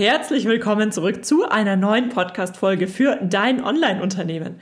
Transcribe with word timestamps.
Herzlich 0.00 0.46
willkommen 0.46 0.92
zurück 0.92 1.26
zu 1.26 1.46
einer 1.50 1.76
neuen 1.76 2.08
Podcast-Folge 2.08 2.88
für 2.88 3.18
dein 3.22 3.62
Online-Unternehmen. 3.62 4.54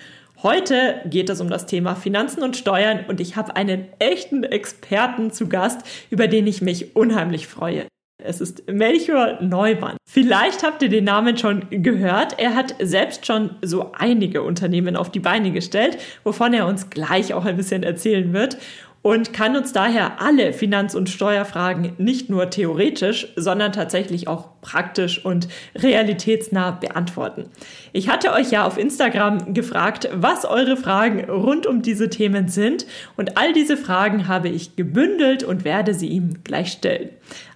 Heute 0.42 1.00
geht 1.06 1.30
es 1.30 1.40
um 1.40 1.48
das 1.48 1.66
Thema 1.66 1.94
Finanzen 1.94 2.42
und 2.42 2.56
Steuern 2.56 3.04
und 3.06 3.20
ich 3.20 3.36
habe 3.36 3.54
einen 3.54 3.86
echten 4.00 4.42
Experten 4.42 5.30
zu 5.30 5.48
Gast, 5.48 5.82
über 6.10 6.26
den 6.26 6.48
ich 6.48 6.60
mich 6.60 6.96
unheimlich 6.96 7.46
freue. 7.46 7.86
Es 8.20 8.40
ist 8.40 8.68
Melchior 8.68 9.40
Neumann. 9.40 9.96
Vielleicht 10.10 10.64
habt 10.64 10.82
ihr 10.82 10.88
den 10.88 11.04
Namen 11.04 11.38
schon 11.38 11.66
gehört. 11.70 12.36
Er 12.40 12.56
hat 12.56 12.74
selbst 12.80 13.24
schon 13.24 13.54
so 13.62 13.92
einige 13.92 14.42
Unternehmen 14.42 14.96
auf 14.96 15.12
die 15.12 15.20
Beine 15.20 15.52
gestellt, 15.52 15.98
wovon 16.24 16.52
er 16.52 16.66
uns 16.66 16.90
gleich 16.90 17.32
auch 17.32 17.44
ein 17.44 17.56
bisschen 17.56 17.84
erzählen 17.84 18.32
wird 18.32 18.58
und 19.02 19.32
kann 19.32 19.56
uns 19.56 19.72
daher 19.72 20.20
alle 20.20 20.52
Finanz- 20.52 20.94
und 20.94 21.08
Steuerfragen 21.08 21.92
nicht 21.98 22.30
nur 22.30 22.50
theoretisch, 22.50 23.32
sondern 23.36 23.72
tatsächlich 23.72 24.28
auch 24.28 24.48
praktisch 24.60 25.24
und 25.24 25.48
realitätsnah 25.76 26.72
beantworten. 26.72 27.44
Ich 27.92 28.08
hatte 28.08 28.32
euch 28.32 28.50
ja 28.50 28.66
auf 28.66 28.76
Instagram 28.76 29.54
gefragt, 29.54 30.08
was 30.12 30.44
eure 30.44 30.76
Fragen 30.76 31.30
rund 31.30 31.66
um 31.66 31.82
diese 31.82 32.10
Themen 32.10 32.48
sind 32.48 32.86
und 33.16 33.38
all 33.38 33.52
diese 33.52 33.76
Fragen 33.76 34.28
habe 34.28 34.48
ich 34.48 34.76
gebündelt 34.76 35.44
und 35.44 35.64
werde 35.64 35.94
sie 35.94 36.08
ihm 36.08 36.42
gleich 36.44 36.72
stellen. 36.72 37.10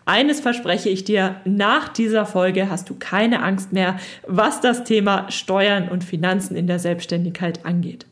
Eines 0.05 0.41
verspreche 0.41 0.89
ich 0.89 1.05
dir, 1.05 1.37
nach 1.45 1.89
dieser 1.89 2.27
Folge 2.27 2.69
hast 2.69 2.91
du 2.91 2.97
keine 2.99 3.43
Angst 3.43 3.73
mehr, 3.73 3.99
was 4.27 4.61
das 4.61 4.85
Thema 4.85 5.31
Steuern 5.31 5.89
und 5.89 6.03
Finanzen 6.03 6.57
in 6.57 6.67
der 6.67 6.81
Selbstständigkeit 6.81 7.65
angeht. 7.65 8.07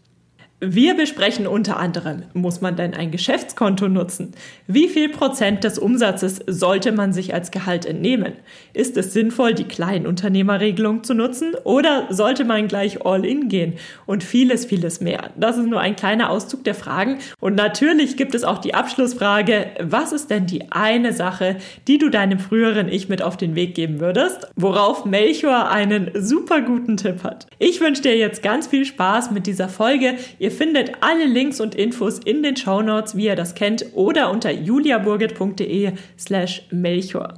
Wir 0.62 0.92
besprechen 0.92 1.46
unter 1.46 1.78
anderem, 1.78 2.24
muss 2.34 2.60
man 2.60 2.76
denn 2.76 2.92
ein 2.92 3.10
Geschäftskonto 3.10 3.88
nutzen? 3.88 4.32
Wie 4.66 4.88
viel 4.88 5.08
Prozent 5.08 5.64
des 5.64 5.78
Umsatzes 5.78 6.40
sollte 6.46 6.92
man 6.92 7.14
sich 7.14 7.32
als 7.32 7.50
Gehalt 7.50 7.86
entnehmen? 7.86 8.34
Ist 8.74 8.98
es 8.98 9.14
sinnvoll, 9.14 9.54
die 9.54 9.64
Kleinunternehmerregelung 9.64 11.02
zu 11.02 11.14
nutzen 11.14 11.54
oder 11.64 12.08
sollte 12.10 12.44
man 12.44 12.68
gleich 12.68 13.06
all 13.06 13.24
in 13.24 13.48
gehen? 13.48 13.78
Und 14.04 14.22
vieles, 14.22 14.66
vieles 14.66 15.00
mehr. 15.00 15.30
Das 15.34 15.56
ist 15.56 15.66
nur 15.66 15.80
ein 15.80 15.96
kleiner 15.96 16.28
Auszug 16.28 16.62
der 16.64 16.74
Fragen. 16.74 17.20
Und 17.40 17.54
natürlich 17.54 18.18
gibt 18.18 18.34
es 18.34 18.44
auch 18.44 18.58
die 18.58 18.74
Abschlussfrage, 18.74 19.68
was 19.80 20.12
ist 20.12 20.28
denn 20.28 20.44
die 20.44 20.70
eine 20.70 21.14
Sache, 21.14 21.56
die 21.88 21.96
du 21.96 22.10
deinem 22.10 22.38
früheren 22.38 22.88
Ich 22.88 23.08
mit 23.08 23.22
auf 23.22 23.38
den 23.38 23.54
Weg 23.54 23.74
geben 23.74 23.98
würdest? 23.98 24.50
Worauf 24.56 25.06
Melchior 25.06 25.70
einen 25.70 26.10
super 26.14 26.60
guten 26.60 26.98
Tipp 26.98 27.24
hat. 27.24 27.46
Ich 27.58 27.80
wünsche 27.80 28.02
dir 28.02 28.18
jetzt 28.18 28.42
ganz 28.42 28.66
viel 28.66 28.84
Spaß 28.84 29.30
mit 29.30 29.46
dieser 29.46 29.70
Folge. 29.70 30.16
Ihr 30.38 30.49
Ihr 30.50 30.56
findet 30.56 30.94
alle 31.00 31.26
Links 31.26 31.60
und 31.60 31.76
Infos 31.76 32.18
in 32.18 32.42
den 32.42 32.56
Show 32.56 32.82
Notes, 32.82 33.16
wie 33.16 33.26
ihr 33.26 33.36
das 33.36 33.54
kennt, 33.54 33.86
oder 33.94 34.32
unter 34.32 34.50
juliaburgit.de 34.50 35.92
slash 36.18 36.66
Melchor. 36.72 37.34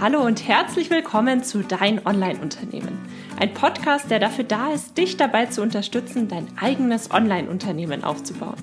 Hallo 0.00 0.22
und 0.22 0.48
herzlich 0.48 0.88
willkommen 0.88 1.44
zu 1.44 1.62
Dein 1.62 2.06
Online-Unternehmen. 2.06 2.98
Ein 3.38 3.52
Podcast, 3.52 4.10
der 4.10 4.18
dafür 4.18 4.44
da 4.44 4.72
ist, 4.72 4.96
dich 4.96 5.18
dabei 5.18 5.44
zu 5.44 5.60
unterstützen, 5.60 6.26
dein 6.26 6.48
eigenes 6.58 7.10
Online-Unternehmen 7.10 8.02
aufzubauen. 8.02 8.56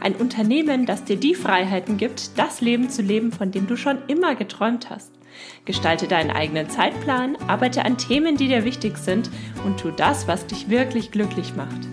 Ein 0.00 0.16
Unternehmen, 0.16 0.84
das 0.84 1.04
dir 1.04 1.16
die 1.16 1.36
Freiheiten 1.36 1.98
gibt, 1.98 2.36
das 2.36 2.60
Leben 2.60 2.90
zu 2.90 3.02
leben, 3.02 3.30
von 3.30 3.52
dem 3.52 3.68
du 3.68 3.76
schon 3.76 3.98
immer 4.08 4.34
geträumt 4.34 4.90
hast. 4.90 5.12
Gestalte 5.64 6.08
deinen 6.08 6.32
eigenen 6.32 6.70
Zeitplan, 6.70 7.36
arbeite 7.46 7.84
an 7.84 7.98
Themen, 7.98 8.36
die 8.36 8.48
dir 8.48 8.64
wichtig 8.64 8.98
sind 8.98 9.30
und 9.64 9.78
tu 9.78 9.92
das, 9.92 10.26
was 10.26 10.48
dich 10.48 10.70
wirklich 10.70 11.12
glücklich 11.12 11.54
macht. 11.54 11.86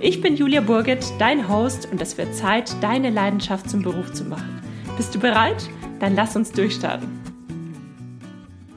Ich 0.00 0.20
bin 0.20 0.36
Julia 0.36 0.60
Burget, 0.60 1.04
dein 1.18 1.48
Host 1.48 1.88
und 1.90 2.00
es 2.00 2.16
wird 2.16 2.32
Zeit, 2.32 2.72
deine 2.80 3.10
Leidenschaft 3.10 3.68
zum 3.68 3.82
Beruf 3.82 4.12
zu 4.12 4.22
machen. 4.22 4.62
Bist 4.96 5.12
du 5.12 5.18
bereit? 5.18 5.68
Dann 5.98 6.14
lass 6.14 6.36
uns 6.36 6.52
durchstarten. 6.52 7.08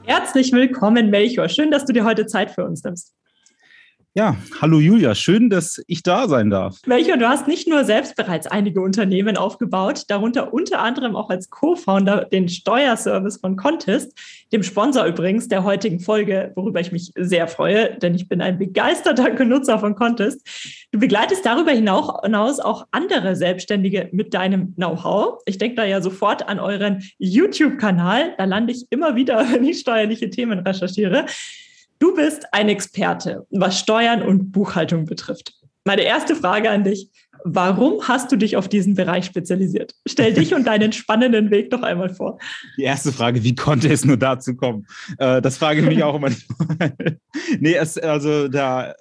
Herzlich 0.02 0.50
willkommen, 0.50 1.10
Melchior. 1.10 1.48
Schön, 1.48 1.70
dass 1.70 1.84
du 1.84 1.92
dir 1.92 2.04
heute 2.04 2.26
Zeit 2.26 2.50
für 2.50 2.64
uns 2.64 2.82
nimmst. 2.82 3.14
Ja, 4.14 4.36
hallo 4.60 4.78
Julia, 4.78 5.14
schön, 5.14 5.48
dass 5.48 5.82
ich 5.86 6.02
da 6.02 6.28
sein 6.28 6.50
darf. 6.50 6.80
Melchior, 6.84 7.16
du 7.16 7.26
hast 7.26 7.48
nicht 7.48 7.66
nur 7.66 7.82
selbst 7.84 8.14
bereits 8.14 8.46
einige 8.46 8.82
Unternehmen 8.82 9.38
aufgebaut, 9.38 10.02
darunter 10.08 10.52
unter 10.52 10.80
anderem 10.80 11.16
auch 11.16 11.30
als 11.30 11.48
Co-Founder 11.48 12.26
den 12.26 12.50
Steuerservice 12.50 13.38
von 13.38 13.56
Contest, 13.56 14.12
dem 14.52 14.62
Sponsor 14.62 15.06
übrigens 15.06 15.48
der 15.48 15.64
heutigen 15.64 15.98
Folge, 15.98 16.52
worüber 16.56 16.78
ich 16.80 16.92
mich 16.92 17.10
sehr 17.16 17.48
freue, 17.48 17.96
denn 18.00 18.14
ich 18.14 18.28
bin 18.28 18.42
ein 18.42 18.58
begeisterter 18.58 19.30
Benutzer 19.30 19.78
von 19.78 19.94
Contest. 19.94 20.46
Du 20.92 20.98
begleitest 20.98 21.46
darüber 21.46 21.70
hinaus 21.70 22.60
auch 22.60 22.86
andere 22.90 23.34
Selbstständige 23.34 24.10
mit 24.12 24.34
deinem 24.34 24.74
Know-how. 24.74 25.40
Ich 25.46 25.56
denke 25.56 25.76
da 25.76 25.86
ja 25.86 26.02
sofort 26.02 26.46
an 26.50 26.60
euren 26.60 27.02
YouTube-Kanal. 27.16 28.34
Da 28.36 28.44
lande 28.44 28.74
ich 28.74 28.84
immer 28.90 29.16
wieder, 29.16 29.38
wenn 29.52 29.64
ich 29.64 29.78
steuerliche 29.78 30.28
Themen 30.28 30.58
recherchiere. 30.58 31.24
Du 32.02 32.12
bist 32.16 32.46
ein 32.50 32.68
Experte, 32.68 33.46
was 33.50 33.78
Steuern 33.78 34.22
und 34.22 34.50
Buchhaltung 34.50 35.04
betrifft. 35.04 35.54
Meine 35.84 36.02
erste 36.02 36.34
Frage 36.34 36.68
an 36.68 36.82
dich. 36.82 37.08
Warum 37.44 38.08
hast 38.08 38.32
du 38.32 38.36
dich 38.36 38.56
auf 38.56 38.68
diesen 38.68 38.96
Bereich 38.96 39.24
spezialisiert? 39.24 39.94
Stell 40.08 40.34
dich 40.34 40.52
und 40.52 40.66
deinen 40.66 40.90
spannenden 40.90 41.52
Weg 41.52 41.70
doch 41.70 41.82
einmal 41.82 42.12
vor. 42.12 42.40
Die 42.76 42.82
erste 42.82 43.12
Frage, 43.12 43.44
wie 43.44 43.54
konnte 43.54 43.88
es 43.88 44.04
nur 44.04 44.16
dazu 44.16 44.56
kommen? 44.56 44.84
Äh, 45.18 45.40
das 45.40 45.58
frage 45.58 45.80
ich 45.80 45.86
mich 45.86 46.02
auch 46.02 46.16
immer. 46.16 46.30
nee, 47.60 47.74
es, 47.74 47.96
also 47.98 48.48
da, 48.48 48.94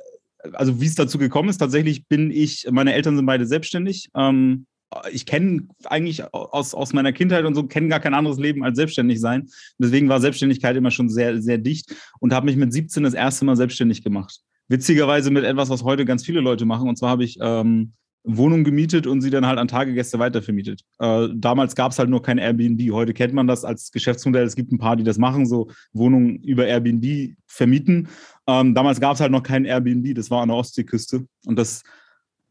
also 0.54 0.80
wie 0.80 0.86
es 0.86 0.94
dazu 0.94 1.18
gekommen 1.18 1.50
ist, 1.50 1.58
tatsächlich 1.58 2.06
bin 2.08 2.30
ich, 2.30 2.68
meine 2.70 2.94
Eltern 2.94 3.16
sind 3.16 3.26
beide 3.26 3.48
selbstständig. 3.48 4.10
Ähm, 4.16 4.68
ich 5.12 5.26
kenne 5.26 5.68
eigentlich 5.86 6.34
aus, 6.34 6.74
aus 6.74 6.94
meiner 6.94 7.14
Kindheit 7.14 7.46
und 7.46 7.56
so, 7.56 7.64
kenne 7.64 7.88
gar 7.88 8.00
kein 8.00 8.14
anderes 8.14 8.38
Leben 8.38 8.64
als 8.64 8.78
selbstständig 8.78 9.20
sein. 9.20 9.48
Deswegen 9.78 10.10
war 10.10 10.20
Selbstständigkeit 10.20 10.76
immer 10.76 10.92
schon 10.92 11.10
sehr, 11.10 11.42
sehr 11.42 11.58
dicht 11.58 11.96
und 12.20 12.34
habe 12.34 12.46
mich 12.46 12.56
mit 12.56 12.74
17 12.74 13.04
das 13.04 13.14
erste 13.14 13.46
Mal 13.46 13.56
selbstständig 13.56 14.04
gemacht. 14.04 14.40
Witzigerweise 14.68 15.32
mit 15.32 15.44
etwas, 15.44 15.70
was 15.70 15.84
heute 15.84 16.06
ganz 16.06 16.26
viele 16.26 16.40
Leute 16.40 16.66
machen. 16.66 16.88
Und 16.88 16.98
zwar 16.98 17.10
habe 17.10 17.24
ich 17.24 17.38
ähm, 17.42 17.94
Wohnungen 18.24 18.64
gemietet 18.64 19.08
und 19.08 19.22
sie 19.22 19.30
dann 19.30 19.46
halt 19.46 19.58
an 19.58 19.68
Tagegäste 19.68 20.20
weitervermietet. 20.20 20.82
Äh, 21.00 21.30
damals 21.34 21.76
gab 21.76 21.92
es 21.92 22.00
halt 22.00 22.10
nur 22.10 22.22
kein 22.22 22.38
Airbnb. 22.38 22.92
Heute 22.92 23.14
kennt 23.14 23.34
man 23.34 23.48
das 23.48 23.66
als 23.66 23.92
Geschäftsmodell. 23.92 24.46
Es 24.46 24.56
gibt 24.56 24.72
ein 24.72 24.78
paar, 24.78 24.96
die 24.96 25.04
das 25.04 25.18
machen, 25.18 25.46
so 25.46 25.72
Wohnungen 25.94 26.38
über 26.44 26.68
Airbnb 26.68 27.36
vermieten. 27.48 28.10
Ähm, 28.48 28.76
damals 28.76 29.00
gab 29.00 29.16
es 29.16 29.22
halt 29.22 29.32
noch 29.32 29.44
kein 29.44 29.66
Airbnb. 29.66 30.14
Das 30.16 30.30
war 30.30 30.42
an 30.42 30.50
der 30.50 30.58
Ostseeküste. 30.58 31.26
Und 31.46 31.58
das 31.58 31.84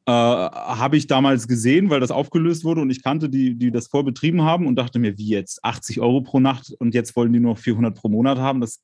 äh, 0.07 0.13
habe 0.13 0.97
ich 0.97 1.07
damals 1.07 1.47
gesehen, 1.49 1.91
weil 1.91 2.01
das 2.01 2.11
aufgelöst 2.11 2.65
wurde 2.65 2.81
und 2.81 2.91
ich 2.91 3.03
kannte 3.03 3.29
die, 3.29 3.55
die 3.55 3.71
das 3.71 3.89
vorbetrieben 3.89 4.43
haben 4.43 4.67
und 4.67 4.77
dachte 4.77 4.99
mir, 4.99 5.19
wie 5.19 5.29
jetzt? 5.29 5.65
80 5.65 6.01
Euro 6.01 6.21
pro 6.23 6.41
Nacht 6.41 6.73
und 6.79 6.95
jetzt 6.95 7.15
wollen 7.17 7.33
die 7.33 7.41
nur 7.41 7.57
400 7.57 7.95
pro 7.95 8.09
Monat 8.09 8.39
haben. 8.39 8.61
Das 8.61 8.81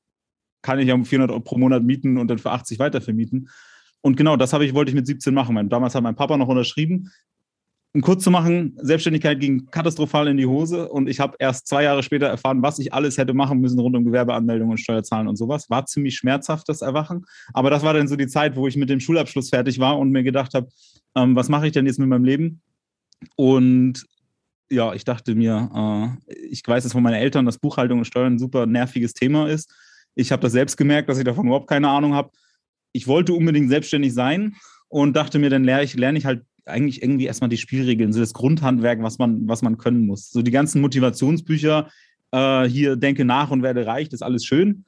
kann 0.63 0.79
ich 0.79 0.89
ja 0.89 0.95
um 0.95 1.05
400 1.05 1.31
Euro 1.31 1.41
pro 1.41 1.59
Monat 1.59 1.83
mieten 1.83 2.19
und 2.19 2.29
dann 2.29 2.39
für 2.39 2.51
80 2.51 2.79
weiter 2.79 3.01
vermieten. 3.01 3.49
Und 4.01 4.17
genau 4.17 4.37
das 4.37 4.53
ich, 4.53 4.75
wollte 4.75 4.91
ich 4.91 4.95
mit 4.95 5.07
17 5.07 5.35
machen. 5.35 5.69
Damals 5.69 5.95
hat 5.95 6.03
mein 6.03 6.15
Papa 6.15 6.37
noch 6.37 6.49
unterschrieben 6.49 7.11
um 7.93 8.03
kurz 8.03 8.23
zu 8.25 8.31
machen, 8.31 8.77
Selbstständigkeit 8.83 9.41
ging 9.41 9.67
katastrophal 9.71 10.29
in 10.29 10.37
die 10.37 10.47
Hose 10.47 10.89
und 10.89 11.09
ich 11.09 11.19
habe 11.19 11.37
erst 11.39 11.67
zwei 11.67 11.85
Jahre 11.85 12.03
später 12.03 12.27
erfahren, 12.27 12.63
was 12.63 12.79
ich 12.79 12.93
alles 12.93 13.17
hätte 13.17 13.33
machen 13.33 13.61
müssen 13.61 13.79
rund 13.79 13.97
um 13.97 14.05
Gewerbeanmeldungen, 14.05 14.77
Steuerzahlen 14.77 15.29
und 15.29 15.37
sowas. 15.37 15.71
War 15.71 15.87
ziemlich 15.87 16.17
schmerzhaft, 16.17 16.69
das 16.69 16.83
Erwachen. 16.83 17.25
Aber 17.55 17.71
das 17.71 17.83
war 17.83 17.95
dann 17.95 18.07
so 18.07 18.17
die 18.17 18.27
Zeit, 18.27 18.55
wo 18.55 18.67
ich 18.67 18.77
mit 18.77 18.91
dem 18.91 19.01
Schulabschluss 19.01 19.49
fertig 19.49 19.79
war 19.79 19.99
und 19.99 20.11
mir 20.11 20.23
gedacht 20.23 20.53
habe, 20.53 20.69
ähm, 21.15 21.35
was 21.35 21.49
mache 21.49 21.69
ich 21.69 21.73
denn 21.73 21.87
jetzt 21.87 21.99
mit 21.99 22.09
meinem 22.09 22.25
Leben? 22.25 22.61
Und 23.37 24.05
ja, 24.71 24.93
ich 24.93 25.05
dachte 25.05 25.35
mir, 25.35 26.19
äh, 26.29 26.35
ich 26.51 26.63
weiß 26.67 26.85
es 26.85 26.93
von 26.93 27.03
meinen 27.03 27.15
Eltern, 27.15 27.47
dass 27.47 27.59
Buchhaltung 27.59 28.01
und 28.01 28.05
Steuern 28.05 28.35
ein 28.35 28.39
super 28.39 28.67
nerviges 28.67 29.15
Thema 29.15 29.49
ist. 29.49 29.73
Ich 30.15 30.33
habe 30.33 30.43
das 30.43 30.53
selbst 30.53 30.77
gemerkt, 30.77 31.09
dass 31.09 31.19
ich 31.19 31.25
davon 31.25 31.47
überhaupt 31.47 31.69
keine 31.69 31.89
Ahnung 31.89 32.15
habe. 32.15 32.31
Ich 32.93 33.07
wollte 33.07 33.33
unbedingt 33.33 33.71
selbstständig 33.71 34.13
sein 34.15 34.57
und 34.89 35.15
dachte 35.15 35.39
mir, 35.39 35.51
dann 35.51 35.65
lerne 35.65 35.85
ich, 35.85 35.95
lerne 35.95 36.19
ich 36.19 36.27
halt 36.27 36.45
eigentlich 36.67 37.03
irgendwie 37.03 37.27
erstmal 37.27 37.49
die 37.49 37.57
Spielregeln, 37.57 38.13
so 38.13 38.21
das 38.21 38.35
Grundhandwerk, 38.35 39.03
was 39.03 39.19
man, 39.19 39.49
was 39.49 39.63
man 39.63 39.79
können 39.79 40.07
muss. 40.07 40.31
So 40.31 40.43
die 40.43 40.51
ganzen 40.51 40.81
Motivationsbücher, 40.81 41.89
äh, 42.33 42.65
hier 42.65 42.97
denke 42.97 43.25
nach 43.25 43.51
und 43.51 43.63
werde 43.63 43.87
reich, 43.87 44.09
das 44.09 44.21
ist 44.21 44.23
alles 44.23 44.45
schön. 44.45 44.85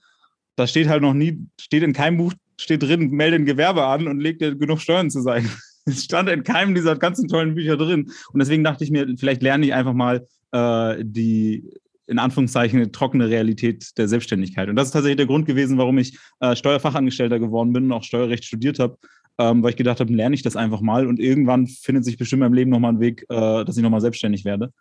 Da 0.56 0.66
steht 0.66 0.88
halt 0.88 1.02
noch 1.02 1.14
nie, 1.14 1.46
steht 1.60 1.84
in 1.84 1.92
keinem 1.92 2.18
Buch, 2.18 2.34
steht 2.60 2.82
drin, 2.82 3.10
melde 3.10 3.36
ein 3.36 3.46
Gewerbe 3.46 3.84
an 3.86 4.08
und 4.08 4.20
leg 4.20 4.38
dir 4.38 4.56
genug 4.56 4.80
Steuern 4.80 5.10
zu 5.10 5.20
sein. 5.20 5.48
Es 5.86 6.04
stand 6.04 6.28
in 6.28 6.42
keinem 6.42 6.74
dieser 6.74 6.96
ganzen 6.96 7.28
tollen 7.28 7.54
Bücher 7.54 7.78
drin. 7.78 8.10
Und 8.34 8.40
deswegen 8.40 8.62
dachte 8.62 8.84
ich 8.84 8.90
mir, 8.90 9.06
vielleicht 9.16 9.42
lerne 9.42 9.64
ich 9.64 9.72
einfach 9.72 9.94
mal 9.94 10.26
äh, 10.52 11.02
die, 11.02 11.64
in 12.08 12.18
Anführungszeichen, 12.18 12.90
trockene 12.90 13.28
Realität 13.28 13.96
der 13.98 14.08
Selbstständigkeit. 14.08 14.68
Und 14.68 14.76
das 14.76 14.88
ist 14.88 14.92
tatsächlich 14.92 15.18
der 15.18 15.26
Grund 15.26 15.46
gewesen, 15.46 15.78
warum 15.78 15.98
ich 15.98 16.18
äh, 16.40 16.56
Steuerfachangestellter 16.56 17.38
geworden 17.38 17.72
bin 17.72 17.84
und 17.84 17.92
auch 17.92 18.02
Steuerrecht 18.02 18.44
studiert 18.44 18.78
habe, 18.78 18.98
ähm, 19.38 19.62
weil 19.62 19.70
ich 19.70 19.76
gedacht 19.76 20.00
habe, 20.00 20.12
lerne 20.12 20.34
ich 20.34 20.42
das 20.42 20.56
einfach 20.56 20.80
mal 20.80 21.06
und 21.06 21.20
irgendwann 21.20 21.66
findet 21.66 22.04
sich 22.04 22.16
bestimmt 22.16 22.40
in 22.40 22.46
meinem 22.46 22.54
Leben 22.54 22.70
nochmal 22.70 22.94
ein 22.94 23.00
Weg, 23.00 23.24
äh, 23.28 23.64
dass 23.64 23.76
ich 23.76 23.82
nochmal 23.82 24.00
selbstständig 24.00 24.44
werde. 24.44 24.72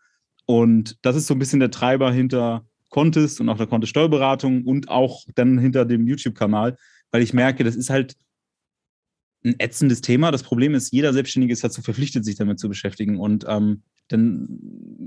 Und 0.46 0.98
das 1.02 1.18
ist 1.18 1.28
so 1.28 1.36
ein 1.36 1.40
bisschen 1.40 1.60
der 1.60 1.70
Treiber 1.72 2.12
hinter 2.12 2.66
Contest 2.90 3.42
und 3.42 3.50
auch 3.50 3.58
der 3.58 3.68
Contest 3.68 3.90
Steuerberatung 3.92 4.64
und 4.64 4.90
auch 4.90 5.26
dann 5.36 5.60
hinter 5.60 5.84
dem 5.84 6.08
YouTube-Kanal, 6.08 6.78
weil 7.12 7.22
ich 7.22 7.34
merke, 7.34 7.66
das 7.66 7.76
ist 7.76 7.90
halt 7.90 8.16
ein 9.44 9.60
ätzendes 9.60 10.00
Thema. 10.00 10.32
Das 10.32 10.44
Problem 10.44 10.74
ist, 10.74 10.92
jeder 10.92 11.12
Selbstständige 11.12 11.54
ist 11.54 11.64
dazu 11.64 11.82
verpflichtet, 11.82 12.24
sich 12.24 12.36
damit 12.36 12.60
zu 12.60 12.70
beschäftigen. 12.70 13.20
Und 13.20 13.46
ähm, 13.48 13.84
dann 14.08 14.48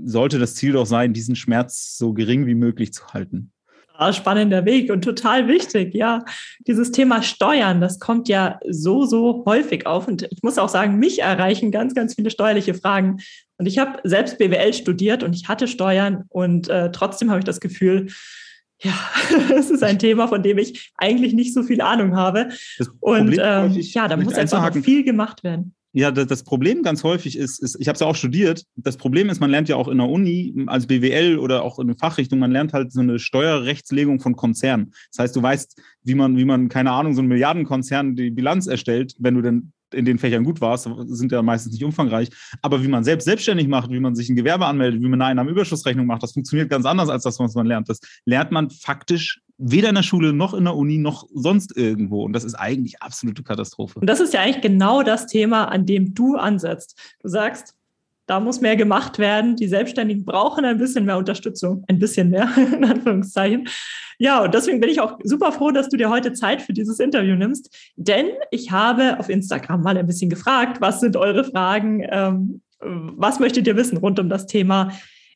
sollte 0.05 0.39
das 0.39 0.55
Ziel 0.55 0.73
doch 0.73 0.85
sein, 0.85 1.13
diesen 1.13 1.35
Schmerz 1.35 1.97
so 1.97 2.13
gering 2.13 2.45
wie 2.45 2.55
möglich 2.55 2.93
zu 2.93 3.07
halten. 3.07 3.51
Ah, 3.93 4.13
spannender 4.13 4.65
Weg 4.65 4.89
und 4.91 5.03
total 5.03 5.47
wichtig, 5.47 5.93
ja. 5.93 6.25
Dieses 6.65 6.91
Thema 6.91 7.21
Steuern, 7.21 7.81
das 7.81 7.99
kommt 7.99 8.27
ja 8.29 8.59
so, 8.67 9.05
so 9.05 9.43
häufig 9.45 9.85
auf. 9.85 10.07
Und 10.07 10.23
ich 10.31 10.41
muss 10.41 10.57
auch 10.57 10.69
sagen, 10.69 10.97
mich 10.97 11.21
erreichen 11.21 11.71
ganz, 11.71 11.93
ganz 11.93 12.15
viele 12.15 12.31
steuerliche 12.31 12.73
Fragen. 12.73 13.17
Und 13.57 13.67
ich 13.67 13.77
habe 13.77 13.99
selbst 14.03 14.39
BWL 14.39 14.73
studiert 14.73 15.21
und 15.21 15.35
ich 15.35 15.49
hatte 15.49 15.67
Steuern 15.67 16.23
und 16.29 16.67
äh, 16.67 16.91
trotzdem 16.91 17.29
habe 17.29 17.39
ich 17.39 17.45
das 17.45 17.59
Gefühl, 17.59 18.07
ja, 18.81 18.93
es 19.55 19.69
ist 19.69 19.83
ein 19.83 19.99
Thema, 19.99 20.27
von 20.27 20.41
dem 20.41 20.57
ich 20.57 20.91
eigentlich 20.97 21.33
nicht 21.33 21.53
so 21.53 21.61
viel 21.61 21.81
Ahnung 21.81 22.15
habe. 22.15 22.49
Und 22.99 23.37
ähm, 23.39 23.71
ja, 23.77 24.07
da 24.07 24.17
muss 24.17 24.33
einfach 24.33 24.73
noch 24.73 24.83
viel 24.83 25.03
gemacht 25.03 25.43
werden. 25.43 25.75
Ja, 25.93 26.09
das 26.09 26.43
Problem 26.43 26.83
ganz 26.83 27.03
häufig 27.03 27.37
ist, 27.37 27.61
ist 27.61 27.77
ich 27.79 27.89
habe 27.89 27.95
es 27.95 27.99
ja 27.99 28.07
auch 28.07 28.15
studiert. 28.15 28.63
Das 28.77 28.95
Problem 28.95 29.29
ist, 29.29 29.41
man 29.41 29.49
lernt 29.49 29.67
ja 29.67 29.75
auch 29.75 29.89
in 29.89 29.97
der 29.97 30.07
Uni 30.07 30.53
als 30.67 30.87
BWL 30.87 31.37
oder 31.37 31.63
auch 31.63 31.79
in 31.79 31.87
der 31.87 31.97
Fachrichtung, 31.97 32.39
man 32.39 32.51
lernt 32.51 32.71
halt 32.71 32.93
so 32.93 33.01
eine 33.01 33.19
Steuerrechtslegung 33.19 34.21
von 34.21 34.37
Konzernen. 34.37 34.93
Das 35.11 35.19
heißt, 35.19 35.35
du 35.35 35.41
weißt, 35.41 35.81
wie 36.03 36.15
man, 36.15 36.37
wie 36.37 36.45
man, 36.45 36.69
keine 36.69 36.91
Ahnung, 36.91 37.13
so 37.13 37.21
ein 37.21 37.27
Milliardenkonzern 37.27 38.15
die 38.15 38.31
Bilanz 38.31 38.67
erstellt, 38.67 39.15
wenn 39.19 39.35
du 39.35 39.41
denn 39.41 39.73
in 39.93 40.05
den 40.05 40.17
Fächern 40.17 40.43
gut 40.43 40.61
warst, 40.61 40.89
sind 41.07 41.31
ja 41.31 41.41
meistens 41.41 41.73
nicht 41.73 41.83
umfangreich. 41.83 42.29
Aber 42.61 42.83
wie 42.83 42.87
man 42.87 43.03
selbst 43.03 43.25
selbstständig 43.25 43.67
macht, 43.67 43.91
wie 43.91 43.99
man 43.99 44.15
sich 44.15 44.29
ein 44.29 44.35
Gewerbe 44.35 44.65
anmeldet, 44.65 45.01
wie 45.01 45.07
man 45.07 45.21
eine 45.21 45.31
Einnahmenüberschussrechnung 45.31 46.05
macht, 46.05 46.23
das 46.23 46.33
funktioniert 46.33 46.69
ganz 46.69 46.85
anders 46.85 47.09
als 47.09 47.23
das, 47.23 47.39
was 47.39 47.55
man 47.55 47.65
lernt. 47.65 47.89
Das 47.89 47.99
lernt 48.25 48.51
man 48.51 48.69
faktisch 48.69 49.41
weder 49.57 49.89
in 49.89 49.95
der 49.95 50.03
Schule 50.03 50.33
noch 50.33 50.53
in 50.53 50.63
der 50.63 50.75
Uni 50.75 50.97
noch 50.97 51.27
sonst 51.33 51.77
irgendwo. 51.77 52.23
Und 52.23 52.33
das 52.33 52.43
ist 52.43 52.55
eigentlich 52.55 53.01
absolute 53.01 53.43
Katastrophe. 53.43 53.99
Und 53.99 54.07
das 54.07 54.19
ist 54.19 54.33
ja 54.33 54.41
eigentlich 54.41 54.61
genau 54.61 55.03
das 55.03 55.27
Thema, 55.27 55.65
an 55.65 55.85
dem 55.85 56.13
du 56.13 56.35
ansetzt. 56.35 56.99
Du 57.21 57.27
sagst, 57.27 57.75
da 58.27 58.39
muss 58.39 58.61
mehr 58.61 58.75
gemacht 58.75 59.19
werden. 59.19 59.55
Die 59.55 59.67
Selbstständigen 59.67 60.25
brauchen 60.25 60.63
ein 60.65 60.77
bisschen 60.77 61.05
mehr 61.05 61.17
Unterstützung. 61.17 61.83
Ein 61.87 61.99
bisschen 61.99 62.29
mehr, 62.29 62.49
in 62.73 62.85
Anführungszeichen. 62.85 63.67
Ja, 64.19 64.43
und 64.43 64.53
deswegen 64.53 64.79
bin 64.79 64.89
ich 64.89 65.01
auch 65.01 65.17
super 65.23 65.51
froh, 65.51 65.71
dass 65.71 65.89
du 65.89 65.97
dir 65.97 66.09
heute 66.09 66.33
Zeit 66.33 66.61
für 66.61 66.73
dieses 66.73 66.99
Interview 66.99 67.35
nimmst. 67.35 67.75
Denn 67.95 68.27
ich 68.51 68.71
habe 68.71 69.19
auf 69.19 69.29
Instagram 69.29 69.81
mal 69.81 69.97
ein 69.97 70.07
bisschen 70.07 70.29
gefragt, 70.29 70.79
was 70.79 70.99
sind 70.99 71.17
eure 71.17 71.43
Fragen? 71.43 72.05
Ähm, 72.09 72.61
was 72.79 73.39
möchtet 73.39 73.67
ihr 73.67 73.75
wissen 73.75 73.97
rund 73.97 74.19
um 74.19 74.29
das 74.29 74.47
Thema 74.47 74.91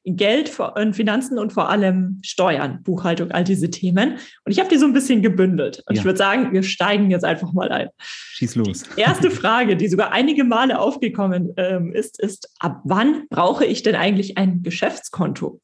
Geld 0.05 0.59
und 0.59 0.95
Finanzen 0.95 1.39
und 1.39 1.51
vor 1.51 1.69
allem 1.69 2.19
Steuern, 2.23 2.83
Buchhaltung, 2.83 3.31
all 3.31 3.43
diese 3.43 3.71
Themen. 3.71 4.17
Und 4.43 4.51
ich 4.51 4.59
habe 4.59 4.69
die 4.69 4.77
so 4.77 4.85
ein 4.85 4.93
bisschen 4.93 5.21
gebündelt. 5.21 5.83
Und 5.87 5.95
ja. 5.95 5.99
ich 5.99 6.05
würde 6.05 6.17
sagen, 6.17 6.53
wir 6.53 6.61
steigen 6.63 7.09
jetzt 7.09 7.25
einfach 7.25 7.53
mal 7.53 7.71
ein. 7.71 7.89
Schieß 7.99 8.55
los. 8.55 8.83
Die 8.95 9.01
erste 9.01 9.31
Frage, 9.31 9.75
die 9.75 9.87
sogar 9.87 10.11
einige 10.11 10.43
Male 10.43 10.79
aufgekommen 10.79 11.53
ähm, 11.57 11.91
ist, 11.91 12.19
ist, 12.19 12.53
ab 12.59 12.81
wann 12.83 13.27
brauche 13.29 13.65
ich 13.65 13.81
denn 13.81 13.95
eigentlich 13.95 14.37
ein 14.37 14.61
Geschäftskonto? 14.61 15.59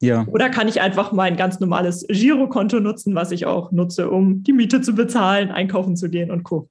Ja. 0.00 0.26
Oder 0.28 0.48
kann 0.48 0.66
ich 0.66 0.80
einfach 0.80 1.12
mein 1.12 1.36
ganz 1.36 1.60
normales 1.60 2.06
Girokonto 2.08 2.80
nutzen, 2.80 3.14
was 3.14 3.30
ich 3.30 3.46
auch 3.46 3.70
nutze, 3.70 4.10
um 4.10 4.42
die 4.42 4.52
Miete 4.52 4.80
zu 4.80 4.94
bezahlen, 4.94 5.50
einkaufen 5.50 5.94
zu 5.94 6.08
gehen 6.08 6.30
und 6.30 6.42
Co. 6.42 6.68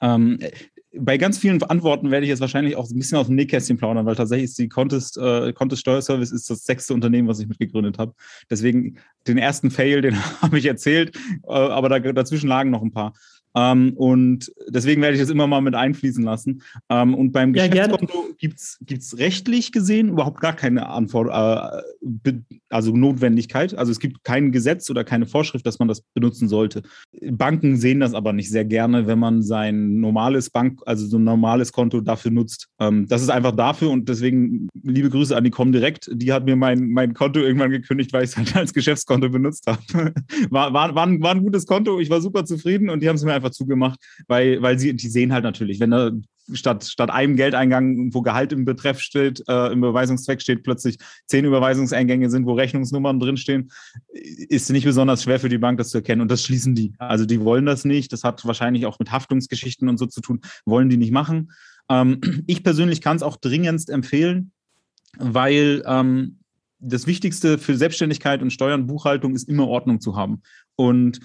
Ähm, 0.00 0.38
bei 0.98 1.18
ganz 1.18 1.38
vielen 1.38 1.62
Antworten 1.62 2.10
werde 2.10 2.24
ich 2.24 2.30
jetzt 2.30 2.40
wahrscheinlich 2.40 2.76
auch 2.76 2.88
ein 2.88 2.98
bisschen 2.98 3.18
aus 3.18 3.26
dem 3.26 3.36
Nähkästchen 3.36 3.76
plaudern, 3.76 4.06
weil 4.06 4.14
tatsächlich 4.14 4.50
ist 4.50 4.58
die 4.58 4.68
Contest, 4.68 5.16
äh, 5.16 5.52
Contest 5.52 5.80
Steuerservice 5.80 6.32
ist 6.32 6.50
das 6.50 6.64
sechste 6.64 6.94
Unternehmen, 6.94 7.28
was 7.28 7.40
ich 7.40 7.48
mitgegründet 7.48 7.98
habe. 7.98 8.14
Deswegen 8.50 8.98
den 9.26 9.38
ersten 9.38 9.70
Fail, 9.70 10.00
den 10.00 10.16
habe 10.42 10.58
ich 10.58 10.66
erzählt, 10.66 11.16
äh, 11.46 11.52
aber 11.52 11.88
da, 11.88 11.98
dazwischen 11.98 12.48
lagen 12.48 12.70
noch 12.70 12.82
ein 12.82 12.92
paar. 12.92 13.14
Ähm, 13.54 13.92
und 13.96 14.52
deswegen 14.68 15.00
werde 15.02 15.14
ich 15.14 15.20
das 15.20 15.30
immer 15.30 15.46
mal 15.46 15.60
mit 15.60 15.74
einfließen 15.74 16.24
lassen. 16.24 16.62
Ähm, 16.88 17.14
und 17.14 17.32
beim 17.32 17.54
ja, 17.54 17.68
Geschäftskonto 17.68 18.34
gibt 18.38 18.58
es 18.58 19.18
rechtlich 19.18 19.72
gesehen 19.72 20.08
überhaupt 20.08 20.40
gar 20.40 20.54
keine 20.54 20.88
Antwort, 20.88 21.28
äh, 21.28 22.32
also 22.68 22.94
Notwendigkeit. 22.96 23.74
Also 23.74 23.92
es 23.92 24.00
gibt 24.00 24.24
kein 24.24 24.52
Gesetz 24.52 24.90
oder 24.90 25.04
keine 25.04 25.26
Vorschrift, 25.26 25.66
dass 25.66 25.78
man 25.78 25.88
das 25.88 26.02
benutzen 26.14 26.48
sollte. 26.48 26.82
Banken 27.22 27.76
sehen 27.76 28.00
das 28.00 28.14
aber 28.14 28.32
nicht 28.32 28.50
sehr 28.50 28.64
gerne, 28.64 29.06
wenn 29.06 29.18
man 29.18 29.42
sein 29.42 30.00
normales 30.00 30.50
Bank, 30.50 30.80
also 30.86 31.06
so 31.06 31.18
ein 31.18 31.24
normales 31.24 31.72
Konto 31.72 32.00
dafür 32.00 32.32
nutzt. 32.32 32.68
Ähm, 32.80 33.06
das 33.08 33.22
ist 33.22 33.30
einfach 33.30 33.52
dafür 33.52 33.90
und 33.90 34.08
deswegen 34.08 34.68
liebe 34.82 35.10
Grüße 35.10 35.36
an 35.36 35.44
die 35.44 35.50
Comdirect. 35.50 36.10
Die 36.12 36.32
hat 36.32 36.44
mir 36.44 36.56
mein, 36.56 36.88
mein 36.88 37.14
Konto 37.14 37.40
irgendwann 37.40 37.70
gekündigt, 37.70 38.12
weil 38.12 38.24
ich 38.24 38.30
es 38.30 38.36
halt 38.36 38.56
als 38.56 38.74
Geschäftskonto 38.74 39.28
benutzt 39.28 39.66
habe. 39.66 39.80
war, 40.50 40.72
war, 40.72 40.94
war, 40.94 41.06
ein, 41.06 41.22
war 41.22 41.30
ein 41.30 41.42
gutes 41.42 41.66
Konto, 41.66 42.00
ich 42.00 42.10
war 42.10 42.20
super 42.20 42.44
zufrieden 42.44 42.90
und 42.90 43.02
die 43.02 43.08
haben 43.08 43.16
es 43.16 43.24
mir 43.24 43.32
einfach 43.32 43.43
einfach 43.44 43.54
zugemacht, 43.54 44.00
weil, 44.26 44.62
weil 44.62 44.78
sie, 44.78 44.94
die 44.94 45.08
sehen 45.08 45.32
halt 45.32 45.44
natürlich, 45.44 45.80
wenn 45.80 45.90
da 45.90 46.10
statt, 46.52 46.84
statt 46.84 47.10
einem 47.10 47.36
Geldeingang, 47.36 48.12
wo 48.12 48.22
Gehalt 48.22 48.52
im 48.52 48.64
Betreff 48.64 49.00
steht, 49.00 49.42
äh, 49.48 49.72
im 49.72 49.78
Überweisungszweck 49.78 50.42
steht, 50.42 50.62
plötzlich 50.62 50.98
zehn 51.26 51.44
Überweisungseingänge 51.44 52.30
sind, 52.30 52.46
wo 52.46 52.52
Rechnungsnummern 52.52 53.18
drinstehen, 53.18 53.70
ist 54.12 54.70
nicht 54.70 54.84
besonders 54.84 55.22
schwer 55.22 55.40
für 55.40 55.48
die 55.48 55.58
Bank, 55.58 55.78
das 55.78 55.90
zu 55.90 55.98
erkennen. 55.98 56.22
Und 56.22 56.30
das 56.30 56.42
schließen 56.42 56.74
die. 56.74 56.92
Also 56.98 57.24
die 57.24 57.40
wollen 57.40 57.66
das 57.66 57.84
nicht. 57.84 58.12
Das 58.12 58.24
hat 58.24 58.44
wahrscheinlich 58.44 58.86
auch 58.86 58.98
mit 58.98 59.10
Haftungsgeschichten 59.10 59.88
und 59.88 59.98
so 59.98 60.06
zu 60.06 60.20
tun. 60.20 60.40
Wollen 60.66 60.88
die 60.88 60.96
nicht 60.96 61.12
machen. 61.12 61.52
Ähm, 61.88 62.20
ich 62.46 62.62
persönlich 62.62 63.00
kann 63.00 63.16
es 63.16 63.22
auch 63.22 63.36
dringendst 63.36 63.88
empfehlen, 63.88 64.52
weil 65.18 65.82
ähm, 65.86 66.40
das 66.78 67.06
Wichtigste 67.06 67.56
für 67.56 67.76
Selbstständigkeit 67.76 68.42
und 68.42 68.52
Steuern, 68.52 68.86
Buchhaltung 68.86 69.34
ist 69.34 69.48
immer 69.48 69.66
Ordnung 69.68 70.00
zu 70.00 70.16
haben. 70.16 70.42
Und 70.76 71.20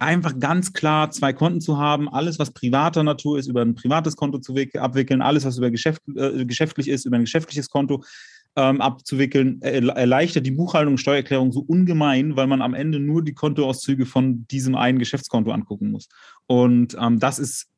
einfach 0.00 0.38
ganz 0.38 0.72
klar 0.72 1.10
zwei 1.10 1.32
Konten 1.32 1.60
zu 1.60 1.78
haben, 1.78 2.08
alles, 2.08 2.38
was 2.38 2.52
privater 2.52 3.02
Natur 3.02 3.38
ist, 3.38 3.46
über 3.46 3.62
ein 3.62 3.74
privates 3.74 4.16
Konto 4.16 4.38
zu 4.38 4.54
abwickeln, 4.74 5.22
alles, 5.22 5.44
was 5.44 5.58
über 5.58 5.70
Geschäft, 5.70 6.02
äh, 6.16 6.44
geschäftlich 6.44 6.88
ist, 6.88 7.06
über 7.06 7.16
ein 7.16 7.22
geschäftliches 7.22 7.68
Konto 7.68 8.04
ähm, 8.56 8.80
abzuwickeln, 8.80 9.62
äh, 9.62 9.80
erleichtert 9.86 10.46
die 10.46 10.50
Buchhaltung 10.50 10.94
und 10.94 10.98
Steuererklärung 10.98 11.52
so 11.52 11.60
ungemein, 11.60 12.36
weil 12.36 12.46
man 12.46 12.62
am 12.62 12.74
Ende 12.74 12.98
nur 12.98 13.22
die 13.22 13.34
Kontoauszüge 13.34 14.06
von 14.06 14.46
diesem 14.48 14.74
einen 14.74 14.98
Geschäftskonto 14.98 15.50
angucken 15.52 15.90
muss. 15.90 16.08
Und 16.46 16.96
ähm, 17.00 17.20
das 17.20 17.38
ist 17.38 17.68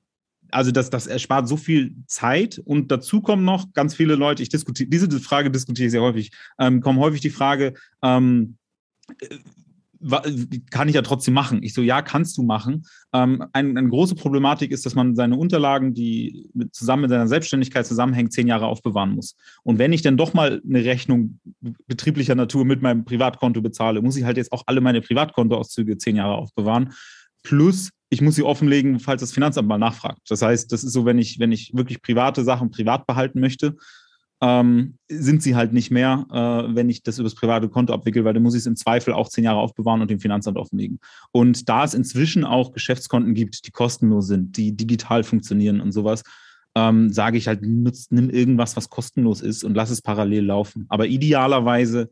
also 0.50 0.70
das, 0.70 0.91
das 0.91 1.06
erspart 1.06 1.49
so 1.49 1.56
viel 1.56 1.94
Zeit. 2.06 2.61
Und 2.65 2.91
dazu 2.91 3.23
kommen 3.23 3.44
noch 3.44 3.73
ganz 3.73 3.94
viele 3.94 4.15
Leute, 4.15 4.43
ich 4.43 4.50
diskutiere, 4.50 4.88
diese 4.91 5.08
Frage 5.19 5.50
diskutiere 5.50 5.87
ich 5.87 5.93
sehr 5.93 6.03
häufig, 6.03 6.31
ähm, 6.58 6.81
kommen 6.81 6.99
häufig 6.99 7.23
die 7.23 7.31
Frage, 7.31 7.75
ähm, 8.03 8.56
kann 10.71 10.89
ich 10.89 10.95
ja 10.95 11.03
trotzdem 11.03 11.35
machen. 11.35 11.63
Ich 11.63 11.75
so, 11.75 11.83
ja, 11.83 12.03
kannst 12.03 12.37
du 12.37 12.43
machen. 12.43 12.85
Ähm, 13.13 13.45
ein, 13.53 13.77
eine 13.77 13.89
große 13.89 14.15
Problematik 14.15 14.73
ist, 14.73 14.85
dass 14.85 14.95
man 14.95 15.15
seine 15.15 15.37
Unterlagen, 15.37 15.95
die 15.95 16.51
mit, 16.55 16.75
zusammen 16.75 17.03
mit 17.03 17.11
seiner 17.11 17.29
Selbstständigkeit 17.29 17.87
zusammenhängen, 17.87 18.31
zehn 18.31 18.49
Jahre 18.49 18.67
aufbewahren 18.67 19.15
muss. 19.15 19.37
Und 19.63 19.79
wenn 19.79 19.93
ich 19.93 20.03
dann 20.03 20.17
doch 20.17 20.35
mal 20.35 20.61
eine 20.69 20.85
Rechnung 20.85 21.39
betrieblicher 21.87 22.35
Natur 22.35 22.65
mit 22.65 22.83
meinem 22.83 23.05
Privatkonto 23.05 23.63
bezahle, 23.63 24.03
muss 24.03 24.17
ich 24.17 24.25
halt 24.25 24.37
jetzt 24.37 24.53
auch 24.53 24.65
alle 24.67 24.81
meine 24.81 25.01
Privatkontoauszüge 25.01 25.99
zehn 25.99 26.17
Jahre 26.17 26.35
aufbewahren. 26.35 26.93
Plus, 27.43 27.91
ich 28.09 28.21
muss 28.21 28.35
sie 28.35 28.43
offenlegen, 28.43 29.01
falls 29.01 29.21
das 29.21 29.32
Finanzamt 29.32 29.69
mal 29.69 29.79
nachfragt. 29.79 30.21
Das 30.29 30.43
heißt, 30.43 30.71
das 30.71 30.85
ist 30.85 30.93
so, 30.93 31.05
wenn 31.05 31.19
ich, 31.19 31.39
wenn 31.39 31.51
ich 31.51 31.73
wirklich 31.75 32.03
private 32.03 32.44
Sachen 32.44 32.71
privat 32.71 33.06
behalten 33.06 33.41
möchte, 33.41 33.77
ähm, 34.43 34.99
sind 35.08 35.41
sie 35.43 35.55
halt 35.55 35.72
nicht 35.72 35.93
mehr, 35.93 36.27
äh, 36.31 36.75
wenn 36.75 36.91
ich 36.91 37.05
das 37.05 37.19
übers 37.20 37.37
private 37.37 37.69
Konto 37.69 37.94
abwickle, 37.94 38.25
weil 38.25 38.34
dann 38.34 38.43
muss 38.43 38.55
ich 38.55 38.61
es 38.61 38.67
im 38.67 38.75
Zweifel 38.75 39.15
auch 39.15 39.29
zehn 39.29 39.44
Jahre 39.44 39.61
aufbewahren 39.61 40.03
und 40.03 40.11
dem 40.11 40.19
Finanzamt 40.19 40.58
offenlegen. 40.58 40.99
Und 41.31 41.69
da 41.69 41.84
es 41.84 41.94
inzwischen 41.94 42.44
auch 42.44 42.72
Geschäftskonten 42.72 43.34
gibt, 43.34 43.65
die 43.67 43.70
kostenlos 43.70 44.27
sind, 44.27 44.56
die 44.56 44.77
digital 44.77 45.22
funktionieren 45.22 45.81
und 45.81 45.93
sowas, 45.93 46.25
ähm, 46.75 47.13
sage 47.13 47.39
ich 47.39 47.46
halt, 47.46 47.63
nutz, 47.63 48.08
nimm 48.11 48.31
irgendwas, 48.31 48.77
was 48.77 48.91
kostenlos 48.91 49.43
ist 49.43 49.63
und 49.63 49.75
lass 49.75 49.91
es 49.91 50.03
parallel 50.03 50.46
laufen. 50.46 50.87
Aber 50.89 51.06
idealerweise 51.06 52.11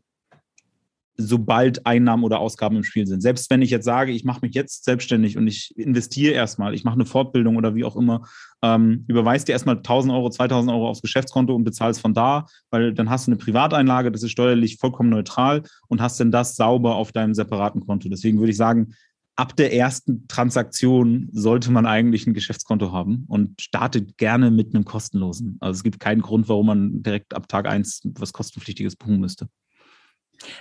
sobald 1.21 1.85
Einnahmen 1.85 2.23
oder 2.23 2.39
Ausgaben 2.39 2.77
im 2.77 2.83
Spiel 2.83 3.07
sind. 3.07 3.21
Selbst 3.21 3.49
wenn 3.49 3.61
ich 3.61 3.69
jetzt 3.69 3.85
sage, 3.85 4.11
ich 4.11 4.23
mache 4.23 4.41
mich 4.41 4.53
jetzt 4.53 4.83
selbstständig 4.83 5.37
und 5.37 5.47
ich 5.47 5.73
investiere 5.77 6.33
erstmal, 6.33 6.73
ich 6.73 6.83
mache 6.83 6.95
eine 6.95 7.05
Fortbildung 7.05 7.55
oder 7.55 7.75
wie 7.75 7.83
auch 7.83 7.95
immer, 7.95 8.23
ähm, 8.61 9.05
überweist 9.07 9.47
dir 9.47 9.53
erstmal 9.53 9.77
1000 9.77 10.13
Euro, 10.13 10.29
2000 10.29 10.71
Euro 10.71 10.89
aufs 10.89 11.01
Geschäftskonto 11.01 11.55
und 11.55 11.63
bezahlst 11.63 12.01
von 12.01 12.13
da, 12.13 12.45
weil 12.69 12.93
dann 12.93 13.09
hast 13.09 13.27
du 13.27 13.31
eine 13.31 13.37
Privateinlage, 13.37 14.11
das 14.11 14.23
ist 14.23 14.31
steuerlich 14.31 14.77
vollkommen 14.77 15.09
neutral 15.09 15.63
und 15.87 16.01
hast 16.01 16.19
dann 16.19 16.31
das 16.31 16.55
sauber 16.55 16.95
auf 16.95 17.11
deinem 17.11 17.33
separaten 17.33 17.81
Konto. 17.81 18.09
Deswegen 18.09 18.39
würde 18.39 18.51
ich 18.51 18.57
sagen, 18.57 18.93
ab 19.35 19.55
der 19.55 19.73
ersten 19.73 20.27
Transaktion 20.27 21.29
sollte 21.31 21.71
man 21.71 21.85
eigentlich 21.85 22.27
ein 22.27 22.33
Geschäftskonto 22.33 22.91
haben 22.91 23.25
und 23.27 23.59
startet 23.61 24.17
gerne 24.17 24.51
mit 24.51 24.75
einem 24.75 24.85
kostenlosen. 24.85 25.57
Also 25.61 25.77
es 25.77 25.83
gibt 25.83 25.99
keinen 25.99 26.21
Grund, 26.21 26.49
warum 26.49 26.67
man 26.67 27.03
direkt 27.03 27.33
ab 27.33 27.47
Tag 27.47 27.67
eins 27.67 28.01
was 28.03 28.33
kostenpflichtiges 28.33 28.95
buchen 28.95 29.19
müsste. 29.19 29.47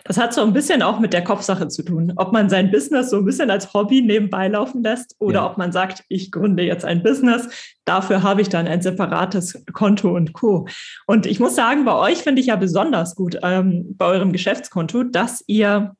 Das 0.05 0.19
hat 0.19 0.35
so 0.35 0.43
ein 0.43 0.53
bisschen 0.53 0.83
auch 0.83 1.01
mit 1.01 1.13
der 1.13 1.25
Kopfsache 1.25 1.69
zu 1.69 1.83
tun. 1.83 2.13
Ob 2.17 2.33
man 2.33 2.49
sein 2.49 2.71
Business 2.71 3.11
so 3.11 3.17
ein 3.17 3.25
bisschen 3.25 3.51
als 3.51 3.73
Hobby 3.75 4.03
nebenbei 4.03 4.49
laufen 4.49 4.83
lässt 4.83 5.17
oder 5.19 5.41
ja. 5.41 5.51
ob 5.51 5.59
man 5.59 5.73
sagt, 5.73 6.05
ich 6.09 6.31
gründe 6.31 6.63
jetzt 6.63 6.85
ein 6.85 7.03
Business, 7.03 7.49
dafür 7.85 8.23
habe 8.23 8.43
ich 8.43 8.49
dann 8.49 8.67
ein 8.67 8.83
separates 8.83 9.65
Konto 9.73 10.15
und 10.15 10.33
Co. 10.33 10.67
Und 11.07 11.27
ich 11.27 11.41
muss 11.41 11.55
sagen, 11.55 11.85
bei 11.85 11.95
euch 11.95 12.19
finde 12.19 12.41
ich 12.41 12.47
ja 12.47 12.57
besonders 12.57 13.15
gut, 13.15 13.39
ähm, 13.43 13.95
bei 13.97 14.07
eurem 14.07 14.33
Geschäftskonto, 14.33 15.05
dass 15.05 15.45
ihr 15.47 15.95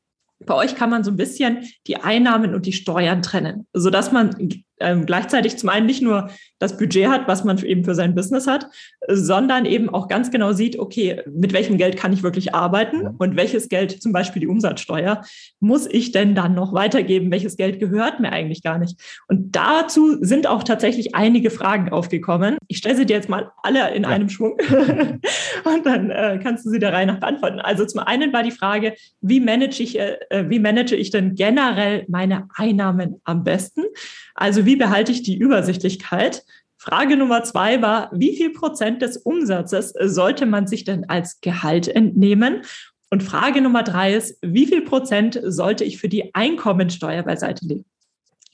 bei 0.47 0.55
euch 0.55 0.75
kann 0.75 0.91
man 0.91 1.05
so 1.05 1.11
ein 1.11 1.17
bisschen 1.17 1.67
die 1.87 1.97
Einnahmen 1.97 2.55
und 2.55 2.65
die 2.67 2.73
Steuern 2.73 3.23
trennen, 3.23 3.67
sodass 3.75 4.11
man 4.11 4.35
ähm, 4.81 5.07
gleichzeitig 5.07 5.57
zum 5.57 5.69
einen 5.69 5.87
nicht 5.87 6.03
nur 6.03 6.31
das 6.59 6.77
Budget 6.77 7.09
hat, 7.09 7.27
was 7.27 7.43
man 7.45 7.59
eben 7.65 7.85
für 7.85 7.95
sein 7.95 8.15
Business 8.15 8.47
hat, 8.47 8.67
sondern 9.09 9.65
eben 9.65 9.89
auch 9.89 10.09
ganz 10.09 10.31
genau 10.31 10.53
sieht, 10.53 10.79
okay, 10.79 11.23
mit 11.31 11.53
welchem 11.53 11.79
Geld 11.79 11.97
kann 11.97 12.13
ich 12.13 12.23
wirklich 12.23 12.55
arbeiten 12.55 13.07
und 13.19 13.37
welches 13.37 13.69
Geld, 13.69 14.03
zum 14.03 14.13
Beispiel 14.13 14.41
die 14.41 14.47
Umsatzsteuer, 14.47 15.23
muss 15.59 15.87
ich 15.87 16.13
denn 16.13 16.35
dann 16.35 16.55
noch 16.55 16.75
weitergeben? 16.75 17.31
Welches 17.31 17.57
Geld 17.57 17.81
gehört 17.81 18.21
mir 18.21 18.31
eigentlich 18.31 18.63
gar 18.63 18.79
nicht? 18.79 19.01
Und 19.27 19.57
dazu 19.57 20.19
sind 20.21 20.47
auch 20.47 20.63
tatsächlich 20.63 21.15
einige 21.15 21.51
Fragen 21.51 21.91
aufgekommen. 21.91 22.59
Ich 22.69 22.79
stelle 22.79 22.97
sie 22.97 23.07
dir 23.07 23.17
jetzt 23.17 23.29
mal 23.29 23.51
alle 23.63 23.95
in 23.95 24.03
ja. 24.03 24.11
einem 24.11 24.29
Schwung 24.29 24.53
und 25.65 25.87
dann 25.87 26.11
äh, 26.11 26.39
kannst 26.43 26.67
du 26.67 26.71
sie 26.71 26.79
der 26.79 26.93
Reihe 26.93 27.07
nach 27.07 27.21
beantworten. 27.21 27.59
Also 27.59 27.87
zum 27.87 28.01
einen 28.01 28.33
war 28.33 28.43
die 28.43 28.51
Frage, 28.51 28.95
wie 29.23 29.41
manage 29.41 29.83
ich, 29.83 29.99
äh, 29.99 30.19
wie 30.49 30.59
manage 30.59 30.95
ich 30.95 31.11
denn 31.11 31.35
generell 31.35 32.05
meine 32.09 32.49
Einnahmen 32.55 33.21
am 33.25 33.45
besten? 33.45 33.85
Also 34.41 34.65
wie 34.65 34.77
behalte 34.77 35.13
ich 35.13 35.23
die 35.23 35.37
Übersichtlichkeit? 35.37 36.45
Frage 36.79 37.19
Nummer 37.19 37.45
zwei 37.45 37.83
war, 37.83 38.11
wie 38.13 38.35
viel 38.35 38.51
Prozent 38.51 39.03
des 39.03 39.19
Umsatzes 39.19 39.93
sollte 40.01 40.47
man 40.47 40.67
sich 40.67 40.85
denn 40.85 41.05
als 41.11 41.43
Gehalt 41.43 41.89
entnehmen? 41.89 42.63
Und 43.11 43.23
Frage 43.23 43.61
Nummer 43.61 43.83
drei 43.83 44.15
ist, 44.15 44.39
wie 44.41 44.67
viel 44.67 44.81
Prozent 44.83 45.39
sollte 45.45 45.85
ich 45.85 45.99
für 45.99 46.09
die 46.09 46.35
Einkommensteuer 46.35 47.23
beiseite 47.23 47.67
legen? 47.67 47.85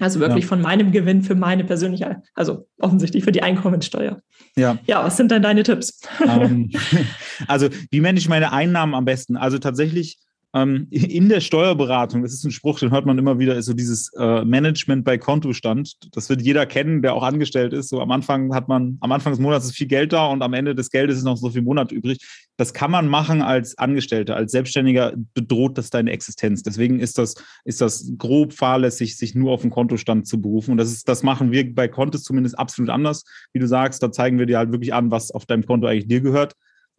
Also 0.01 0.19
wirklich 0.19 0.45
ja. 0.45 0.49
von 0.49 0.61
meinem 0.61 0.91
Gewinn 0.91 1.23
für 1.23 1.37
meine 1.37 1.65
persönliche, 1.65 2.21
also 2.35 2.67
offensichtlich 2.81 3.23
für 3.23 3.33
die 3.33 3.45
Einkommensteuer. 3.45 4.21
Ja. 4.57 4.79
Ja, 4.87 5.05
was 5.05 5.17
sind 5.17 5.31
denn 5.31 5.43
deine 5.43 5.63
Tipps? 5.63 6.01
Um, 6.21 6.29
ähm, 6.29 6.71
also, 7.49 7.69
wie 7.91 8.01
manage 8.01 8.19
ich 8.19 8.29
meine 8.29 8.53
Einnahmen 8.53 8.95
am 8.95 9.05
besten? 9.05 9.37
Also 9.37 9.59
tatsächlich 9.59 10.19
ähm, 10.57 10.87
in 10.91 11.29
der 11.29 11.41
Steuerberatung, 11.41 12.23
das 12.23 12.33
ist 12.33 12.45
ein 12.45 12.51
Spruch, 12.51 12.79
den 12.79 12.91
hört 12.91 13.05
man 13.05 13.19
immer 13.19 13.39
wieder, 13.39 13.57
ist 13.57 13.67
so 13.67 13.75
dieses 13.75 14.11
äh, 14.15 14.43
Management 14.45 15.05
bei 15.05 15.19
Kontostand. 15.19 15.97
Das 16.13 16.31
wird 16.31 16.41
jeder 16.41 16.65
kennen, 16.65 17.03
der 17.03 17.15
auch 17.15 17.23
angestellt 17.23 17.75
ist. 17.75 17.91
So 17.91 18.01
am 18.01 18.11
Anfang 18.11 18.55
hat 18.55 18.67
man, 18.67 18.97
am 19.01 19.13
Anfang 19.13 19.35
des 19.35 19.41
Monats 19.41 19.67
ist 19.67 19.77
viel 19.77 19.87
Geld 19.87 20.15
da 20.15 20.27
und 20.27 20.43
am 20.43 20.55
Ende 20.55 20.75
des 20.75 20.91
Geldes 20.91 21.19
ist 21.19 21.25
noch 21.25 21.37
so 21.37 21.51
viel 21.51 21.61
Monat 21.61 21.93
übrig. 21.93 22.19
Das 22.57 22.73
kann 22.73 22.91
man 22.91 23.07
machen 23.07 23.43
als 23.43 23.77
Angestellter, 23.77 24.35
als 24.37 24.53
Selbstständiger 24.53 25.13
bedroht 25.35 25.77
das 25.77 25.91
deine 25.91 26.11
Existenz. 26.11 26.63
Deswegen 26.63 27.01
ist 27.01 27.19
das, 27.19 27.35
ist 27.65 27.83
das 27.83 28.13
grob 28.17 28.55
fahrlässig, 28.55 29.19
sich 29.19 29.35
nur 29.35 29.53
auf 29.53 29.61
den 29.61 29.71
Kontostand 29.71 30.27
zu 30.27 30.41
berufen. 30.41 30.71
Und 30.71 30.79
das 30.79 30.91
ist, 30.91 31.07
das 31.07 31.23
machen 31.23 31.53
wir 31.53 31.75
bei 31.75 31.87
Kontes 31.87 32.23
zumindest 32.23 32.59
absolut 32.59 32.89
anders. 32.89 33.25
Wie 33.53 33.59
du 33.59 33.69
sagst, 33.69 34.03
da 34.03 34.11
zeigen 34.11 34.39
wir 34.39 34.47
dir 34.47 34.57
halt 34.57 34.73
wirklich 34.73 34.95
an, 34.95 35.11
was 35.11 35.31
auf 35.31 35.45
deinem 35.45 35.67
Konto 35.67 35.87
eigentlich 35.87 36.09
dir 36.09 36.23
gehört 36.23 36.55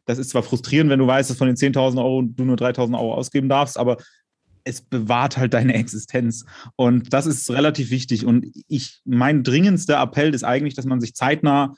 das 0.08 0.18
ist 0.18 0.30
zwar 0.30 0.42
frustrierend, 0.42 0.90
wenn 0.90 1.00
du 1.00 1.06
weißt, 1.06 1.30
dass 1.30 1.38
von 1.38 1.48
den 1.48 1.58
10.000 1.58 1.98
Euro 1.98 2.24
du 2.24 2.46
nur 2.46 2.56
3.000 2.56 2.96
Euro 2.96 3.14
ausgeben 3.14 3.50
darfst, 3.50 3.78
aber 3.78 3.98
es 4.64 4.82
bewahrt 4.82 5.38
halt 5.38 5.54
deine 5.54 5.74
Existenz. 5.74 6.46
Und 6.76 7.14
das 7.14 7.26
ist 7.26 7.50
relativ 7.52 7.90
wichtig. 7.90 8.26
Und 8.26 8.46
ich, 8.68 9.02
mein 9.06 9.44
dringendster 9.44 10.02
Appell 10.02 10.34
ist 10.34 10.44
eigentlich, 10.44 10.74
dass 10.74 10.86
man 10.86 11.00
sich 11.00 11.14
zeitnah 11.14 11.76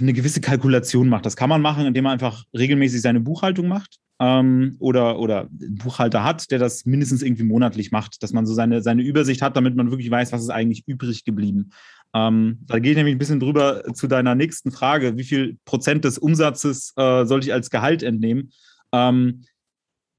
eine 0.00 0.12
gewisse 0.12 0.40
Kalkulation 0.40 1.08
macht. 1.08 1.26
Das 1.26 1.36
kann 1.36 1.48
man 1.48 1.62
machen, 1.62 1.86
indem 1.86 2.04
man 2.04 2.12
einfach 2.12 2.44
regelmäßig 2.56 3.00
seine 3.00 3.20
Buchhaltung 3.20 3.66
macht 3.66 3.98
ähm, 4.20 4.76
oder, 4.78 5.18
oder 5.18 5.48
einen 5.60 5.76
Buchhalter 5.76 6.22
hat, 6.22 6.50
der 6.50 6.58
das 6.58 6.86
mindestens 6.86 7.22
irgendwie 7.22 7.42
monatlich 7.42 7.90
macht, 7.90 8.22
dass 8.22 8.32
man 8.32 8.46
so 8.46 8.54
seine, 8.54 8.82
seine 8.82 9.02
Übersicht 9.02 9.42
hat, 9.42 9.56
damit 9.56 9.74
man 9.74 9.90
wirklich 9.90 10.10
weiß, 10.10 10.32
was 10.32 10.42
ist 10.42 10.50
eigentlich 10.50 10.86
übrig 10.86 11.24
geblieben. 11.24 11.70
Ähm, 12.14 12.58
da 12.66 12.78
gehe 12.78 12.92
ich 12.92 12.96
nämlich 12.96 13.14
ein 13.14 13.18
bisschen 13.18 13.40
drüber 13.40 13.82
zu 13.92 14.06
deiner 14.06 14.34
nächsten 14.34 14.70
Frage. 14.70 15.16
Wie 15.16 15.24
viel 15.24 15.58
Prozent 15.64 16.04
des 16.04 16.16
Umsatzes 16.18 16.92
äh, 16.96 17.24
sollte 17.24 17.48
ich 17.48 17.52
als 17.52 17.70
Gehalt 17.70 18.02
entnehmen? 18.02 18.52
Ähm, 18.92 19.44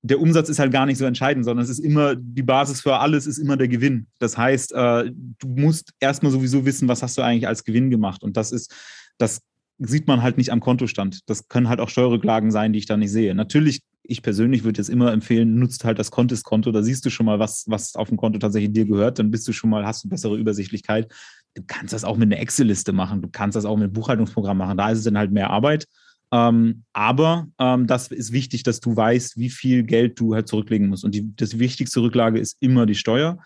der 0.06 0.20
Umsatz 0.20 0.50
ist 0.50 0.60
halt 0.60 0.72
gar 0.72 0.86
nicht 0.86 1.00
so 1.00 1.06
entscheidend, 1.06 1.46
sondern 1.46 1.64
es 1.64 1.70
ist 1.70 1.80
immer 1.80 2.16
die 2.16 2.44
Basis 2.44 2.82
für 2.82 2.98
alles, 2.98 3.26
ist 3.26 3.40
immer 3.40 3.58
der 3.58 3.68
Gewinn. 3.68 4.06
Das 4.20 4.38
heißt, 4.38 4.74
äh, 4.74 5.12
du 5.12 5.48
musst 5.48 5.94
erstmal 6.00 6.32
sowieso 6.32 6.64
wissen, 6.64 6.88
was 6.88 7.02
hast 7.02 7.18
du 7.18 7.24
eigentlich 7.24 7.48
als 7.48 7.64
Gewinn 7.64 7.90
gemacht. 7.90 8.24
Und 8.24 8.38
das 8.38 8.52
ist, 8.52 8.72
das 9.18 9.42
sieht 9.80 10.08
man 10.08 10.22
halt 10.22 10.38
nicht 10.38 10.52
am 10.52 10.60
Kontostand. 10.60 11.22
Das 11.28 11.48
können 11.48 11.70
halt 11.70 11.80
auch 11.80 11.90
Steuerrücklagen 11.90 12.52
sein, 12.52 12.72
die 12.72 12.80
ich 12.80 12.86
da 12.86 12.98
nicht 12.98 13.12
sehe. 13.12 13.34
Natürlich, 13.34 13.82
ich 14.04 14.22
persönlich 14.22 14.64
würde 14.64 14.78
jetzt 14.78 14.90
immer 14.90 15.12
empfehlen, 15.12 15.58
nutzt 15.58 15.86
halt 15.86 15.98
das 15.98 16.12
Contest-Konto. 16.12 16.72
Da 16.72 16.84
siehst 16.84 17.04
du 17.06 17.10
schon 17.10 17.26
mal, 17.26 17.40
was, 17.40 17.66
was 17.68 17.96
auf 17.96 18.10
dem 18.10 18.18
Konto 18.18 18.38
tatsächlich 18.38 18.74
dir 18.74 18.86
gehört. 18.86 19.18
Dann 19.18 19.32
bist 19.32 19.48
du 19.48 19.54
schon 19.54 19.72
mal, 19.72 19.88
hast 19.88 20.04
du 20.04 20.10
bessere 20.10 20.38
Übersichtlichkeit. 20.38 21.12
Du 21.56 21.64
kannst 21.66 21.94
das 21.94 22.04
auch 22.04 22.18
mit 22.18 22.32
einer 22.32 22.42
Excel-Liste 22.42 22.94
machen. 22.94 23.22
Du 23.22 23.30
kannst 23.30 23.56
das 23.56 23.66
auch 23.66 23.76
mit 23.76 23.86
einem 23.86 23.94
Buchhaltungsprogramm 23.94 24.58
machen. 24.58 24.78
Da 24.78 24.92
ist 24.92 25.00
es 25.00 25.04
dann 25.06 25.18
halt 25.18 25.32
mehr 25.32 25.50
Arbeit. 25.50 25.88
Ähm, 26.32 26.84
aber 26.94 27.48
ähm, 27.60 27.88
das 27.88 28.08
ist 28.08 28.32
wichtig, 28.32 28.64
dass 28.64 28.80
du 28.80 28.96
weißt, 28.96 29.38
wie 29.38 29.50
viel 29.50 29.84
Geld 29.84 30.20
du 30.20 30.36
halt 30.36 30.48
zurücklegen 30.48 30.90
musst. 30.90 31.04
Und 31.04 31.16
die 31.16 31.36
das 31.36 31.60
wichtigste 31.60 32.02
Rücklage 32.02 32.40
ist 32.40 32.58
immer 32.60 32.86
die 32.86 32.96
Steuer. 32.96 33.38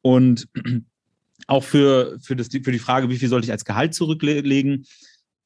Und 0.00 0.48
auch 1.46 1.64
für, 1.64 2.18
für, 2.20 2.36
das, 2.36 2.48
für 2.48 2.72
die 2.72 2.78
Frage, 2.78 3.10
wie 3.10 3.18
viel 3.18 3.28
sollte 3.28 3.46
ich 3.46 3.52
als 3.52 3.64
Gehalt 3.64 3.94
zurücklegen, 3.94 4.86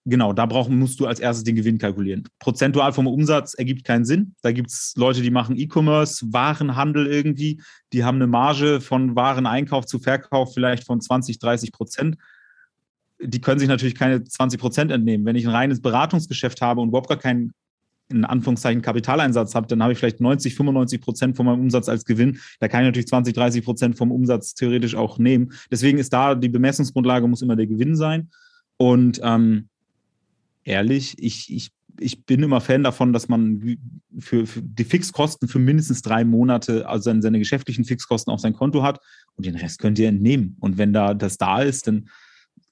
Genau, 0.04 0.32
da 0.32 0.46
brauchen, 0.46 0.78
musst 0.80 0.98
du 0.98 1.06
als 1.06 1.20
erstes 1.20 1.44
den 1.44 1.54
Gewinn 1.54 1.78
kalkulieren. 1.78 2.24
Prozentual 2.40 2.92
vom 2.92 3.06
Umsatz 3.06 3.54
ergibt 3.54 3.84
keinen 3.84 4.04
Sinn. 4.04 4.34
Da 4.42 4.50
gibt 4.50 4.68
es 4.70 4.94
Leute, 4.96 5.22
die 5.22 5.30
machen 5.30 5.56
E-Commerce, 5.56 6.26
Warenhandel 6.32 7.06
irgendwie, 7.06 7.62
die 7.92 8.02
haben 8.02 8.16
eine 8.16 8.26
Marge 8.26 8.80
von 8.80 9.14
Wareneinkauf 9.14 9.86
zu 9.86 10.00
Verkauf 10.00 10.54
vielleicht 10.54 10.84
von 10.84 11.00
20, 11.00 11.38
30 11.38 11.70
Prozent. 11.70 12.16
Die 13.20 13.40
können 13.40 13.60
sich 13.60 13.68
natürlich 13.68 13.94
keine 13.94 14.24
20 14.24 14.58
Prozent 14.58 14.90
entnehmen. 14.90 15.24
Wenn 15.24 15.36
ich 15.36 15.46
ein 15.46 15.54
reines 15.54 15.80
Beratungsgeschäft 15.80 16.60
habe 16.60 16.80
und 16.80 16.88
überhaupt 16.88 17.08
gar 17.08 17.18
keinen, 17.18 17.52
in 18.08 18.24
Anführungszeichen, 18.24 18.82
Kapitaleinsatz 18.82 19.54
habe, 19.54 19.68
dann 19.68 19.84
habe 19.84 19.92
ich 19.92 20.00
vielleicht 20.00 20.20
90, 20.20 20.56
95 20.56 21.00
Prozent 21.00 21.36
von 21.36 21.46
meinem 21.46 21.60
Umsatz 21.60 21.88
als 21.88 22.04
Gewinn. 22.04 22.40
Da 22.58 22.66
kann 22.66 22.82
ich 22.82 22.88
natürlich 22.88 23.06
20, 23.06 23.34
30 23.34 23.64
Prozent 23.64 23.96
vom 23.96 24.10
Umsatz 24.10 24.54
theoretisch 24.54 24.96
auch 24.96 25.18
nehmen. 25.18 25.52
Deswegen 25.70 25.98
ist 25.98 26.12
da 26.12 26.34
die 26.34 26.48
Bemessungsgrundlage 26.48 27.28
muss 27.28 27.42
immer 27.42 27.54
der 27.54 27.68
Gewinn 27.68 27.94
sein. 27.94 28.30
Und 28.78 29.20
ähm, 29.22 29.68
ehrlich, 30.64 31.16
ich, 31.18 31.52
ich, 31.52 31.70
ich 31.98 32.24
bin 32.24 32.42
immer 32.42 32.60
Fan 32.60 32.82
davon, 32.82 33.12
dass 33.12 33.28
man 33.28 33.76
für, 34.18 34.46
für 34.46 34.62
die 34.62 34.84
Fixkosten 34.84 35.48
für 35.48 35.58
mindestens 35.58 36.02
drei 36.02 36.24
Monate, 36.24 36.88
also 36.88 37.04
seine, 37.04 37.22
seine, 37.22 37.38
geschäftlichen 37.38 37.84
Fixkosten 37.84 38.32
auf 38.32 38.40
sein 38.40 38.54
Konto 38.54 38.82
hat 38.82 39.00
und 39.36 39.46
den 39.46 39.56
Rest 39.56 39.78
könnt 39.78 39.98
ihr 39.98 40.08
entnehmen. 40.08 40.56
Und 40.60 40.78
wenn 40.78 40.92
da 40.92 41.14
das 41.14 41.38
da 41.38 41.62
ist, 41.62 41.86
dann 41.86 42.08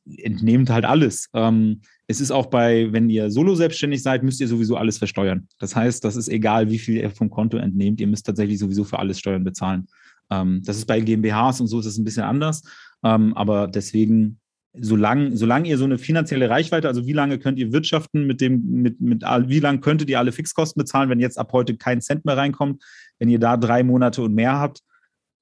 entnehmt 0.06 0.70
halt 0.70 0.84
alles. 0.84 1.28
Ähm, 1.34 1.82
es 2.06 2.20
ist 2.20 2.30
auch 2.30 2.46
bei, 2.46 2.88
wenn 2.92 3.08
ihr 3.10 3.30
solo 3.30 3.54
selbstständig 3.54 4.02
seid, 4.02 4.22
müsst 4.22 4.40
ihr 4.40 4.48
sowieso 4.48 4.76
alles 4.76 4.98
versteuern. 4.98 5.46
Das 5.58 5.76
heißt, 5.76 6.04
das 6.04 6.16
ist 6.16 6.28
egal, 6.28 6.70
wie 6.70 6.78
viel 6.78 6.96
ihr 6.96 7.10
vom 7.10 7.30
Konto 7.30 7.56
entnehmt, 7.58 8.00
ihr 8.00 8.06
müsst 8.06 8.26
tatsächlich 8.26 8.58
sowieso 8.58 8.84
für 8.84 8.98
alles 8.98 9.18
Steuern 9.18 9.44
bezahlen. 9.44 9.86
Ähm, 10.30 10.62
das 10.64 10.76
ist 10.76 10.86
bei 10.86 11.00
GmbHs 11.00 11.60
und 11.60 11.68
so 11.68 11.78
ist 11.78 11.86
es 11.86 11.98
ein 11.98 12.04
bisschen 12.04 12.24
anders. 12.24 12.62
Ähm, 13.04 13.34
aber 13.34 13.68
deswegen 13.68 14.39
solange, 14.78 15.36
solange 15.36 15.68
ihr 15.68 15.78
so 15.78 15.84
eine 15.84 15.98
finanzielle 15.98 16.48
Reichweite, 16.48 16.88
also 16.88 17.06
wie 17.06 17.12
lange 17.12 17.38
könnt 17.38 17.58
ihr 17.58 17.72
wirtschaften 17.72 18.26
mit 18.26 18.40
dem, 18.40 18.82
mit, 18.82 19.00
mit, 19.00 19.22
wie 19.22 19.60
lange 19.60 19.80
könntet 19.80 20.08
ihr 20.08 20.18
alle 20.18 20.32
Fixkosten 20.32 20.80
bezahlen, 20.80 21.10
wenn 21.10 21.20
jetzt 21.20 21.38
ab 21.38 21.52
heute 21.52 21.76
kein 21.76 22.00
Cent 22.00 22.24
mehr 22.24 22.36
reinkommt, 22.36 22.82
wenn 23.18 23.28
ihr 23.28 23.38
da 23.38 23.56
drei 23.56 23.82
Monate 23.82 24.22
und 24.22 24.34
mehr 24.34 24.58
habt, 24.58 24.82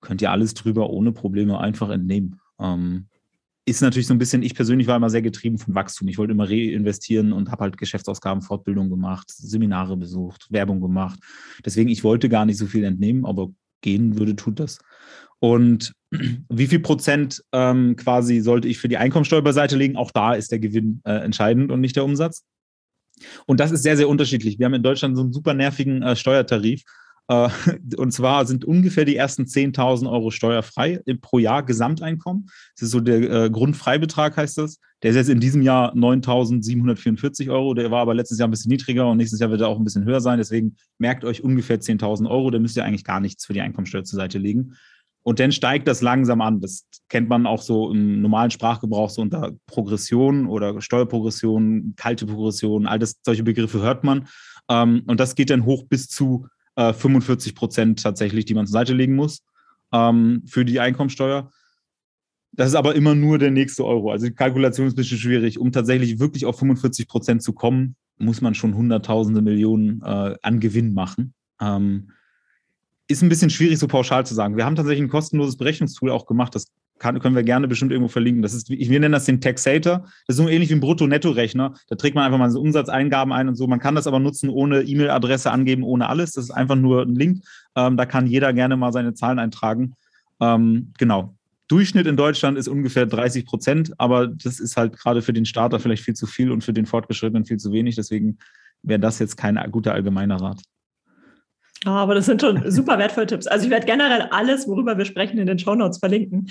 könnt 0.00 0.22
ihr 0.22 0.30
alles 0.30 0.54
drüber 0.54 0.90
ohne 0.90 1.12
Probleme 1.12 1.58
einfach 1.58 1.90
entnehmen. 1.90 2.40
Ähm, 2.60 3.06
ist 3.66 3.82
natürlich 3.82 4.06
so 4.06 4.14
ein 4.14 4.18
bisschen, 4.18 4.42
ich 4.42 4.54
persönlich 4.54 4.86
war 4.86 4.96
immer 4.96 5.10
sehr 5.10 5.20
getrieben 5.20 5.58
von 5.58 5.74
Wachstum. 5.74 6.08
Ich 6.08 6.16
wollte 6.16 6.32
immer 6.32 6.48
reinvestieren 6.48 7.34
und 7.34 7.50
habe 7.50 7.64
halt 7.64 7.76
Geschäftsausgaben, 7.76 8.42
Fortbildung 8.42 8.88
gemacht, 8.88 9.30
Seminare 9.30 9.96
besucht, 9.96 10.46
Werbung 10.50 10.80
gemacht. 10.80 11.18
Deswegen, 11.66 11.90
ich 11.90 12.02
wollte 12.02 12.30
gar 12.30 12.46
nicht 12.46 12.56
so 12.56 12.66
viel 12.66 12.84
entnehmen, 12.84 13.26
aber 13.26 13.50
gehen 13.82 14.18
würde, 14.18 14.36
tut 14.36 14.58
das. 14.58 14.78
Und 15.40 15.92
wie 16.10 16.66
viel 16.66 16.80
Prozent 16.80 17.42
ähm, 17.52 17.96
quasi 17.96 18.40
sollte 18.40 18.68
ich 18.68 18.78
für 18.78 18.88
die 18.88 18.96
Einkommensteuer 18.96 19.42
beiseite 19.42 19.76
legen? 19.76 19.96
Auch 19.96 20.10
da 20.10 20.34
ist 20.34 20.50
der 20.50 20.58
Gewinn 20.58 21.00
äh, 21.04 21.12
entscheidend 21.12 21.70
und 21.70 21.80
nicht 21.80 21.96
der 21.96 22.04
Umsatz. 22.04 22.44
Und 23.46 23.60
das 23.60 23.70
ist 23.70 23.82
sehr, 23.82 23.96
sehr 23.96 24.08
unterschiedlich. 24.08 24.58
Wir 24.58 24.66
haben 24.66 24.74
in 24.74 24.82
Deutschland 24.82 25.16
so 25.16 25.22
einen 25.22 25.32
super 25.32 25.54
nervigen 25.54 26.02
äh, 26.02 26.16
Steuertarif. 26.16 26.82
Äh, 27.28 27.48
und 27.96 28.12
zwar 28.12 28.46
sind 28.46 28.64
ungefähr 28.64 29.04
die 29.04 29.16
ersten 29.16 29.44
10.000 29.44 30.10
Euro 30.10 30.30
steuerfrei 30.30 31.00
pro 31.20 31.38
Jahr 31.38 31.64
Gesamteinkommen. 31.64 32.46
Das 32.76 32.82
ist 32.82 32.90
so 32.90 33.00
der 33.00 33.44
äh, 33.44 33.50
Grundfreibetrag, 33.50 34.36
heißt 34.36 34.58
das. 34.58 34.80
Der 35.02 35.10
ist 35.10 35.16
jetzt 35.16 35.28
in 35.28 35.38
diesem 35.38 35.62
Jahr 35.62 35.94
9.744 35.94 37.50
Euro. 37.50 37.74
Der 37.74 37.90
war 37.92 38.00
aber 38.00 38.14
letztes 38.14 38.38
Jahr 38.38 38.48
ein 38.48 38.50
bisschen 38.50 38.70
niedriger 38.70 39.08
und 39.08 39.18
nächstes 39.18 39.38
Jahr 39.38 39.50
wird 39.50 39.60
er 39.60 39.68
auch 39.68 39.78
ein 39.78 39.84
bisschen 39.84 40.04
höher 40.04 40.20
sein. 40.20 40.38
Deswegen 40.38 40.76
merkt 40.98 41.24
euch 41.24 41.44
ungefähr 41.44 41.80
10.000 41.80 42.28
Euro. 42.28 42.50
Da 42.50 42.58
müsst 42.58 42.76
ihr 42.76 42.84
eigentlich 42.84 43.04
gar 43.04 43.20
nichts 43.20 43.46
für 43.46 43.52
die 43.52 43.60
Einkommensteuer 43.60 44.02
zur 44.02 44.16
Seite 44.16 44.38
legen. 44.38 44.74
Und 45.28 45.40
dann 45.40 45.52
steigt 45.52 45.86
das 45.86 46.00
langsam 46.00 46.40
an. 46.40 46.62
Das 46.62 46.86
kennt 47.10 47.28
man 47.28 47.46
auch 47.46 47.60
so 47.60 47.92
im 47.92 48.22
normalen 48.22 48.50
Sprachgebrauch 48.50 49.10
so 49.10 49.20
unter 49.20 49.52
Progression 49.66 50.46
oder 50.46 50.80
Steuerprogression, 50.80 51.92
kalte 51.98 52.24
Progression, 52.24 52.86
all 52.86 52.98
das, 52.98 53.16
solche 53.22 53.42
Begriffe 53.42 53.82
hört 53.82 54.04
man. 54.04 54.26
Ähm, 54.70 55.02
und 55.06 55.20
das 55.20 55.34
geht 55.34 55.50
dann 55.50 55.66
hoch 55.66 55.84
bis 55.84 56.08
zu 56.08 56.46
45 56.78 57.52
äh, 57.52 57.54
Prozent 57.54 58.02
tatsächlich, 58.02 58.46
die 58.46 58.54
man 58.54 58.66
zur 58.66 58.72
Seite 58.72 58.94
legen 58.94 59.16
muss 59.16 59.44
ähm, 59.92 60.44
für 60.46 60.64
die 60.64 60.80
Einkommensteuer. 60.80 61.50
Das 62.52 62.68
ist 62.68 62.74
aber 62.74 62.94
immer 62.94 63.14
nur 63.14 63.36
der 63.36 63.50
nächste 63.50 63.84
Euro. 63.84 64.10
Also 64.10 64.28
die 64.28 64.34
Kalkulation 64.34 64.86
ist 64.86 64.94
ein 64.94 64.96
bisschen 64.96 65.18
schwierig. 65.18 65.58
Um 65.58 65.72
tatsächlich 65.72 66.18
wirklich 66.20 66.46
auf 66.46 66.58
45 66.58 67.06
Prozent 67.06 67.42
zu 67.42 67.52
kommen, 67.52 67.96
muss 68.16 68.40
man 68.40 68.54
schon 68.54 68.74
Hunderttausende 68.74 69.42
Millionen 69.42 70.00
äh, 70.00 70.36
an 70.40 70.58
Gewinn 70.58 70.94
machen. 70.94 71.34
Ähm, 71.60 72.12
ist 73.08 73.22
ein 73.22 73.28
bisschen 73.28 73.50
schwierig, 73.50 73.78
so 73.78 73.88
pauschal 73.88 74.26
zu 74.26 74.34
sagen. 74.34 74.56
Wir 74.56 74.66
haben 74.66 74.76
tatsächlich 74.76 75.02
ein 75.02 75.08
kostenloses 75.08 75.56
Berechnungstool 75.56 76.10
auch 76.10 76.26
gemacht. 76.26 76.54
Das 76.54 76.66
kann, 76.98 77.18
können 77.20 77.36
wir 77.36 77.42
gerne 77.42 77.66
bestimmt 77.68 77.90
irgendwo 77.90 78.08
verlinken. 78.08 78.42
Das 78.42 78.52
ist, 78.52 78.68
wir 78.68 79.00
nennen 79.00 79.12
das 79.12 79.24
den 79.24 79.40
Taxator. 79.40 80.00
Das 80.26 80.36
ist 80.36 80.36
so 80.36 80.48
ähnlich 80.48 80.68
wie 80.68 80.74
ein 80.74 80.80
Brutto-Netto-Rechner. 80.80 81.74
Da 81.88 81.96
trägt 81.96 82.14
man 82.14 82.24
einfach 82.24 82.38
mal 82.38 82.50
so 82.50 82.60
Umsatzeingaben 82.60 83.32
ein 83.32 83.48
und 83.48 83.54
so. 83.54 83.66
Man 83.66 83.80
kann 83.80 83.94
das 83.94 84.06
aber 84.06 84.18
nutzen 84.18 84.50
ohne 84.50 84.82
E-Mail-Adresse 84.82 85.50
angeben, 85.50 85.84
ohne 85.84 86.08
alles. 86.08 86.32
Das 86.32 86.44
ist 86.44 86.50
einfach 86.50 86.76
nur 86.76 87.02
ein 87.02 87.14
Link. 87.14 87.44
Ähm, 87.76 87.96
da 87.96 88.04
kann 88.04 88.26
jeder 88.26 88.52
gerne 88.52 88.76
mal 88.76 88.92
seine 88.92 89.14
Zahlen 89.14 89.38
eintragen. 89.38 89.94
Ähm, 90.40 90.92
genau. 90.98 91.34
Durchschnitt 91.68 92.06
in 92.06 92.16
Deutschland 92.16 92.58
ist 92.58 92.68
ungefähr 92.68 93.06
30 93.06 93.44
Prozent, 93.44 93.92
aber 93.98 94.26
das 94.26 94.58
ist 94.58 94.76
halt 94.76 94.96
gerade 94.96 95.20
für 95.20 95.34
den 95.34 95.44
Starter 95.44 95.80
vielleicht 95.80 96.02
viel 96.02 96.14
zu 96.14 96.26
viel 96.26 96.50
und 96.50 96.64
für 96.64 96.72
den 96.72 96.86
Fortgeschrittenen 96.86 97.44
viel 97.44 97.58
zu 97.58 97.72
wenig. 97.72 97.94
Deswegen 97.94 98.38
wäre 98.82 99.00
das 99.00 99.18
jetzt 99.18 99.36
kein 99.36 99.58
guter 99.70 99.92
allgemeiner 99.92 100.40
Rat. 100.40 100.62
Ah, 101.84 102.02
aber 102.02 102.14
das 102.14 102.26
sind 102.26 102.40
schon 102.40 102.70
super 102.70 102.98
wertvolle 102.98 103.26
Tipps. 103.26 103.46
Also 103.46 103.66
ich 103.66 103.70
werde 103.70 103.86
generell 103.86 104.22
alles, 104.30 104.66
worüber 104.66 104.98
wir 104.98 105.04
sprechen, 105.04 105.38
in 105.38 105.46
den 105.46 105.58
Show 105.58 105.74
Notes 105.74 105.98
verlinken. 105.98 106.48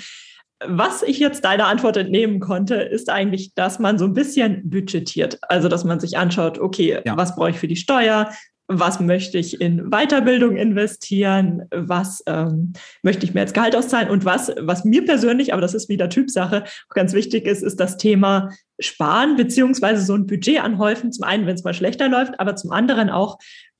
Was 0.65 1.03
ich 1.03 1.19
jetzt 1.19 1.45
deiner 1.45 1.67
Antwort 1.67 1.97
entnehmen 1.97 2.39
konnte, 2.39 2.75
ist 2.75 3.09
eigentlich, 3.09 3.53
dass 3.53 3.77
man 3.77 3.99
so 3.99 4.05
ein 4.05 4.13
bisschen 4.13 4.67
budgetiert. 4.67 5.37
Also, 5.43 5.67
dass 5.67 5.83
man 5.83 5.99
sich 5.99 6.17
anschaut, 6.17 6.57
okay, 6.57 6.99
ja. 7.05 7.15
was 7.15 7.35
brauche 7.35 7.51
ich 7.51 7.59
für 7.59 7.67
die 7.67 7.75
Steuer? 7.75 8.31
Was 8.69 8.99
möchte 8.99 9.37
ich 9.37 9.61
in 9.61 9.91
Weiterbildung 9.91 10.57
investieren? 10.57 11.63
Was 11.71 12.23
ähm, 12.25 12.73
möchte 13.03 13.25
ich 13.25 13.33
mir 13.33 13.41
als 13.41 13.53
Gehalt 13.53 13.75
auszahlen? 13.75 14.09
Und 14.09 14.25
was, 14.25 14.51
was 14.59 14.83
mir 14.83 15.05
persönlich, 15.05 15.53
aber 15.53 15.61
das 15.61 15.75
ist 15.75 15.89
wieder 15.89 16.09
Typsache, 16.09 16.63
auch 16.63 16.95
ganz 16.95 17.13
wichtig 17.13 17.45
ist, 17.45 17.61
ist 17.61 17.79
das 17.79 17.97
Thema 17.97 18.49
Sparen 18.79 19.35
beziehungsweise 19.35 20.03
so 20.03 20.15
ein 20.15 20.25
Budget 20.25 20.59
anhäufen. 20.61 21.11
Zum 21.11 21.23
einen, 21.23 21.45
wenn 21.45 21.55
es 21.55 21.63
mal 21.63 21.75
schlechter 21.75 22.09
läuft, 22.09 22.39
aber 22.39 22.55
zum 22.55 22.71
anderen 22.71 23.09
auch, 23.09 23.37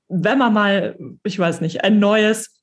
wenn 0.10 0.38
man 0.38 0.54
mal, 0.54 0.98
ich 1.24 1.38
weiß 1.38 1.62
nicht, 1.62 1.84
ein 1.84 2.00
neues 2.00 2.58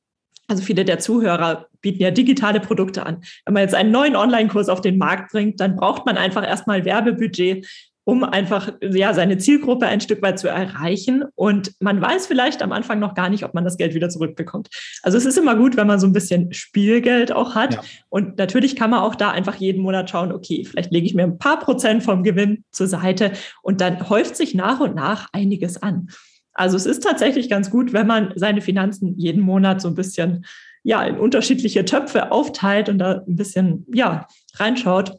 also 0.49 0.63
viele 0.63 0.85
der 0.85 0.99
Zuhörer 0.99 1.67
bieten 1.81 2.03
ja 2.03 2.11
digitale 2.11 2.61
Produkte 2.61 3.07
an. 3.07 3.23
Wenn 3.45 3.55
man 3.55 3.63
jetzt 3.63 3.75
einen 3.75 3.91
neuen 3.91 4.17
Online-Kurs 4.17 4.69
auf 4.69 4.81
den 4.81 4.99
Markt 4.99 5.33
bringt, 5.33 5.61
dann 5.61 5.77
braucht 5.77 6.07
man 6.07 6.17
einfach 6.17 6.47
erstmal 6.47 6.85
Werbebudget, 6.85 7.67
um 8.07 8.23
einfach 8.23 8.71
ja 8.83 9.15
seine 9.15 9.39
Zielgruppe 9.39 9.87
ein 9.87 10.03
Stück 10.03 10.21
weit 10.21 10.39
zu 10.39 10.49
erreichen. 10.49 11.25
Und 11.35 11.73
man 11.81 12.01
weiß 12.03 12.27
vielleicht 12.27 12.63
am 12.63 12.73
Anfang 12.73 12.99
noch 12.99 13.15
gar 13.15 13.31
nicht, 13.31 13.45
ob 13.45 13.55
man 13.55 13.65
das 13.65 13.79
Geld 13.79 13.95
wieder 13.95 14.11
zurückbekommt. 14.11 14.69
Also 15.03 15.17
es 15.17 15.25
ist 15.25 15.39
immer 15.39 15.57
gut, 15.57 15.79
wenn 15.79 15.87
man 15.87 15.99
so 15.99 16.07
ein 16.07 16.13
bisschen 16.13 16.53
Spielgeld 16.53 17.33
auch 17.33 17.55
hat. 17.55 17.75
Ja. 17.75 17.81
Und 18.11 18.37
natürlich 18.37 18.77
kann 18.77 18.91
man 18.91 19.01
auch 19.01 19.15
da 19.15 19.31
einfach 19.31 19.55
jeden 19.55 19.83
Monat 19.83 20.11
schauen, 20.11 20.33
okay, 20.33 20.67
vielleicht 20.67 20.93
lege 20.93 21.07
ich 21.07 21.15
mir 21.15 21.23
ein 21.23 21.39
paar 21.39 21.59
Prozent 21.59 22.03
vom 22.03 22.23
Gewinn 22.23 22.65
zur 22.71 22.87
Seite 22.87 23.33
und 23.63 23.81
dann 23.81 24.11
häuft 24.11 24.37
sich 24.37 24.55
nach 24.55 24.81
und 24.81 24.95
nach 24.95 25.29
einiges 25.33 25.83
an. 25.83 26.09
Also 26.54 26.76
es 26.76 26.87
ist 26.87 27.02
tatsächlich 27.02 27.50
ganz 27.50 27.70
gut, 27.70 27.92
wenn 27.92 28.06
man 28.06 28.32
seine 28.37 28.61
Finanzen 28.61 29.18
jeden 29.18 29.42
Monat 29.42 29.80
so 29.80 29.88
ein 29.88 29.94
bisschen 29.94 30.44
ja 30.84 31.02
in 31.02 31.18
unterschiedliche 31.18 31.84
Töpfe 31.84 32.30
aufteilt 32.30 32.88
und 32.88 32.99
da 32.99 33.25
ein 33.26 33.37
bisschen 33.37 33.87
ja 33.92 34.26
reinschaut 34.54 35.18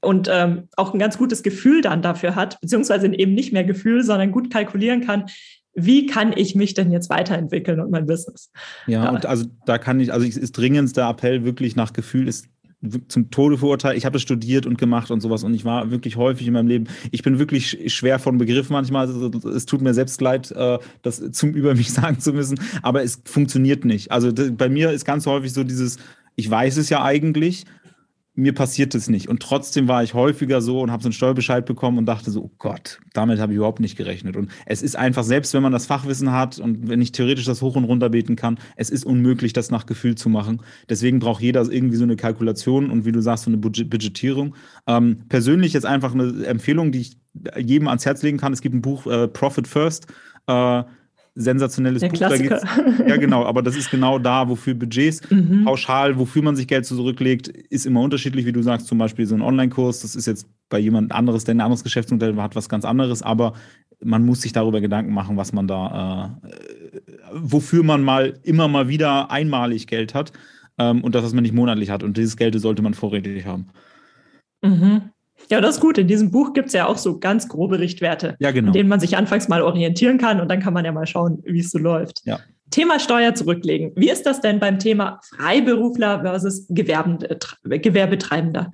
und 0.00 0.28
ähm, 0.30 0.68
auch 0.76 0.92
ein 0.92 0.98
ganz 0.98 1.18
gutes 1.18 1.42
Gefühl 1.42 1.80
dann 1.80 2.02
dafür 2.02 2.34
hat, 2.34 2.60
beziehungsweise 2.60 3.06
eben 3.06 3.34
nicht 3.34 3.52
mehr 3.52 3.64
Gefühl, 3.64 4.02
sondern 4.02 4.32
gut 4.32 4.52
kalkulieren 4.52 5.06
kann, 5.06 5.26
wie 5.74 6.06
kann 6.06 6.32
ich 6.36 6.56
mich 6.56 6.74
denn 6.74 6.90
jetzt 6.90 7.08
weiterentwickeln 7.08 7.78
und 7.80 7.90
mein 7.90 8.06
Business? 8.06 8.50
Ja, 8.86 9.04
ja. 9.04 9.10
und 9.10 9.26
also 9.26 9.46
da 9.64 9.78
kann 9.78 10.00
ich, 10.00 10.12
also 10.12 10.26
es 10.26 10.36
ist 10.36 10.52
dringendster 10.52 11.08
Appell 11.08 11.44
wirklich 11.44 11.76
nach 11.76 11.92
Gefühl 11.92 12.26
ist 12.26 12.48
zum 13.08 13.30
Tode 13.30 13.58
verurteilt. 13.58 13.96
Ich 13.96 14.06
habe 14.06 14.16
es 14.16 14.22
studiert 14.22 14.64
und 14.64 14.78
gemacht 14.78 15.10
und 15.10 15.20
sowas 15.20 15.42
und 15.42 15.52
ich 15.52 15.64
war 15.64 15.90
wirklich 15.90 16.16
häufig 16.16 16.46
in 16.46 16.52
meinem 16.52 16.68
Leben. 16.68 16.86
Ich 17.10 17.22
bin 17.22 17.38
wirklich 17.38 17.92
schwer 17.92 18.18
von 18.18 18.38
Begriff 18.38 18.70
manchmal. 18.70 19.06
Also, 19.06 19.30
es 19.48 19.66
tut 19.66 19.80
mir 19.80 19.94
selbst 19.94 20.20
leid, 20.20 20.52
äh, 20.52 20.78
das 21.02 21.32
zum 21.32 21.50
über 21.54 21.74
mich 21.74 21.92
sagen 21.92 22.20
zu 22.20 22.32
müssen, 22.32 22.60
aber 22.82 23.02
es 23.02 23.20
funktioniert 23.24 23.84
nicht. 23.84 24.12
Also 24.12 24.32
bei 24.32 24.68
mir 24.68 24.92
ist 24.92 25.04
ganz 25.04 25.26
häufig 25.26 25.52
so 25.52 25.64
dieses, 25.64 25.98
ich 26.36 26.48
weiß 26.48 26.76
es 26.76 26.88
ja 26.88 27.02
eigentlich, 27.02 27.64
mir 28.38 28.54
passiert 28.54 28.94
es 28.94 29.08
nicht. 29.08 29.28
Und 29.28 29.42
trotzdem 29.42 29.88
war 29.88 30.04
ich 30.04 30.14
häufiger 30.14 30.60
so 30.60 30.80
und 30.80 30.92
habe 30.92 31.02
so 31.02 31.08
einen 31.08 31.12
Steuerbescheid 31.12 31.66
bekommen 31.66 31.98
und 31.98 32.06
dachte 32.06 32.30
so, 32.30 32.44
oh 32.44 32.50
Gott, 32.58 33.00
damit 33.12 33.40
habe 33.40 33.52
ich 33.52 33.56
überhaupt 33.56 33.80
nicht 33.80 33.96
gerechnet. 33.96 34.36
Und 34.36 34.52
es 34.64 34.80
ist 34.80 34.94
einfach, 34.94 35.24
selbst 35.24 35.54
wenn 35.54 35.62
man 35.62 35.72
das 35.72 35.86
Fachwissen 35.86 36.30
hat 36.30 36.60
und 36.60 36.88
wenn 36.88 37.02
ich 37.02 37.10
theoretisch 37.10 37.46
das 37.46 37.62
hoch 37.62 37.74
und 37.74 37.82
runter 37.82 38.10
beten 38.10 38.36
kann, 38.36 38.58
es 38.76 38.90
ist 38.90 39.04
unmöglich, 39.04 39.54
das 39.54 39.72
nach 39.72 39.86
Gefühl 39.86 40.14
zu 40.14 40.28
machen. 40.28 40.62
Deswegen 40.88 41.18
braucht 41.18 41.42
jeder 41.42 41.68
irgendwie 41.68 41.96
so 41.96 42.04
eine 42.04 42.14
Kalkulation 42.14 42.90
und 42.90 43.04
wie 43.04 43.12
du 43.12 43.20
sagst, 43.20 43.44
so 43.44 43.50
eine 43.50 43.58
Budgetierung. 43.58 44.54
Ähm, 44.86 45.24
persönlich 45.28 45.72
jetzt 45.72 45.86
einfach 45.86 46.14
eine 46.14 46.46
Empfehlung, 46.46 46.92
die 46.92 47.00
ich 47.00 47.16
jedem 47.56 47.88
ans 47.88 48.06
Herz 48.06 48.22
legen 48.22 48.38
kann. 48.38 48.52
Es 48.52 48.60
gibt 48.60 48.74
ein 48.76 48.82
Buch, 48.82 49.04
äh, 49.08 49.26
Profit 49.26 49.66
First. 49.66 50.06
Äh, 50.46 50.84
sensationelles 51.38 52.00
Der 52.00 52.08
Buch. 52.08 52.16
Klassiker. 52.16 52.60
ja, 53.06 53.16
genau, 53.16 53.44
aber 53.44 53.62
das 53.62 53.76
ist 53.76 53.90
genau 53.90 54.18
da, 54.18 54.48
wofür 54.48 54.74
Budgets 54.74 55.22
mhm. 55.30 55.64
pauschal, 55.64 56.18
wofür 56.18 56.42
man 56.42 56.56
sich 56.56 56.66
Geld 56.66 56.84
zurücklegt, 56.84 57.48
ist 57.48 57.86
immer 57.86 58.00
unterschiedlich, 58.00 58.44
wie 58.44 58.52
du 58.52 58.60
sagst, 58.62 58.88
zum 58.88 58.98
Beispiel 58.98 59.24
so 59.26 59.36
ein 59.36 59.42
Online-Kurs, 59.42 60.00
das 60.00 60.16
ist 60.16 60.26
jetzt 60.26 60.48
bei 60.68 60.78
jemand 60.78 61.12
anderes, 61.12 61.44
der 61.44 61.54
ein 61.54 61.60
anderes 61.60 61.84
Geschäftsmodell 61.84 62.36
hat, 62.36 62.56
was 62.56 62.68
ganz 62.68 62.84
anderes, 62.84 63.22
aber 63.22 63.54
man 64.02 64.26
muss 64.26 64.42
sich 64.42 64.52
darüber 64.52 64.80
Gedanken 64.80 65.12
machen, 65.12 65.36
was 65.36 65.52
man 65.52 65.68
da, 65.68 66.40
äh, 66.44 67.00
wofür 67.32 67.84
man 67.84 68.02
mal 68.02 68.38
immer 68.42 68.68
mal 68.68 68.88
wieder 68.88 69.30
einmalig 69.30 69.86
Geld 69.86 70.14
hat 70.14 70.32
ähm, 70.78 71.02
und 71.02 71.14
das, 71.14 71.24
was 71.24 71.34
man 71.34 71.42
nicht 71.42 71.54
monatlich 71.54 71.90
hat. 71.90 72.02
Und 72.02 72.16
dieses 72.16 72.36
Geld 72.36 72.58
sollte 72.60 72.82
man 72.82 72.94
vorrätig 72.94 73.46
haben. 73.46 73.68
Mhm. 74.62 75.10
Ja, 75.50 75.60
das 75.60 75.76
ist 75.76 75.80
gut. 75.80 75.98
In 75.98 76.06
diesem 76.06 76.30
Buch 76.30 76.52
gibt 76.52 76.68
es 76.68 76.74
ja 76.74 76.86
auch 76.86 76.98
so 76.98 77.18
ganz 77.18 77.48
grobe 77.48 77.78
Richtwerte, 77.78 78.36
ja, 78.38 78.50
genau. 78.50 78.68
an 78.68 78.72
denen 78.74 78.88
man 78.88 79.00
sich 79.00 79.16
anfangs 79.16 79.48
mal 79.48 79.62
orientieren 79.62 80.18
kann 80.18 80.40
und 80.40 80.48
dann 80.48 80.60
kann 80.60 80.74
man 80.74 80.84
ja 80.84 80.92
mal 80.92 81.06
schauen, 81.06 81.42
wie 81.44 81.60
es 81.60 81.70
so 81.70 81.78
läuft. 81.78 82.20
Ja. 82.24 82.40
Thema 82.70 83.00
Steuer 83.00 83.34
zurücklegen. 83.34 83.92
Wie 83.96 84.10
ist 84.10 84.26
das 84.26 84.40
denn 84.40 84.60
beim 84.60 84.78
Thema 84.78 85.20
Freiberufler 85.22 86.20
versus 86.20 86.66
Gewerbetreibender? 86.68 88.72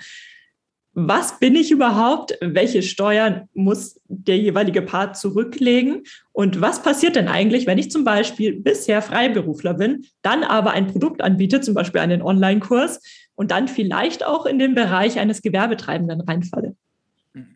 Was 0.96 1.40
bin 1.40 1.56
ich 1.56 1.72
überhaupt? 1.72 2.38
Welche 2.40 2.82
Steuern 2.82 3.48
muss 3.52 4.00
der 4.06 4.38
jeweilige 4.38 4.80
Part 4.80 5.16
zurücklegen? 5.16 6.04
Und 6.32 6.60
was 6.60 6.82
passiert 6.82 7.16
denn 7.16 7.26
eigentlich, 7.26 7.66
wenn 7.66 7.78
ich 7.78 7.90
zum 7.90 8.04
Beispiel 8.04 8.60
bisher 8.60 9.02
Freiberufler 9.02 9.74
bin, 9.74 10.06
dann 10.22 10.44
aber 10.44 10.70
ein 10.70 10.86
Produkt 10.86 11.20
anbiete, 11.20 11.60
zum 11.60 11.74
Beispiel 11.74 12.00
einen 12.00 12.22
Online-Kurs, 12.22 13.00
und 13.34 13.50
dann 13.50 13.68
vielleicht 13.68 14.24
auch 14.24 14.46
in 14.46 14.58
den 14.58 14.74
Bereich 14.74 15.18
eines 15.18 15.42
Gewerbetreibenden 15.42 16.20
reinfalle. 16.20 16.76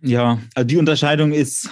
Ja, 0.02 0.40
also 0.54 0.66
die 0.66 0.76
Unterscheidung 0.76 1.32
ist, 1.32 1.70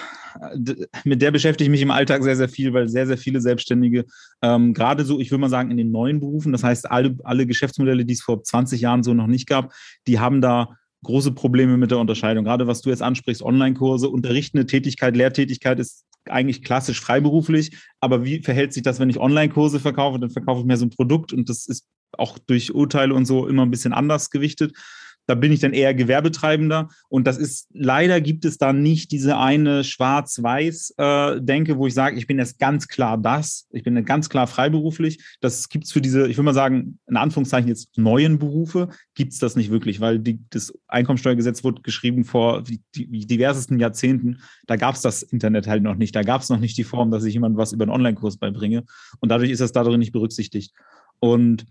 mit 1.05 1.23
der 1.23 1.31
beschäftige 1.31 1.65
ich 1.65 1.71
mich 1.71 1.83
im 1.83 1.91
Alltag 1.91 2.23
sehr, 2.23 2.37
sehr 2.37 2.49
viel, 2.49 2.73
weil 2.73 2.89
sehr, 2.89 3.07
sehr 3.07 3.19
viele 3.19 3.41
Selbstständige, 3.41 4.05
ähm, 4.43 4.75
gerade 4.75 5.05
so, 5.05 5.19
ich 5.19 5.31
würde 5.31 5.41
mal 5.41 5.49
sagen, 5.49 5.71
in 5.71 5.77
den 5.77 5.91
neuen 5.91 6.21
Berufen, 6.21 6.53
das 6.53 6.63
heißt, 6.63 6.91
alle, 6.91 7.17
alle 7.25 7.47
Geschäftsmodelle, 7.47 8.05
die 8.05 8.15
es 8.15 8.23
vor 8.23 8.43
20 8.43 8.81
Jahren 8.81 9.03
so 9.03 9.15
noch 9.15 9.27
nicht 9.27 9.49
gab, 9.49 9.73
die 10.07 10.21
haben 10.21 10.41
da 10.41 10.77
große 11.03 11.33
Probleme 11.33 11.77
mit 11.77 11.91
der 11.91 11.99
Unterscheidung. 11.99 12.45
Gerade 12.45 12.67
was 12.67 12.83
du 12.83 12.91
jetzt 12.91 13.03
ansprichst, 13.03 13.43
Online-Kurse, 13.43 14.09
unterrichtende 14.09 14.67
Tätigkeit, 14.67 15.17
Lehrtätigkeit 15.17 15.79
ist 15.79 16.05
eigentlich 16.29 16.63
klassisch 16.63 17.01
freiberuflich. 17.01 17.77
Aber 18.01 18.25
wie 18.25 18.43
verhält 18.43 18.73
sich 18.73 18.83
das, 18.83 18.99
wenn 18.99 19.11
ich 19.11 19.19
Online-Kurse 19.19 19.79
verkaufe? 19.79 20.19
Dann 20.19 20.31
verkaufe 20.31 20.61
ich 20.61 20.67
mehr 20.67 20.77
so 20.77 20.87
ein 20.87 20.91
Produkt 20.91 21.33
und 21.33 21.49
das 21.49 21.67
ist 21.67 21.87
auch 22.19 22.39
durch 22.39 22.75
Urteile 22.75 23.15
und 23.15 23.25
so 23.25 23.47
immer 23.47 23.65
ein 23.65 23.71
bisschen 23.71 23.93
anders 23.93 24.31
gewichtet. 24.31 24.73
Da 25.27 25.35
bin 25.35 25.51
ich 25.51 25.61
dann 25.61 25.73
eher 25.73 25.93
Gewerbetreibender. 25.93 26.89
Und 27.09 27.27
das 27.27 27.37
ist, 27.37 27.69
leider 27.73 28.21
gibt 28.21 28.45
es 28.45 28.59
da 28.59 28.73
nicht 28.73 29.11
diese 29.11 29.37
eine 29.37 29.83
Schwarz-Weiß-Denke, 29.83 31.73
äh, 31.73 31.77
wo 31.77 31.87
ich 31.87 31.95
sage, 31.95 32.17
ich 32.17 32.27
bin 32.27 32.39
jetzt 32.39 32.59
ganz 32.59 32.87
klar 32.87 33.19
das. 33.19 33.67
Ich 33.71 33.83
bin 33.83 34.03
ganz 34.05 34.29
klar 34.29 34.47
freiberuflich. 34.47 35.23
Das 35.41 35.69
gibt 35.69 35.87
es 35.87 35.93
für 35.93 36.01
diese, 36.01 36.29
ich 36.29 36.37
will 36.37 36.45
mal 36.45 36.55
sagen, 36.55 36.99
in 37.09 37.17
Anführungszeichen 37.17 37.69
jetzt 37.69 37.99
neuen 37.99 38.39
Berufe, 38.39 38.89
gibt 39.15 39.33
es 39.33 39.39
das 39.39 39.57
nicht 39.57 39.71
wirklich, 39.71 40.01
weil 40.01 40.21
die, 40.21 40.39
das 40.51 40.73
Einkommensteuergesetz 40.87 41.65
wurde 41.65 41.83
geschrieben 41.83 42.25
vor 42.25 42.63
diversesten 42.95 43.81
Jahrzehnten. 43.81 44.39
Da 44.67 44.77
gab 44.77 44.95
es 44.95 45.01
das 45.01 45.23
Internet 45.23 45.67
halt 45.67 45.83
noch 45.83 45.97
nicht. 45.97 46.15
Da 46.15 46.23
gab 46.23 46.43
es 46.43 46.51
noch 46.51 46.61
nicht 46.61 46.79
die 46.79 46.85
Form, 46.85 47.11
dass 47.11 47.25
ich 47.25 47.35
jemandem 47.35 47.59
was 47.59 47.73
über 47.73 47.85
einen 47.85 47.93
Online-Kurs 47.93 48.37
beibringe. 48.37 48.85
Und 49.19 49.31
dadurch 49.31 49.51
ist 49.51 49.61
das 49.61 49.73
darin 49.73 49.99
nicht 49.99 50.13
berücksichtigt. 50.13 50.73
Und 51.19 51.67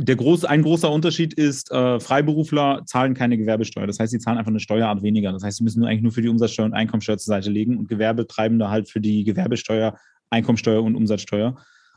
der 0.00 0.14
groß, 0.14 0.44
ein 0.44 0.62
großer 0.62 0.90
Unterschied 0.90 1.34
ist, 1.34 1.72
äh, 1.72 1.98
Freiberufler 1.98 2.82
zahlen 2.86 3.14
keine 3.14 3.36
Gewerbesteuer. 3.36 3.86
Das 3.86 3.98
heißt, 3.98 4.12
sie 4.12 4.20
zahlen 4.20 4.38
einfach 4.38 4.50
eine 4.50 4.60
Steuerart 4.60 5.02
weniger. 5.02 5.32
Das 5.32 5.42
heißt, 5.42 5.58
sie 5.58 5.64
müssen 5.64 5.80
nur 5.80 5.88
eigentlich 5.88 6.02
nur 6.02 6.12
für 6.12 6.22
die 6.22 6.28
Umsatzsteuer 6.28 6.66
und 6.66 6.72
Einkommensteuer 6.72 7.18
zur 7.18 7.34
Seite 7.34 7.50
legen 7.50 7.76
und 7.76 7.88
Gewerbetreibende 7.88 8.70
halt 8.70 8.88
für 8.88 9.00
die 9.00 9.24
Gewerbesteuer, 9.24 9.98
Einkommensteuer 10.30 10.84
und 10.84 10.94
Umsatzsteuer. 10.94 11.56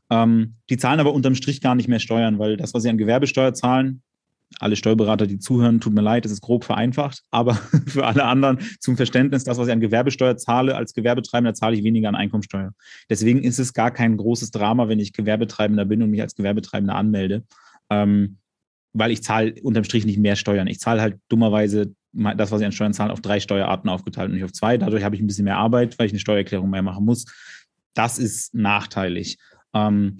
Ähm, 0.09 0.55
die 0.69 0.77
zahlen 0.77 0.99
aber 0.99 1.13
unterm 1.13 1.35
Strich 1.35 1.61
gar 1.61 1.75
nicht 1.75 1.87
mehr 1.87 1.99
Steuern, 1.99 2.39
weil 2.39 2.57
das, 2.57 2.73
was 2.73 2.81
sie 2.83 2.89
an 2.89 2.97
Gewerbesteuer 2.97 3.53
zahlen, 3.53 4.01
alle 4.59 4.75
Steuerberater, 4.75 5.27
die 5.27 5.39
zuhören, 5.39 5.79
tut 5.79 5.93
mir 5.93 6.01
leid, 6.01 6.25
es 6.25 6.31
ist 6.31 6.41
grob 6.41 6.63
vereinfacht, 6.63 7.23
aber 7.29 7.53
für 7.87 8.07
alle 8.07 8.25
anderen 8.25 8.57
zum 8.79 8.97
Verständnis, 8.97 9.43
das, 9.43 9.59
was 9.59 9.67
ich 9.67 9.73
an 9.73 9.79
Gewerbesteuer 9.79 10.37
zahle, 10.37 10.75
als 10.75 10.93
Gewerbetreibender 10.93 11.53
zahle 11.53 11.75
ich 11.75 11.83
weniger 11.83 12.09
an 12.09 12.15
Einkommensteuer. 12.15 12.73
Deswegen 13.09 13.43
ist 13.43 13.59
es 13.59 13.73
gar 13.73 13.91
kein 13.91 14.17
großes 14.17 14.49
Drama, 14.49 14.87
wenn 14.87 14.99
ich 14.99 15.13
Gewerbetreibender 15.13 15.85
bin 15.85 16.01
und 16.01 16.09
mich 16.09 16.21
als 16.21 16.35
Gewerbetreibender 16.35 16.95
anmelde 16.95 17.43
ähm, 17.91 18.37
weil 18.93 19.11
ich 19.11 19.21
zahle 19.21 19.53
unterm 19.61 19.83
Strich 19.83 20.05
nicht 20.05 20.17
mehr 20.17 20.35
Steuern. 20.35 20.67
Ich 20.67 20.79
zahle 20.79 21.01
halt 21.01 21.19
dummerweise 21.29 21.93
das, 22.13 22.51
was 22.51 22.59
ich 22.59 22.65
an 22.65 22.71
Steuern 22.71 22.93
zahle, 22.93 23.13
auf 23.13 23.21
drei 23.21 23.39
Steuerarten 23.39 23.89
aufgeteilt 23.89 24.29
und 24.29 24.35
nicht 24.35 24.43
auf 24.43 24.51
zwei. 24.51 24.77
Dadurch 24.77 25.03
habe 25.03 25.15
ich 25.15 25.21
ein 25.21 25.27
bisschen 25.27 25.45
mehr 25.45 25.57
Arbeit, 25.57 25.99
weil 25.99 26.07
ich 26.07 26.11
eine 26.11 26.19
Steuererklärung 26.19 26.69
mehr 26.69 26.81
machen 26.81 27.05
muss. 27.05 27.25
Das 27.93 28.17
ist 28.17 28.53
nachteilig. 28.53 29.37
Ähm, 29.73 30.17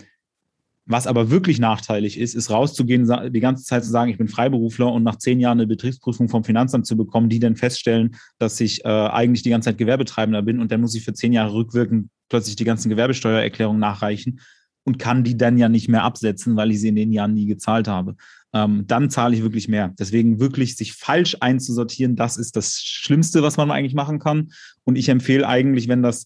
Was 0.86 1.08
aber 1.08 1.30
wirklich 1.30 1.60
nachteilig 1.60 2.18
ist, 2.18 2.34
ist 2.34 2.50
rauszugehen, 2.50 3.10
die 3.32 3.40
ganze 3.40 3.64
Zeit 3.64 3.84
zu 3.84 3.90
sagen, 3.90 4.12
ich 4.12 4.18
bin 4.18 4.28
Freiberufler 4.28 4.92
und 4.92 5.04
nach 5.04 5.18
zehn 5.18 5.40
Jahren 5.40 5.60
eine 5.60 5.68
Betriebsprüfung 5.68 6.30
vom 6.30 6.44
Finanzamt 6.44 6.86
zu 6.86 6.98
bekommen, 6.98 7.30
die 7.30 7.40
dann 7.40 7.56
feststellen, 7.56 8.16
dass 8.40 8.60
ich 8.60 8.84
äh, 8.84 8.88
eigentlich 8.88 9.44
die 9.44 9.50
ganze 9.50 9.70
Zeit 9.70 9.78
Gewerbetreibender 9.78 10.42
bin 10.42 10.60
und 10.60 10.72
dann 10.72 10.82
muss 10.82 10.96
ich 10.96 11.04
für 11.04 11.14
zehn 11.14 11.34
Jahre 11.34 11.54
rückwirkend 11.54 12.10
plötzlich 12.30 12.56
die 12.56 12.66
ganzen 12.66 12.90
Gewerbesteuererklärungen 12.90 13.80
nachreichen 13.80 14.40
und 14.84 15.00
kann 15.00 15.24
die 15.24 15.38
dann 15.38 15.58
ja 15.58 15.70
nicht 15.70 15.90
mehr 15.90 16.04
absetzen, 16.04 16.56
weil 16.56 16.72
ich 16.72 16.80
sie 16.80 16.90
in 16.90 16.96
den 16.96 17.12
Jahren 17.12 17.34
nie 17.34 17.46
gezahlt 17.46 17.88
habe. 17.88 18.16
Ähm, 18.54 18.86
dann 18.88 19.10
zahle 19.10 19.36
ich 19.36 19.44
wirklich 19.44 19.68
mehr. 19.68 19.94
Deswegen 20.00 20.40
wirklich 20.40 20.76
sich 20.76 20.94
falsch 20.94 21.38
einzusortieren, 21.40 22.16
das 22.16 22.38
ist 22.38 22.56
das 22.56 22.82
Schlimmste, 22.82 23.44
was 23.44 23.58
man 23.58 23.72
eigentlich 23.72 23.94
machen 23.94 24.20
kann. 24.20 24.52
Und 24.84 24.98
ich 24.98 25.10
empfehle 25.10 25.48
eigentlich, 25.48 25.88
wenn 25.88 26.04
das 26.04 26.26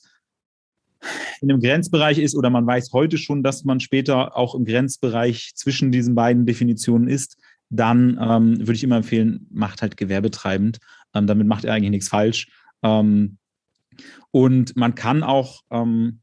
in 1.42 1.52
einem 1.52 1.62
Grenzbereich 1.62 2.18
ist 2.18 2.36
oder 2.36 2.50
man 2.50 2.66
weiß 2.66 2.92
heute 2.94 3.18
schon, 3.18 3.44
dass 3.44 3.64
man 3.64 3.80
später 3.80 4.36
auch 4.36 4.56
im 4.56 4.66
Grenzbereich 4.66 5.52
zwischen 5.56 5.92
diesen 5.92 6.16
beiden 6.16 6.46
Definitionen 6.46 7.08
ist, 7.08 7.38
dann 7.70 8.18
ähm, 8.22 8.60
würde 8.60 8.74
ich 8.74 8.84
immer 8.84 8.98
empfehlen, 8.98 9.48
macht 9.52 9.82
halt 9.82 9.98
gewerbetreibend. 9.98 10.80
Ähm, 11.14 11.28
damit 11.28 11.48
macht 11.48 11.66
er 11.66 11.74
eigentlich 11.74 11.92
nichts 11.92 12.10
falsch. 12.10 12.48
Ähm, 12.84 13.38
und 14.32 14.76
man 14.76 14.96
kann 14.96 15.24
auch, 15.24 15.62
ähm, 15.72 16.22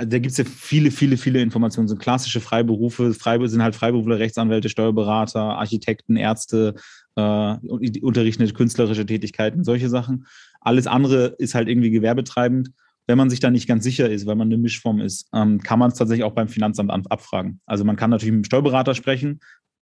also 0.00 0.10
da 0.10 0.18
gibt 0.18 0.32
es 0.32 0.38
ja 0.38 0.44
viele, 0.44 0.90
viele, 0.90 1.16
viele 1.16 1.40
Informationen, 1.40 1.88
so 1.88 1.96
klassische 1.96 2.40
Freiberufe, 2.40 3.12
Freiber 3.14 3.48
sind 3.48 3.62
halt 3.62 3.74
Freiberufler, 3.74 4.18
Rechtsanwälte, 4.18 4.68
Steuerberater, 4.68 5.40
Architekten, 5.40 6.16
Ärzte, 6.16 6.74
äh, 7.16 7.56
unterrichtende 8.00 8.52
künstlerische 8.52 9.04
Tätigkeiten, 9.04 9.62
solche 9.62 9.88
Sachen. 9.88 10.26
Alles 10.60 10.86
andere 10.86 11.36
ist 11.38 11.54
halt 11.54 11.68
irgendwie 11.68 11.90
gewerbetreibend 11.90 12.70
wenn 13.06 13.18
man 13.18 13.28
sich 13.28 13.40
da 13.40 13.50
nicht 13.50 13.66
ganz 13.66 13.82
sicher 13.82 14.08
ist, 14.08 14.26
weil 14.26 14.36
man 14.36 14.46
eine 14.46 14.56
Mischform 14.56 15.00
ist, 15.00 15.28
ähm, 15.34 15.60
kann 15.60 15.80
man 15.80 15.90
es 15.90 15.98
tatsächlich 15.98 16.22
auch 16.22 16.30
beim 16.32 16.46
Finanzamt 16.46 16.92
abfragen. 17.10 17.60
Also 17.66 17.84
man 17.84 17.96
kann 17.96 18.10
natürlich 18.10 18.32
mit 18.32 18.44
dem 18.44 18.46
Steuerberater 18.46 18.94
sprechen, 18.94 19.40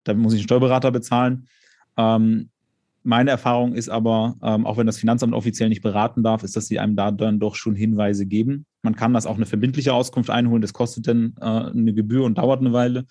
da 0.03 0.13
muss 0.13 0.33
ich 0.33 0.39
einen 0.39 0.43
Steuerberater 0.43 0.91
bezahlen. 0.91 1.47
Ähm, 1.95 2.49
meine 3.03 3.31
Erfahrung 3.31 3.75
ist 3.75 3.87
aber, 3.87 4.35
ähm, 4.43 4.65
auch 4.65 4.75
wenn 4.75 4.87
das 4.87 4.97
Finanzamt 4.97 5.33
offiziell 5.33 5.69
nicht 5.69 5.81
beraten 5.81 6.21
darf, 6.21 6.43
ist, 6.43 6.57
dass 6.57 6.67
sie 6.67 6.79
einem 6.79 6.97
da 6.97 7.11
dann 7.11 7.39
doch 7.39 7.55
schon 7.55 7.75
Hinweise 7.75 8.25
geben. 8.25 8.65
Man 8.83 8.95
kann 8.95 9.13
das 9.13 9.25
auch 9.25 9.37
eine 9.37 9.45
verbindliche 9.45 9.93
Auskunft 9.93 10.29
einholen, 10.29 10.61
das 10.61 10.73
kostet 10.73 11.07
dann 11.07 11.33
äh, 11.39 11.45
eine 11.45 11.93
Gebühr 11.93 12.23
und 12.23 12.37
dauert 12.37 12.61
eine 12.61 12.73
Weile. 12.73 13.05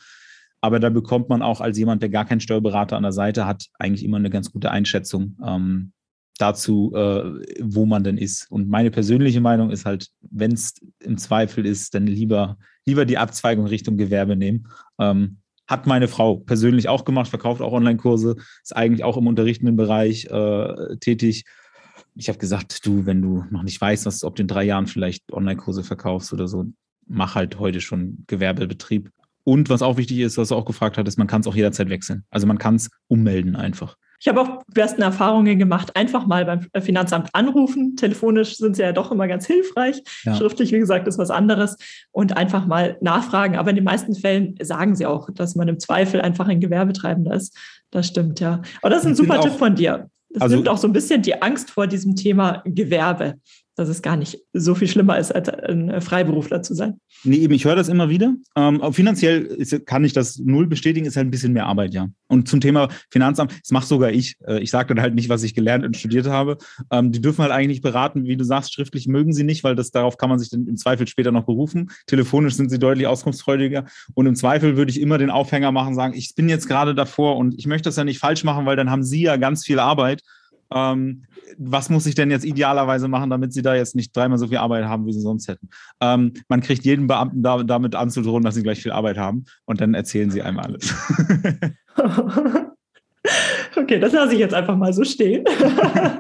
Aber 0.61 0.79
da 0.79 0.91
bekommt 0.91 1.29
man 1.29 1.43
auch 1.43 1.61
als 1.61 1.77
jemand, 1.77 2.03
der 2.03 2.09
gar 2.09 2.25
keinen 2.25 2.41
Steuerberater 2.41 2.97
an 2.97 3.03
der 3.03 3.13
Seite 3.13 3.47
hat, 3.47 3.67
eigentlich 3.79 4.05
immer 4.05 4.19
eine 4.19 4.31
ganz 4.31 4.53
gute 4.53 4.71
Einschätzung, 4.71 5.37
ähm, 5.45 5.93
dazu, 6.39 6.93
äh, 6.95 7.43
wo 7.61 7.85
man 7.85 8.05
denn 8.05 8.17
ist. 8.17 8.51
Und 8.51 8.69
meine 8.69 8.91
persönliche 8.91 9.41
Meinung 9.41 9.71
ist 9.71 9.85
halt, 9.87 10.09
wenn 10.21 10.53
es 10.53 10.75
im 11.01 11.19
Zweifel 11.19 11.67
ist, 11.67 11.95
dann 11.95 12.07
lieber, 12.07 12.59
lieber 12.87 13.05
die 13.05 13.19
Abzweigung 13.19 13.67
Richtung 13.67 13.97
Gewerbe 13.97 14.37
nehmen. 14.37 14.69
Ähm, 14.99 15.39
hat 15.67 15.87
meine 15.87 16.09
Frau 16.09 16.37
persönlich 16.37 16.89
auch 16.89 17.05
gemacht, 17.05 17.29
verkauft 17.29 17.61
auch 17.61 17.73
Online-Kurse, 17.73 18.37
ist 18.63 18.77
eigentlich 18.77 19.05
auch 19.05 19.17
im 19.17 19.27
unterrichtenden 19.27 19.77
Bereich 19.77 20.27
äh, 20.27 20.97
tätig. 21.01 21.45
Ich 22.15 22.29
habe 22.29 22.39
gesagt, 22.39 22.85
du, 22.85 23.07
wenn 23.07 23.23
du 23.23 23.45
noch 23.51 23.63
nicht 23.63 23.81
weißt, 23.81 24.07
was, 24.07 24.25
ob 24.25 24.37
du 24.37 24.43
in 24.43 24.49
drei 24.49 24.65
Jahren 24.65 24.87
vielleicht 24.87 25.33
Online-Kurse 25.33 25.83
verkaufst 25.83 26.33
oder 26.33 26.47
so, 26.49 26.67
mach 27.07 27.35
halt 27.35 27.59
heute 27.59 27.81
schon 27.81 28.25
Gewerbebetrieb. 28.27 29.11
Und 29.45 29.69
was 29.71 29.83
auch 29.83 29.97
wichtig 29.97 30.21
ist, 30.21 30.39
was 30.39 30.49
du 30.49 30.55
auch 30.55 30.65
gefragt 30.65 30.99
hattest, 30.99 31.19
man 31.19 31.27
kann 31.27 31.41
es 31.41 31.47
auch 31.47 31.57
jederzeit 31.57 31.89
wechseln. 31.89 32.25
Also 32.31 32.47
man 32.47 32.59
kann 32.59 32.77
es 32.77 32.91
ummelden 33.09 33.57
einfach. 33.57 33.97
Ich 34.21 34.29
habe 34.29 34.41
auch 34.41 34.63
besten 34.73 35.03
Erfahrungen 35.03 35.59
gemacht. 35.59 35.97
Einfach 35.97 36.29
mal 36.29 36.45
beim 36.45 36.61
Finanzamt 36.81 37.31
anrufen. 37.33 37.97
Telefonisch 37.97 38.57
sind 38.57 38.77
sie 38.77 38.83
ja 38.83 38.93
doch 38.93 39.11
immer 39.11 39.27
ganz 39.27 39.49
hilfreich. 39.49 40.01
Ja. 40.23 40.37
Schriftlich, 40.37 40.71
wie 40.71 40.79
gesagt, 40.79 41.09
ist 41.09 41.19
was 41.19 41.31
anderes. 41.31 41.77
Und 42.13 42.37
einfach 42.37 42.67
mal 42.67 42.97
nachfragen. 43.01 43.57
Aber 43.57 43.71
in 43.71 43.77
den 43.77 43.85
meisten 43.85 44.15
Fällen 44.15 44.55
sagen 44.63 44.95
sie 44.95 45.07
auch, 45.07 45.29
dass 45.35 45.57
man 45.57 45.67
im 45.67 45.81
Zweifel 45.81 46.21
einfach 46.21 46.47
ein 46.47 46.61
Gewerbetreibender 46.61 47.35
ist. 47.35 47.59
Das 47.91 48.07
stimmt, 48.07 48.39
ja. 48.39 48.63
Aber 48.81 48.91
das 48.91 49.01
ist 49.01 49.09
ein 49.09 49.17
super 49.17 49.41
Tipp 49.41 49.55
von 49.55 49.75
dir. 49.75 50.09
Das 50.35 50.43
also, 50.43 50.57
nimmt 50.57 50.69
auch 50.69 50.79
so 50.79 50.89
ein 50.89 50.93
bisschen 50.93 51.23
die 51.23 51.41
Angst 51.43 51.71
vor 51.71 51.87
diesem 51.87 52.17
Thema 52.17 52.63
Gewerbe 52.65 53.39
dass 53.77 53.89
es 53.89 54.03
gar 54.03 54.17
nicht 54.17 54.39
so 54.53 54.75
viel 54.75 54.89
schlimmer 54.89 55.19
ist, 55.19 55.35
als 55.35 55.49
ein 55.49 56.01
Freiberufler 56.01 56.63
zu 56.63 56.75
sein. 56.75 57.01
Nee, 57.25 57.37
eben, 57.37 57.55
ich 57.55 57.65
höre 57.65 57.77
das 57.77 57.89
immer 57.89 58.09
wieder. 58.09 58.35
Ähm, 58.57 58.83
finanziell 58.93 59.43
ist, 59.43 59.87
kann 59.87 60.05
ich 60.05 60.13
das 60.13 60.39
null 60.39 60.67
bestätigen, 60.67 61.07
ist 61.07 61.17
halt 61.17 61.27
ein 61.27 61.31
bisschen 61.31 61.53
mehr 61.53 61.67
Arbeit, 61.67 61.95
ja. 61.95 62.09
Und 62.29 62.49
zum 62.49 62.61
Thema 62.61 62.89
Finanzamt, 63.11 63.53
das 63.53 63.71
mache 63.71 63.87
sogar 63.87 64.11
ich. 64.11 64.37
Äh, 64.47 64.61
ich 64.61 64.71
sage 64.71 64.95
dann 64.95 65.03
halt 65.03 65.15
nicht, 65.15 65.29
was 65.29 65.43
ich 65.43 65.55
gelernt 65.55 65.85
und 65.85 65.97
studiert 65.97 66.27
habe. 66.27 66.59
Ähm, 66.91 67.13
die 67.13 67.21
dürfen 67.21 67.43
halt 67.43 67.53
eigentlich 67.53 67.69
nicht 67.69 67.83
beraten, 67.83 68.25
wie 68.25 68.37
du 68.37 68.45
sagst, 68.45 68.75
schriftlich 68.75 69.07
mögen 69.07 69.33
sie 69.33 69.45
nicht, 69.45 69.65
weil 69.65 69.75
das 69.75 69.91
darauf 69.91 70.17
kann 70.17 70.29
man 70.29 70.39
sich 70.39 70.51
dann 70.51 70.67
im 70.67 70.77
Zweifel 70.77 71.07
später 71.07 71.33
noch 71.33 71.45
berufen. 71.45 71.91
Telefonisch 72.07 72.55
sind 72.55 72.71
sie 72.71 72.79
deutlich 72.79 73.07
auskunftsfreudiger. 73.07 73.87
Und 74.15 74.27
im 74.27 74.35
Zweifel 74.35 74.77
würde 74.77 74.91
ich 74.91 75.01
immer 75.01 75.19
den 75.19 75.31
Aufhänger 75.31 75.73
machen, 75.73 75.95
sagen, 75.95 76.15
ich 76.15 76.35
bin 76.35 76.49
jetzt 76.49 76.69
gerade 76.69 76.95
davor 76.95 77.37
und 77.37 77.59
ich 77.59 77.67
möchte 77.67 77.89
das 77.89 77.97
ja 77.97 78.05
nicht 78.05 78.19
falsch 78.19 78.45
machen, 78.45 78.67
weil 78.67 78.77
dann 78.77 78.91
haben 78.91 79.03
sie 79.03 79.23
ja 79.23 79.37
ganz 79.37 79.65
viel 79.65 79.79
Arbeit 79.79 80.23
ähm, 80.75 81.25
was 81.59 81.91
muss 81.91 82.07
ich 82.07 82.15
denn 82.15 82.31
jetzt 82.31 82.45
idealerweise 82.45 83.09
machen, 83.09 83.31
damit 83.31 83.53
sie 83.53 83.63
da 83.63 83.75
jetzt 83.75 83.95
nicht 83.95 84.17
dreimal 84.17 84.39
so 84.39 84.49
viel 84.49 84.59
Arbeit 84.59 84.85
haben, 84.85 85.07
wie 85.07 85.13
sie 85.13 85.21
sonst 85.21 85.49
hätten? 85.49 85.69
Ähm, 86.01 86.33
man 86.49 86.61
kriegt 86.61 86.85
jeden 86.85 87.07
Beamten 87.07 87.43
da, 87.43 87.63
damit 87.63 87.95
anzudrohen, 87.95 88.45
dass 88.45 88.55
sie 88.55 88.63
gleich 88.63 88.83
viel 88.83 88.93
Arbeit 88.93 89.19
haben 89.19 89.45
und 89.65 89.81
dann 89.81 89.95
erzählen 89.95 90.31
sie 90.31 90.43
einem 90.43 90.59
alles. 90.59 90.95
okay, 93.77 93.99
das 93.99 94.13
lasse 94.13 94.35
ich 94.35 94.41
jetzt 94.41 94.55
einfach 94.55 94.77
mal 94.77 94.93
so 94.93 95.05
stehen. 95.05 95.45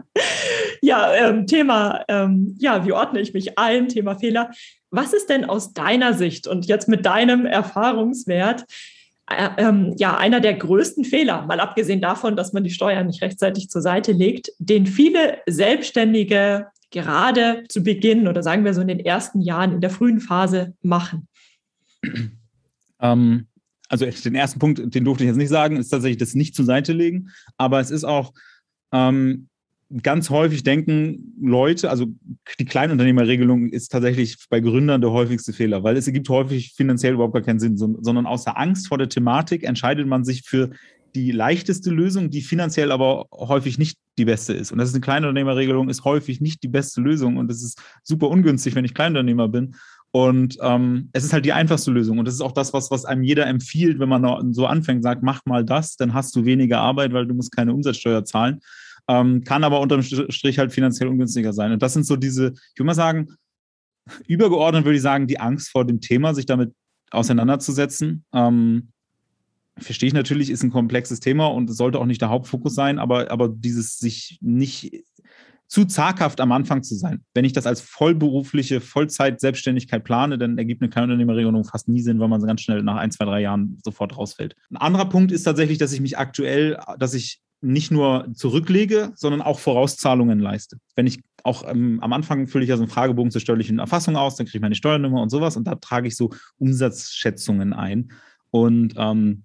ja, 0.83 1.13
ähm, 1.15 1.47
Thema, 1.47 2.05
ähm, 2.09 2.57
ja, 2.59 2.85
wie 2.85 2.93
ordne 2.93 3.21
ich 3.21 3.33
mich 3.35 3.59
ein? 3.59 3.89
Thema 3.89 4.17
Fehler. 4.17 4.51
Was 4.91 5.13
ist 5.13 5.31
denn 5.31 5.45
aus 5.45 5.73
deiner 5.73 6.13
Sicht 6.15 6.47
und 6.47 6.67
jetzt 6.67 6.89
mit 6.89 7.07
deinem 7.07 7.47
Erfahrungswert 7.47 8.65
ähm, 9.31 9.95
ja, 9.99 10.17
einer 10.17 10.41
der 10.41 10.55
größten 10.55 11.05
Fehler, 11.05 11.47
mal 11.47 11.61
abgesehen 11.61 12.01
davon, 12.01 12.37
dass 12.37 12.53
man 12.53 12.65
die 12.65 12.71
Steuern 12.71 13.07
nicht 13.07 13.23
rechtzeitig 13.23 13.69
zur 13.71 13.83
Seite 13.83 14.13
legt, 14.13 14.51
den 14.59 14.87
viele 14.87 15.39
Selbstständige 15.47 16.67
gerade 16.91 17.65
zu 17.69 17.83
Beginn 17.83 18.29
oder 18.29 18.43
sagen 18.43 18.65
wir 18.65 18.75
so 18.75 18.81
in 18.81 18.89
den 18.89 19.01
ersten 19.01 19.41
Jahren, 19.41 19.73
in 19.73 19.81
der 19.81 19.91
frühen 19.91 20.21
Phase 20.21 20.75
machen? 20.83 21.29
Ähm, 23.01 23.47
also 23.89 24.07
den 24.07 24.35
ersten 24.35 24.59
Punkt, 24.59 24.95
den 24.95 25.05
durfte 25.05 25.25
ich 25.25 25.29
jetzt 25.29 25.37
nicht 25.37 25.49
sagen, 25.49 25.77
ist 25.77 25.89
tatsächlich 25.89 26.19
das 26.19 26.35
nicht 26.35 26.55
zur 26.55 26.65
Seite 26.65 26.93
legen, 26.93 27.31
aber 27.57 27.81
es 27.81 27.91
ist 27.91 28.05
auch 28.05 28.33
ähm, 28.93 29.49
ganz 30.03 30.31
häufig 30.31 30.63
denken 30.63 31.35
Leute, 31.41 31.91
also 31.91 32.07
die 32.59 32.65
Kleinunternehmerregelung 32.65 33.69
ist 33.69 33.89
tatsächlich 33.89 34.37
bei 34.49 34.61
Gründern 34.61 35.01
der 35.01 35.11
häufigste 35.11 35.53
Fehler, 35.53 35.83
weil 35.83 35.97
es 35.97 36.07
gibt 36.07 36.29
häufig 36.29 36.73
finanziell 36.75 37.15
überhaupt 37.15 37.35
gar 37.35 37.43
keinen 37.43 37.61
Sinn, 37.61 37.77
sondern 37.77 38.27
aus 38.27 38.45
der 38.45 38.59
Angst 38.59 38.89
vor 38.89 38.99
der 38.99 39.09
Thematik 39.09 39.65
entscheidet 39.65 40.07
man 40.07 40.25
sich 40.25 40.43
für 40.43 40.71
die 41.15 41.31
leichteste 41.31 41.91
Lösung, 41.91 42.31
die 42.31 42.41
finanziell 42.41 42.91
aber 42.91 43.27
häufig 43.33 43.79
nicht 43.79 43.99
die 44.17 44.25
beste 44.25 44.55
ist. 44.55 44.73
Und 44.73 44.79
das 44.79 44.89
ist 44.89 44.95
eine 44.95 45.03
Kleinunternehmerregelung, 45.03 45.91
ist 45.91 46.05
häufig 46.05 46.41
nicht 46.41 46.63
die 46.63 46.69
beste 46.69 47.01
Lösung 47.03 47.37
und 47.37 47.51
es 47.51 47.63
ist 47.63 47.83
super 48.03 48.29
ungünstig, 48.29 48.75
wenn 48.75 48.85
ich 48.85 48.95
Kleinunternehmer 48.95 49.49
bin. 49.49 49.75
Und 50.11 50.59
ähm, 50.61 51.09
es 51.13 51.25
ist 51.25 51.33
halt 51.33 51.47
die 51.47 51.55
einfachste 51.55 51.91
Lösung. 51.91 52.19
Und 52.19 52.27
das 52.27 52.35
ist 52.35 52.43
auch 52.43 52.53
das, 52.53 52.75
was, 52.75 52.91
was 52.91 53.07
einem 53.07 53.23
jeder 53.23 53.47
empfiehlt, 53.47 53.99
wenn 53.99 54.11
man 54.11 54.53
so 54.53 54.67
anfängt, 54.67 55.03
sagt, 55.03 55.23
mach 55.23 55.41
mal 55.47 55.65
das, 55.65 55.97
dann 55.97 56.13
hast 56.13 56.37
du 56.37 56.45
weniger 56.45 56.81
Arbeit, 56.81 57.15
weil 57.15 57.27
du 57.27 57.35
musst 57.35 57.51
keine 57.51 57.73
Umsatzsteuer 57.73 58.25
zahlen 58.25 58.61
ähm, 59.09 59.45
kann 59.45 59.65
aber 59.65 59.81
unterm 59.81 60.03
Strich 60.03 60.59
halt 60.59 60.73
finanziell 60.73 61.09
ungünstiger 61.09 61.53
sein. 61.53 61.73
Und 61.73 61.83
das 61.83 61.93
sind 61.93 62.07
so 62.07 62.17
diese, 62.17 62.53
ich 62.55 62.79
würde 62.79 62.87
mal 62.87 62.95
sagen, 62.95 63.29
übergeordnet 64.27 64.85
würde 64.85 64.97
ich 64.97 65.03
sagen, 65.03 65.27
die 65.27 65.41
Angst 65.41 65.71
vor 65.71 65.85
dem 65.85 66.01
Thema, 66.01 66.35
sich 66.35 66.47
damit 66.47 66.73
auseinanderzusetzen. 67.11 68.25
Ähm, 68.33 68.93
verstehe 69.79 70.09
ich 70.09 70.15
natürlich, 70.15 70.51
ist 70.51 70.63
ein 70.63 70.71
komplexes 70.71 71.21
Thema 71.21 71.47
und 71.47 71.71
es 71.71 71.77
sollte 71.77 71.99
auch 71.99 72.07
nicht 72.07 72.21
der 72.21 72.31
Hauptfokus 72.31 72.75
sein, 72.75 72.99
aber, 72.99 73.31
aber 73.31 73.49
dieses 73.49 73.99
sich 73.99 74.39
nicht 74.41 75.05
zu 75.73 75.87
zaghaft 75.87 76.43
am 76.43 76.53
Anfang 76.53 76.83
zu 76.83 76.95
sein. 76.95 77.25
Wenn 77.33 77.47
ich 77.47 77.55
das 77.55 77.67
als 77.67 77.81
vollberufliche 77.81 78.83
Vollzeit-Selbstständigkeit 78.83 80.05
plane, 80.05 80.37
dann 80.37 80.59
ergibt 80.59 80.83
eine 80.83 80.91
Kleinunternehmerregelung 80.91 81.65
fast 81.65 81.89
nie 81.89 82.03
Sinn, 82.03 82.21
weil 82.21 82.29
man 82.29 82.43
ganz 82.43 82.61
schnell 82.61 82.83
nach 82.83 82.97
ein, 82.97 83.11
zwei, 83.11 83.25
drei 83.25 83.41
Jahren 83.41 83.79
sofort 83.83 84.19
rausfällt. 84.19 84.55
Ein 84.71 84.77
anderer 84.77 85.09
Punkt 85.09 85.33
ist 85.33 85.45
tatsächlich, 85.45 85.79
dass 85.79 85.95
ich 85.95 86.03
mich 86.03 86.19
aktuell, 86.19 86.79
dass 86.99 87.15
ich 87.15 87.41
nicht 87.63 87.91
nur 87.91 88.27
zurücklege, 88.35 89.13
sondern 89.15 89.41
auch 89.41 89.59
Vorauszahlungen 89.59 90.41
leiste. 90.41 90.79
Wenn 90.97 91.07
ich 91.07 91.21
auch 91.45 91.69
ähm, 91.69 92.01
am 92.01 92.13
Anfang 92.13 92.47
fülle 92.47 92.65
ich 92.65 92.71
ja 92.71 92.77
so 92.77 92.83
einen 92.83 92.91
Fragebogen 92.91 93.31
zur 93.31 93.41
steuerlichen 93.41 93.79
Erfassung 93.79 94.17
aus, 94.17 94.37
dann 94.37 94.47
kriege 94.47 94.59
ich 94.59 94.63
meine 94.63 94.75
Steuernummer 94.75 95.23
und 95.23 95.31
sowas 95.31 95.57
und 95.57 95.65
da 95.65 95.77
trage 95.77 96.09
ich 96.09 96.17
so 96.17 96.31
Umsatzschätzungen 96.59 97.73
ein. 97.73 98.13
Und 98.51 98.95
ähm, 98.97 99.45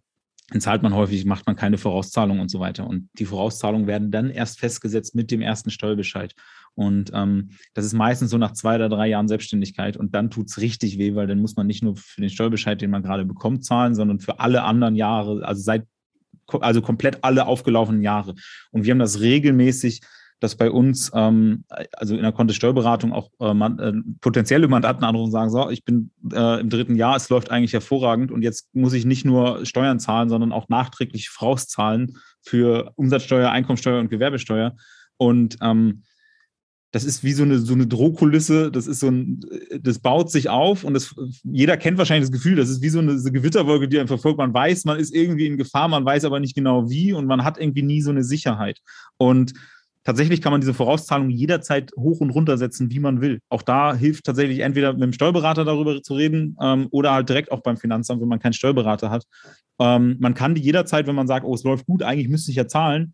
dann 0.49 0.61
zahlt 0.61 0.81
man 0.81 0.93
häufig, 0.93 1.25
macht 1.25 1.45
man 1.45 1.55
keine 1.55 1.77
Vorauszahlung 1.77 2.39
und 2.39 2.49
so 2.49 2.59
weiter. 2.59 2.87
Und 2.87 3.09
die 3.19 3.25
Vorauszahlungen 3.25 3.85
werden 3.85 4.11
dann 4.11 4.29
erst 4.29 4.59
festgesetzt 4.59 5.13
mit 5.13 5.29
dem 5.29 5.41
ersten 5.41 5.71
Steuerbescheid. 5.71 6.33
Und 6.73 7.11
ähm, 7.13 7.49
das 7.73 7.85
ist 7.85 7.93
meistens 7.93 8.29
so 8.29 8.37
nach 8.37 8.53
zwei 8.53 8.75
oder 8.75 8.87
drei 8.87 9.07
Jahren 9.07 9.27
Selbstständigkeit. 9.27 9.97
Und 9.97 10.15
dann 10.15 10.29
tut 10.29 10.47
es 10.47 10.61
richtig 10.61 10.97
weh, 10.97 11.15
weil 11.15 11.27
dann 11.27 11.39
muss 11.39 11.57
man 11.57 11.67
nicht 11.67 11.83
nur 11.83 11.97
für 11.97 12.21
den 12.21 12.29
Steuerbescheid, 12.29 12.79
den 12.79 12.91
man 12.91 13.03
gerade 13.03 13.25
bekommt, 13.25 13.65
zahlen, 13.65 13.93
sondern 13.93 14.19
für 14.19 14.39
alle 14.39 14.63
anderen 14.63 14.95
Jahre, 14.95 15.45
also 15.45 15.61
seit 15.61 15.85
also 16.59 16.81
komplett 16.81 17.23
alle 17.23 17.45
aufgelaufenen 17.45 18.01
Jahre. 18.01 18.35
Und 18.71 18.85
wir 18.85 18.91
haben 18.91 18.99
das 18.99 19.19
regelmäßig, 19.19 20.01
dass 20.39 20.55
bei 20.55 20.69
uns, 20.69 21.11
ähm, 21.15 21.63
also 21.93 22.15
in 22.15 22.21
der 22.21 22.31
Kontosteuerberatung 22.31 23.11
auch 23.11 23.31
äh, 23.39 23.53
man, 23.53 23.79
äh, 23.79 23.93
potenzielle 24.21 24.67
Mandanten 24.67 25.03
anrufen 25.03 25.25
und 25.25 25.31
sagen, 25.31 25.49
so, 25.49 25.69
ich 25.69 25.83
bin 25.83 26.11
äh, 26.31 26.59
im 26.59 26.69
dritten 26.69 26.95
Jahr, 26.95 27.15
es 27.15 27.29
läuft 27.29 27.49
eigentlich 27.49 27.73
hervorragend 27.73 28.31
und 28.31 28.43
jetzt 28.43 28.73
muss 28.75 28.93
ich 28.93 29.05
nicht 29.05 29.25
nur 29.25 29.65
Steuern 29.65 29.99
zahlen, 29.99 30.29
sondern 30.29 30.51
auch 30.51 30.69
nachträglich 30.69 31.29
vorauszahlen 31.29 32.17
für 32.41 32.91
Umsatzsteuer, 32.95 33.49
Einkommensteuer 33.49 33.99
und 33.99 34.09
Gewerbesteuer. 34.09 34.75
Und 35.17 35.57
ähm, 35.61 36.03
das 36.91 37.03
ist 37.03 37.23
wie 37.23 37.33
so 37.33 37.43
eine, 37.43 37.59
so 37.59 37.73
eine 37.73 37.85
Drohkulisse, 37.85 38.71
das 38.71 38.87
ist 38.87 39.01
so 39.01 39.07
ein, 39.07 39.41
das 39.81 39.99
baut 39.99 40.31
sich 40.31 40.49
auf 40.49 40.83
und 40.83 40.93
das, 40.93 41.13
jeder 41.43 41.75
kennt 41.75 41.97
wahrscheinlich 41.97 42.29
das 42.29 42.31
Gefühl, 42.31 42.55
das 42.55 42.69
ist 42.69 42.81
wie 42.81 42.89
so 42.89 42.99
eine, 42.99 43.19
so 43.19 43.31
Gewitterwolke, 43.31 43.87
die 43.87 43.99
einen 43.99 44.07
verfolgt. 44.07 44.37
Man 44.37 44.53
weiß, 44.53 44.85
man 44.85 44.97
ist 44.97 45.13
irgendwie 45.13 45.47
in 45.47 45.57
Gefahr, 45.57 45.89
man 45.89 46.05
weiß 46.05 46.23
aber 46.23 46.39
nicht 46.39 46.55
genau 46.55 46.89
wie 46.89 47.11
und 47.11 47.25
man 47.25 47.43
hat 47.43 47.59
irgendwie 47.59 47.83
nie 47.83 48.01
so 48.01 48.11
eine 48.11 48.23
Sicherheit. 48.23 48.79
Und 49.17 49.53
tatsächlich 50.05 50.41
kann 50.41 50.53
man 50.53 50.61
diese 50.61 50.73
Vorauszahlung 50.73 51.29
jederzeit 51.29 51.91
hoch 51.97 52.21
und 52.21 52.29
runter 52.29 52.57
setzen, 52.57 52.89
wie 52.89 52.99
man 52.99 53.19
will. 53.19 53.39
Auch 53.49 53.63
da 53.63 53.93
hilft 53.93 54.23
tatsächlich 54.23 54.59
entweder 54.59 54.93
mit 54.93 55.03
dem 55.03 55.13
Steuerberater 55.13 55.65
darüber 55.65 56.01
zu 56.01 56.13
reden 56.13 56.55
ähm, 56.61 56.87
oder 56.91 57.11
halt 57.11 57.27
direkt 57.27 57.51
auch 57.51 57.61
beim 57.61 57.75
Finanzamt, 57.75 58.21
wenn 58.21 58.29
man 58.29 58.39
keinen 58.39 58.53
Steuerberater 58.53 59.09
hat. 59.09 59.25
Ähm, 59.79 60.15
man 60.21 60.33
kann 60.33 60.55
die 60.55 60.61
jederzeit, 60.61 61.05
wenn 61.05 61.15
man 61.15 61.27
sagt, 61.27 61.45
oh, 61.45 61.53
es 61.53 61.63
läuft 61.63 61.85
gut, 61.85 62.01
eigentlich 62.01 62.29
müsste 62.29 62.51
ich 62.51 62.57
ja 62.57 62.65
zahlen, 62.65 63.13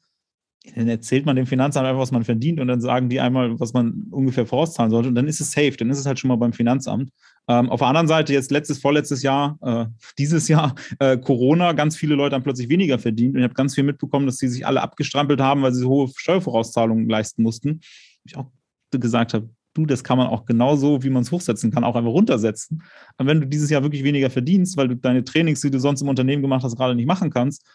dann 0.76 0.88
erzählt 0.88 1.26
man 1.26 1.36
dem 1.36 1.46
Finanzamt 1.46 1.86
einfach, 1.86 2.00
was 2.00 2.12
man 2.12 2.24
verdient 2.24 2.60
und 2.60 2.68
dann 2.68 2.80
sagen 2.80 3.10
die 3.10 3.20
einmal, 3.20 3.60
was 3.60 3.74
man 3.74 4.08
ungefähr 4.12 4.46
vorauszahlen 4.46 4.92
sollte 4.92 5.10
und 5.10 5.16
dann 5.16 5.28
ist 5.28 5.42
es 5.42 5.52
safe, 5.52 5.72
dann 5.72 5.90
ist 5.90 6.00
es 6.00 6.06
halt 6.06 6.20
schon 6.20 6.30
mal 6.30 6.38
beim 6.38 6.54
Finanzamt. 6.54 7.10
Ähm, 7.50 7.70
auf 7.70 7.82
der 7.82 7.90
anderen 7.90 8.08
Seite 8.08 8.32
jetzt 8.32 8.50
letztes, 8.50 8.80
vorletztes 8.80 9.24
Jahr, 9.24 9.58
äh, 9.62 9.86
dieses 10.18 10.48
Jahr 10.48 10.76
äh, 11.00 11.18
Corona, 11.18 11.74
ganz 11.74 11.98
viele 11.98 12.16
Leute 12.16 12.36
haben 12.36 12.44
plötzlich 12.44 12.70
weniger 12.70 12.98
verdient 12.98 13.36
und 13.36 13.40
ich 13.40 13.44
habe 13.44 13.54
ganz 13.54 13.76
viel 13.76 13.84
mitbekommen, 13.84 14.26
dass 14.26 14.38
sie 14.38 14.48
sich 14.48 14.66
alle 14.66 14.82
abgestrampelt 14.82 15.42
haben, 15.42 15.62
weil 15.62 15.74
sie 15.74 15.86
hohe 15.86 16.10
Steuervorauszahlungen 16.16 17.10
leisten 17.10 17.44
mussten. 17.44 17.82
Ich 18.24 18.38
auch 18.38 18.50
gesagt 18.92 19.34
habe, 19.34 19.50
du, 19.74 19.86
das 19.86 20.04
kann 20.04 20.18
man 20.18 20.28
auch 20.28 20.46
genauso, 20.46 21.04
wie 21.04 21.10
man 21.10 21.24
es 21.24 21.32
hochsetzen 21.32 21.72
kann, 21.72 21.84
auch 21.84 21.96
einfach 21.96 22.12
runtersetzen. 22.12 22.84
Und 23.18 23.28
wenn 23.28 23.42
du 23.42 23.48
dieses 23.48 23.70
Jahr 23.70 23.84
wirklich 23.84 24.04
weniger 24.04 24.30
verdienst, 24.30 24.78
weil 24.78 24.88
du 24.88 24.96
deine 24.96 25.24
Trainings, 25.24 25.62
die 25.62 25.72
du 25.72 25.80
sonst 25.80 26.02
im 26.02 26.08
Unternehmen 26.10 26.42
gemacht 26.42 26.64
hast, 26.64 26.78
gerade 26.78 26.96
nicht 26.96 27.08
machen 27.08 27.32
kannst, 27.32 27.66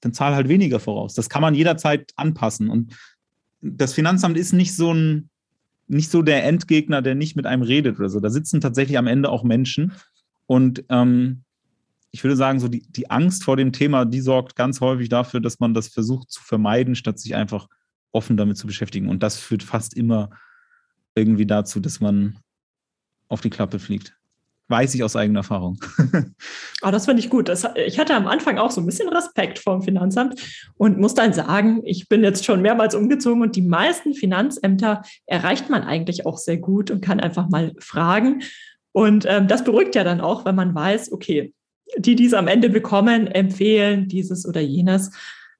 dann 0.00 0.12
zahl 0.12 0.34
halt 0.34 0.48
weniger 0.48 0.80
voraus. 0.80 1.14
Das 1.14 1.28
kann 1.28 1.42
man 1.42 1.54
jederzeit 1.54 2.12
anpassen. 2.16 2.68
Und 2.68 2.96
das 3.60 3.92
Finanzamt 3.92 4.36
ist 4.36 4.52
nicht 4.52 4.74
so 4.74 4.92
ein, 4.92 5.30
nicht 5.86 6.10
so 6.10 6.22
der 6.22 6.44
Endgegner, 6.44 7.02
der 7.02 7.14
nicht 7.14 7.36
mit 7.36 7.46
einem 7.46 7.62
redet 7.62 7.98
oder 7.98 8.08
so. 8.08 8.20
Da 8.20 8.30
sitzen 8.30 8.60
tatsächlich 8.60 8.96
am 8.96 9.06
Ende 9.06 9.28
auch 9.28 9.42
Menschen. 9.42 9.92
Und 10.46 10.84
ähm, 10.88 11.42
ich 12.12 12.24
würde 12.24 12.36
sagen, 12.36 12.60
so 12.60 12.68
die, 12.68 12.82
die 12.88 13.10
Angst 13.10 13.44
vor 13.44 13.56
dem 13.56 13.72
Thema, 13.72 14.04
die 14.04 14.20
sorgt 14.20 14.56
ganz 14.56 14.80
häufig 14.80 15.08
dafür, 15.08 15.40
dass 15.40 15.60
man 15.60 15.74
das 15.74 15.88
versucht 15.88 16.30
zu 16.30 16.42
vermeiden, 16.42 16.94
statt 16.94 17.18
sich 17.18 17.34
einfach 17.34 17.68
offen 18.12 18.36
damit 18.36 18.56
zu 18.56 18.66
beschäftigen. 18.66 19.08
Und 19.08 19.22
das 19.22 19.38
führt 19.38 19.62
fast 19.62 19.94
immer 19.94 20.30
irgendwie 21.14 21.46
dazu, 21.46 21.80
dass 21.80 22.00
man 22.00 22.38
auf 23.28 23.40
die 23.40 23.50
Klappe 23.50 23.78
fliegt 23.78 24.19
weiß 24.70 24.94
ich 24.94 25.02
aus 25.02 25.16
eigener 25.16 25.40
Erfahrung. 25.40 25.78
oh, 26.82 26.82
das 26.90 27.06
finde 27.06 27.20
ich 27.20 27.28
gut. 27.28 27.48
Das, 27.48 27.66
ich 27.74 27.98
hatte 27.98 28.14
am 28.14 28.28
Anfang 28.28 28.58
auch 28.58 28.70
so 28.70 28.80
ein 28.80 28.86
bisschen 28.86 29.08
Respekt 29.08 29.58
vor 29.58 29.74
dem 29.74 29.82
Finanzamt 29.82 30.40
und 30.76 30.98
muss 30.98 31.14
dann 31.14 31.32
sagen, 31.32 31.82
ich 31.84 32.08
bin 32.08 32.22
jetzt 32.22 32.44
schon 32.44 32.62
mehrmals 32.62 32.94
umgezogen 32.94 33.42
und 33.42 33.56
die 33.56 33.62
meisten 33.62 34.14
Finanzämter 34.14 35.02
erreicht 35.26 35.68
man 35.68 35.82
eigentlich 35.82 36.24
auch 36.24 36.38
sehr 36.38 36.58
gut 36.58 36.90
und 36.90 37.02
kann 37.02 37.20
einfach 37.20 37.48
mal 37.48 37.72
fragen. 37.78 38.42
Und 38.92 39.26
ähm, 39.28 39.48
das 39.48 39.64
beruhigt 39.64 39.96
ja 39.96 40.04
dann 40.04 40.20
auch, 40.20 40.44
wenn 40.44 40.54
man 40.54 40.72
weiß, 40.74 41.12
okay, 41.12 41.52
die, 41.96 42.14
die 42.14 42.26
es 42.26 42.34
am 42.34 42.48
Ende 42.48 42.68
bekommen, 42.70 43.26
empfehlen 43.26 44.08
dieses 44.08 44.46
oder 44.46 44.60
jenes. 44.60 45.10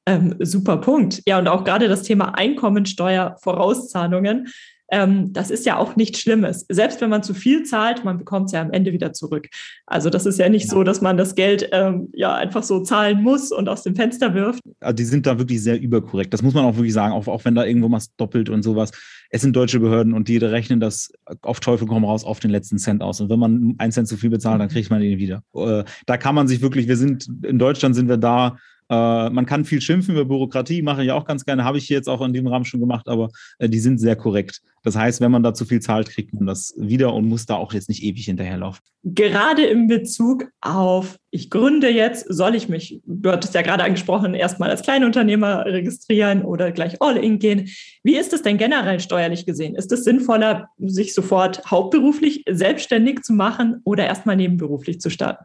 Ähm, 0.06 0.36
super 0.38 0.76
Punkt. 0.78 1.22
Ja, 1.26 1.38
und 1.38 1.48
auch 1.48 1.64
gerade 1.64 1.88
das 1.88 2.02
Thema 2.02 2.36
Einkommensteuer-Vorauszahlungen 2.36 4.48
ähm, 4.90 5.32
das 5.32 5.50
ist 5.50 5.66
ja 5.66 5.76
auch 5.76 5.96
nichts 5.96 6.20
Schlimmes. 6.20 6.66
Selbst 6.68 7.00
wenn 7.00 7.10
man 7.10 7.22
zu 7.22 7.34
viel 7.34 7.62
zahlt, 7.62 8.04
man 8.04 8.18
bekommt 8.18 8.46
es 8.46 8.52
ja 8.52 8.60
am 8.60 8.72
Ende 8.72 8.92
wieder 8.92 9.12
zurück. 9.12 9.48
Also 9.86 10.10
das 10.10 10.26
ist 10.26 10.38
ja 10.38 10.48
nicht 10.48 10.66
ja. 10.66 10.70
so, 10.70 10.82
dass 10.82 11.00
man 11.00 11.16
das 11.16 11.34
Geld 11.34 11.68
ähm, 11.72 12.08
ja 12.12 12.34
einfach 12.34 12.62
so 12.62 12.80
zahlen 12.80 13.22
muss 13.22 13.52
und 13.52 13.68
aus 13.68 13.82
dem 13.82 13.94
Fenster 13.94 14.34
wirft. 14.34 14.60
Also 14.80 14.94
die 14.94 15.04
sind 15.04 15.26
da 15.26 15.38
wirklich 15.38 15.62
sehr 15.62 15.80
überkorrekt. 15.80 16.34
Das 16.34 16.42
muss 16.42 16.54
man 16.54 16.64
auch 16.64 16.76
wirklich 16.76 16.92
sagen, 16.92 17.12
auch, 17.12 17.26
auch 17.28 17.44
wenn 17.44 17.54
da 17.54 17.64
irgendwo 17.64 17.90
was 17.90 18.14
doppelt 18.16 18.48
und 18.48 18.62
sowas. 18.62 18.90
Es 19.30 19.42
sind 19.42 19.54
deutsche 19.54 19.78
Behörden 19.78 20.12
und 20.12 20.28
die 20.28 20.38
rechnen 20.38 20.80
das 20.80 21.12
auf 21.42 21.60
Teufel 21.60 21.86
komm 21.86 22.04
raus 22.04 22.24
auf 22.24 22.40
den 22.40 22.50
letzten 22.50 22.78
Cent 22.78 23.02
aus. 23.02 23.20
Und 23.20 23.30
wenn 23.30 23.38
man 23.38 23.74
einen 23.78 23.92
Cent 23.92 24.08
zu 24.08 24.16
viel 24.16 24.30
bezahlt, 24.30 24.60
dann 24.60 24.68
mhm. 24.68 24.72
kriegt 24.72 24.90
man 24.90 25.00
den 25.00 25.18
wieder. 25.18 25.42
Äh, 25.54 25.84
da 26.06 26.16
kann 26.16 26.34
man 26.34 26.48
sich 26.48 26.62
wirklich, 26.62 26.88
wir 26.88 26.96
sind, 26.96 27.28
in 27.44 27.58
Deutschland 27.58 27.94
sind 27.94 28.08
wir 28.08 28.16
da 28.16 28.56
man 28.94 29.46
kann 29.46 29.64
viel 29.64 29.80
schimpfen 29.80 30.14
über 30.14 30.24
Bürokratie, 30.24 30.82
mache 30.82 31.04
ich 31.04 31.12
auch 31.12 31.24
ganz 31.24 31.44
gerne, 31.44 31.64
habe 31.64 31.78
ich 31.78 31.88
jetzt 31.88 32.08
auch 32.08 32.20
in 32.22 32.32
dem 32.32 32.48
Rahmen 32.48 32.64
schon 32.64 32.80
gemacht, 32.80 33.08
aber 33.08 33.30
äh, 33.58 33.68
die 33.68 33.78
sind 33.78 33.98
sehr 33.98 34.16
korrekt. 34.16 34.62
Das 34.82 34.96
heißt, 34.96 35.20
wenn 35.20 35.30
man 35.30 35.42
da 35.42 35.54
zu 35.54 35.64
viel 35.64 35.80
zahlt, 35.80 36.08
kriegt 36.08 36.32
man 36.32 36.46
das 36.46 36.74
wieder 36.76 37.12
und 37.14 37.28
muss 37.28 37.46
da 37.46 37.54
auch 37.54 37.72
jetzt 37.72 37.88
nicht 37.88 38.02
ewig 38.02 38.24
hinterherlaufen. 38.24 38.82
Gerade 39.04 39.64
im 39.66 39.86
Bezug 39.86 40.50
auf, 40.60 41.18
ich 41.30 41.50
gründe 41.50 41.88
jetzt, 41.88 42.26
soll 42.28 42.54
ich 42.54 42.68
mich, 42.68 43.00
du 43.04 43.30
hattest 43.30 43.54
ja 43.54 43.62
gerade 43.62 43.84
angesprochen, 43.84 44.34
erstmal 44.34 44.70
als 44.70 44.82
Kleinunternehmer 44.82 45.66
registrieren 45.66 46.42
oder 46.42 46.72
gleich 46.72 47.00
All-In 47.00 47.38
gehen. 47.38 47.68
Wie 48.02 48.16
ist 48.16 48.32
es 48.32 48.42
denn 48.42 48.56
generell 48.56 49.00
steuerlich 49.00 49.46
gesehen? 49.46 49.74
Ist 49.74 49.92
es 49.92 50.02
sinnvoller, 50.02 50.68
sich 50.78 51.14
sofort 51.14 51.70
hauptberuflich 51.70 52.44
selbstständig 52.48 53.22
zu 53.22 53.34
machen 53.34 53.82
oder 53.84 54.06
erstmal 54.06 54.36
nebenberuflich 54.36 55.00
zu 55.00 55.10
starten? 55.10 55.44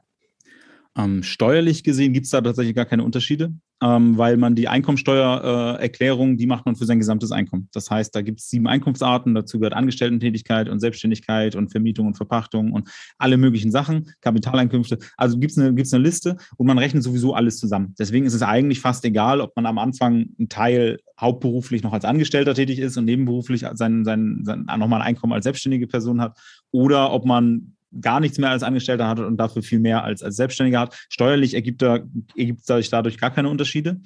Ähm, 0.97 1.23
steuerlich 1.23 1.83
gesehen 1.83 2.13
gibt 2.13 2.25
es 2.25 2.31
da 2.31 2.39
tatsächlich 2.39 2.73
gar 2.73 2.85
keine 2.85 3.03
Unterschiede, 3.03 3.53
ähm, 3.83 4.17
weil 4.17 4.37
man 4.37 4.55
die 4.55 4.69
Einkommensteuererklärung, 4.69 6.33
äh, 6.33 6.35
die 6.37 6.47
macht 6.47 6.65
man 6.65 6.77
für 6.77 6.85
sein 6.85 6.99
gesamtes 6.99 7.33
Einkommen. 7.33 7.67
Das 7.73 7.91
heißt, 7.91 8.15
da 8.15 8.21
gibt 8.21 8.39
es 8.39 8.49
sieben 8.49 8.65
Einkunftsarten, 8.67 9.35
dazu 9.35 9.59
gehört 9.59 9.73
Angestellten-Tätigkeit 9.73 10.69
und 10.69 10.79
Selbstständigkeit 10.79 11.55
und 11.55 11.69
Vermietung 11.69 12.07
und 12.07 12.15
Verpachtung 12.15 12.71
und 12.71 12.89
alle 13.17 13.35
möglichen 13.35 13.71
Sachen, 13.71 14.13
Kapitaleinkünfte. 14.21 14.99
Also 15.17 15.37
gibt 15.37 15.51
es 15.51 15.57
eine, 15.57 15.73
gibt's 15.73 15.93
eine 15.93 16.03
Liste 16.03 16.37
und 16.55 16.67
man 16.67 16.77
rechnet 16.77 17.03
sowieso 17.03 17.33
alles 17.33 17.57
zusammen. 17.59 17.93
Deswegen 17.99 18.25
ist 18.25 18.33
es 18.33 18.41
eigentlich 18.41 18.79
fast 18.79 19.03
egal, 19.03 19.41
ob 19.41 19.53
man 19.57 19.65
am 19.65 19.77
Anfang 19.77 20.29
einen 20.39 20.47
Teil 20.47 20.99
hauptberuflich 21.19 21.83
noch 21.83 21.91
als 21.91 22.05
Angestellter 22.05 22.53
tätig 22.53 22.79
ist 22.79 22.95
und 22.95 23.03
nebenberuflich 23.03 23.65
sein, 23.73 24.05
sein, 24.05 24.41
sein 24.43 24.65
nochmal 24.77 25.01
ein 25.01 25.07
Einkommen 25.07 25.33
als 25.33 25.43
selbstständige 25.43 25.87
Person 25.87 26.21
hat 26.21 26.37
oder 26.71 27.11
ob 27.11 27.25
man 27.25 27.74
gar 28.01 28.19
nichts 28.19 28.37
mehr 28.37 28.49
als 28.49 28.63
Angestellter 28.63 29.07
hat 29.07 29.19
und 29.19 29.37
dafür 29.37 29.61
viel 29.61 29.79
mehr 29.79 30.03
als, 30.03 30.23
als 30.23 30.35
Selbstständiger 30.35 30.79
hat. 30.79 30.95
Steuerlich 31.09 31.53
ergibt, 31.53 31.81
da, 31.81 31.99
ergibt 32.35 32.69
es 32.69 32.89
dadurch 32.89 33.17
gar 33.17 33.31
keine 33.31 33.49
Unterschiede. 33.49 34.01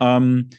Ähm, 0.00 0.50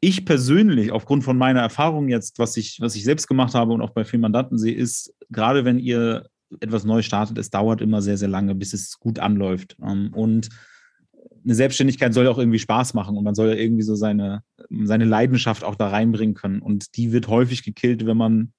ich 0.00 0.24
persönlich, 0.24 0.90
aufgrund 0.90 1.22
von 1.22 1.38
meiner 1.38 1.60
Erfahrung 1.60 2.08
jetzt, 2.08 2.38
was 2.38 2.56
ich, 2.56 2.78
was 2.80 2.96
ich 2.96 3.04
selbst 3.04 3.28
gemacht 3.28 3.54
habe 3.54 3.72
und 3.72 3.82
auch 3.82 3.90
bei 3.90 4.04
vielen 4.04 4.22
Mandanten 4.22 4.58
sehe, 4.58 4.74
ist, 4.74 5.14
gerade 5.30 5.64
wenn 5.64 5.78
ihr 5.78 6.26
etwas 6.60 6.84
neu 6.84 7.02
startet, 7.02 7.38
es 7.38 7.50
dauert 7.50 7.80
immer 7.80 8.02
sehr, 8.02 8.18
sehr 8.18 8.28
lange, 8.28 8.54
bis 8.54 8.74
es 8.74 8.98
gut 8.98 9.18
anläuft. 9.18 9.76
Ähm, 9.82 10.12
und 10.12 10.48
eine 11.44 11.54
Selbstständigkeit 11.54 12.14
soll 12.14 12.24
ja 12.24 12.30
auch 12.30 12.38
irgendwie 12.38 12.58
Spaß 12.58 12.94
machen 12.94 13.16
und 13.16 13.24
man 13.24 13.34
soll 13.34 13.48
ja 13.48 13.54
irgendwie 13.54 13.82
so 13.82 13.94
seine, 13.94 14.42
seine 14.84 15.04
Leidenschaft 15.04 15.64
auch 15.64 15.74
da 15.74 15.88
reinbringen 15.88 16.34
können. 16.34 16.60
Und 16.60 16.96
die 16.96 17.12
wird 17.12 17.28
häufig 17.28 17.62
gekillt, 17.62 18.06
wenn 18.06 18.16
man 18.16 18.52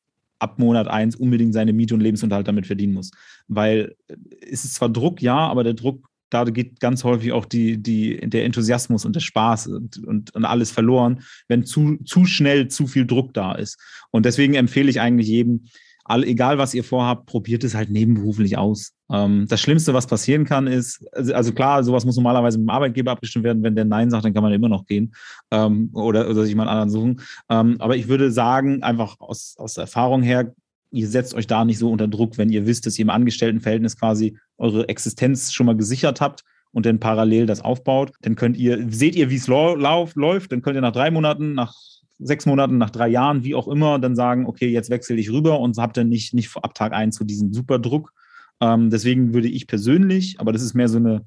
ab 0.44 0.60
Monat 0.60 0.88
eins 0.88 1.16
unbedingt 1.16 1.54
seine 1.54 1.74
Miete 1.74 1.96
und 1.96 2.02
Lebensunterhalt 2.02 2.48
damit 2.48 2.68
verdienen 2.68 2.94
muss. 2.94 3.12
Weil 3.48 3.96
äh, 4.08 4.16
es 4.52 4.66
ist 4.66 4.76
zwar 4.76 4.90
Druck, 4.90 5.22
ja, 5.22 5.36
aber 5.36 5.64
der 5.64 5.74
Druck, 5.74 6.08
da 6.30 6.44
geht 6.44 6.80
ganz 6.80 7.04
häufig 7.04 7.32
auch 7.32 7.46
die, 7.46 7.82
die, 7.82 8.18
der 8.30 8.46
Enthusiasmus 8.46 9.06
und 9.06 9.16
der 9.16 9.22
Spaß 9.22 9.68
und, 9.68 10.04
und, 10.06 10.36
und 10.36 10.46
alles 10.46 10.72
verloren, 10.72 11.22
wenn 11.48 11.64
zu, 11.64 11.98
zu 12.06 12.26
schnell 12.26 12.68
zu 12.68 12.88
viel 12.88 13.06
Druck 13.06 13.34
da 13.34 13.54
ist. 13.54 13.80
Und 14.12 14.26
deswegen 14.26 14.56
empfehle 14.56 14.90
ich 14.90 15.00
eigentlich 15.00 15.28
jedem, 15.28 15.66
all, 16.04 16.24
egal 16.24 16.58
was 16.58 16.74
ihr 16.74 16.84
vorhabt, 16.84 17.28
probiert 17.28 17.64
es 17.64 17.76
halt 17.76 17.90
nebenberuflich 17.90 18.58
aus. 18.58 18.94
Ähm, 19.14 19.46
das 19.48 19.62
Schlimmste, 19.62 19.94
was 19.94 20.08
passieren 20.08 20.44
kann, 20.44 20.66
ist, 20.66 21.06
also, 21.14 21.34
also, 21.34 21.54
klar, 21.54 21.84
sowas 21.84 22.04
muss 22.04 22.16
normalerweise 22.16 22.58
mit 22.58 22.66
dem 22.68 22.72
Arbeitgeber 22.72 23.12
abgestimmt 23.12 23.46
werden. 23.46 23.62
Wenn 23.62 23.76
der 23.76 23.86
Nein 23.86 24.10
sagt, 24.10 24.26
dann 24.26 24.34
kann 24.34 24.44
man 24.44 24.52
immer 24.52 24.70
noch 24.70 24.86
gehen 24.86 25.14
ähm, 25.52 25.90
oder, 25.94 26.30
oder 26.30 26.44
sich 26.44 26.56
mal 26.56 26.64
einen 26.64 26.72
anderen 26.72 26.90
suchen. 26.90 27.22
Ähm, 27.50 27.76
aber 27.80 27.96
ich 27.96 28.08
würde 28.08 28.32
sagen, 28.32 28.82
einfach 28.82 29.20
aus, 29.20 29.56
aus 29.58 29.78
Erfahrung 29.78 30.24
her, 30.24 30.54
ihr 30.90 31.08
setzt 31.08 31.36
euch 31.36 31.48
da 31.48 31.64
nicht 31.64 31.78
so 31.78 31.92
unter 31.92 32.08
Druck, 32.08 32.38
wenn 32.38 32.50
ihr 32.50 32.66
wisst, 32.66 32.86
dass 32.86 32.98
ihr 32.98 33.04
im 33.04 33.10
Angestelltenverhältnis 33.12 33.98
quasi 33.98 34.38
eure 34.58 34.90
Existenz 34.90 35.54
schon 35.54 35.68
mal 35.68 35.78
gesichert 35.78 36.20
habt 36.20 36.44
und 36.72 36.86
dann 36.86 37.00
parallel 37.00 37.46
das 37.46 37.62
aufbaut. 37.62 38.12
Dann 38.22 38.36
könnt 38.36 38.58
ihr, 38.58 38.86
seht 38.90 39.16
ihr, 39.16 39.30
wie 39.30 39.36
es 39.36 39.48
läuft, 39.48 40.52
dann 40.52 40.62
könnt 40.62 40.76
ihr 40.76 40.82
nach 40.82 40.92
drei 40.92 41.12
Monaten, 41.12 41.54
nach 41.54 41.76
sechs 42.20 42.46
Monaten, 42.46 42.78
nach 42.78 42.90
drei 42.90 43.10
Jahren, 43.10 43.44
wie 43.44 43.56
auch 43.56 43.68
immer, 43.68 44.00
dann 44.00 44.16
sagen, 44.16 44.46
okay, 44.48 44.70
jetzt 44.70 44.90
wechsle 44.90 45.16
ich 45.18 45.32
rüber 45.32 45.60
und 45.60 45.78
habt 45.78 45.98
dann 45.98 46.10
nicht, 46.10 46.34
nicht 46.34 46.56
ab 46.58 46.74
Tag 46.74 46.94
eins 46.94 47.16
so 47.16 47.26
diesen 47.26 47.54
Superdruck. 47.54 48.12
Ähm, 48.64 48.90
deswegen 48.90 49.34
würde 49.34 49.50
ich 49.50 49.68
persönlich, 49.68 50.40
aber 50.40 50.54
das 50.54 50.62
ist 50.62 50.74
mehr 50.74 50.88
so 50.88 50.98
eine, 50.98 51.26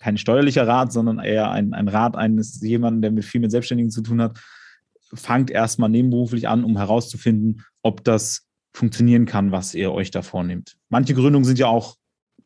kein 0.00 0.18
steuerlicher 0.18 0.66
Rat, 0.66 0.92
sondern 0.92 1.20
eher 1.20 1.50
ein, 1.52 1.74
ein 1.74 1.86
Rat 1.86 2.16
eines 2.16 2.60
jemanden, 2.60 3.02
der 3.02 3.12
mit 3.12 3.24
viel 3.24 3.40
mit 3.40 3.52
Selbstständigen 3.52 3.90
zu 3.90 4.02
tun 4.02 4.20
hat, 4.20 4.40
fangt 5.14 5.48
erstmal 5.48 5.90
nebenberuflich 5.90 6.48
an, 6.48 6.64
um 6.64 6.76
herauszufinden, 6.76 7.62
ob 7.82 8.02
das 8.02 8.48
funktionieren 8.72 9.26
kann, 9.26 9.52
was 9.52 9.74
ihr 9.74 9.92
euch 9.92 10.10
da 10.10 10.22
vornehmt. 10.22 10.76
Manche 10.88 11.14
Gründungen 11.14 11.44
sind 11.44 11.60
ja 11.60 11.68
auch, 11.68 11.96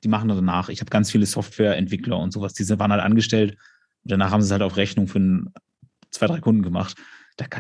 die 0.05 0.09
machen 0.09 0.29
danach. 0.29 0.69
Ich 0.69 0.81
habe 0.81 0.91
ganz 0.91 1.11
viele 1.11 1.25
Softwareentwickler 1.25 2.19
und 2.19 2.33
sowas, 2.33 2.53
die 2.53 2.69
waren 2.69 2.93
halt 2.93 3.03
angestellt. 3.03 3.57
Danach 4.05 4.33
haben 4.33 4.43
sie 4.43 4.47
es 4.47 4.53
halt 4.53 4.63
auf 4.63 4.77
Rechnung 4.77 5.09
für 5.09 5.45
zwei, 6.11 6.27
drei 6.27 6.41
Kunden 6.41 6.63
gemacht 6.63 6.97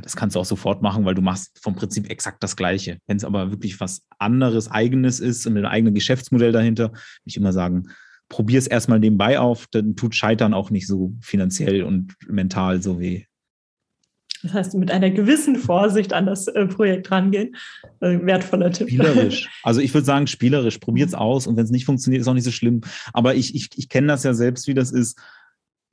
das 0.02 0.16
kannst 0.16 0.36
du 0.36 0.40
auch 0.40 0.44
sofort 0.44 0.82
machen, 0.82 1.04
weil 1.04 1.14
du 1.14 1.22
machst 1.22 1.58
vom 1.62 1.74
Prinzip 1.74 2.10
exakt 2.10 2.42
das 2.42 2.56
Gleiche. 2.56 2.98
Wenn 3.06 3.16
es 3.16 3.24
aber 3.24 3.50
wirklich 3.50 3.80
was 3.80 4.02
anderes, 4.18 4.70
eigenes 4.70 5.20
ist 5.20 5.46
und 5.46 5.56
ein 5.56 5.66
eigenes 5.66 5.94
Geschäftsmodell 5.94 6.52
dahinter, 6.52 6.90
würde 6.90 7.00
ich 7.24 7.36
immer 7.36 7.52
sagen, 7.52 7.88
probier 8.28 8.58
es 8.58 8.66
erstmal 8.66 9.00
nebenbei 9.00 9.38
auf, 9.38 9.66
dann 9.70 9.96
tut 9.96 10.14
Scheitern 10.14 10.54
auch 10.54 10.70
nicht 10.70 10.86
so 10.86 11.14
finanziell 11.20 11.82
und 11.82 12.14
mental 12.28 12.82
so 12.82 13.00
weh. 13.00 13.24
Das 14.42 14.54
heißt, 14.54 14.74
mit 14.74 14.90
einer 14.90 15.10
gewissen 15.10 15.56
Vorsicht 15.56 16.12
an 16.12 16.26
das 16.26 16.46
äh, 16.48 16.66
Projekt 16.66 17.10
rangehen. 17.10 17.56
Äh, 18.00 18.18
wertvoller 18.22 18.70
Tipp. 18.70 18.88
Spielerisch. 18.88 19.48
Also 19.62 19.80
ich 19.80 19.92
würde 19.92 20.06
sagen, 20.06 20.26
spielerisch. 20.26 20.78
Probiert 20.78 21.08
es 21.08 21.14
aus 21.14 21.46
und 21.46 21.56
wenn 21.56 21.64
es 21.64 21.70
nicht 21.70 21.84
funktioniert, 21.84 22.22
ist 22.22 22.28
auch 22.28 22.34
nicht 22.34 22.44
so 22.44 22.50
schlimm. 22.50 22.80
Aber 23.12 23.34
ich, 23.34 23.54
ich, 23.54 23.68
ich 23.76 23.88
kenne 23.88 24.06
das 24.06 24.24
ja 24.24 24.32
selbst, 24.32 24.66
wie 24.66 24.74
das 24.74 24.92
ist, 24.92 25.20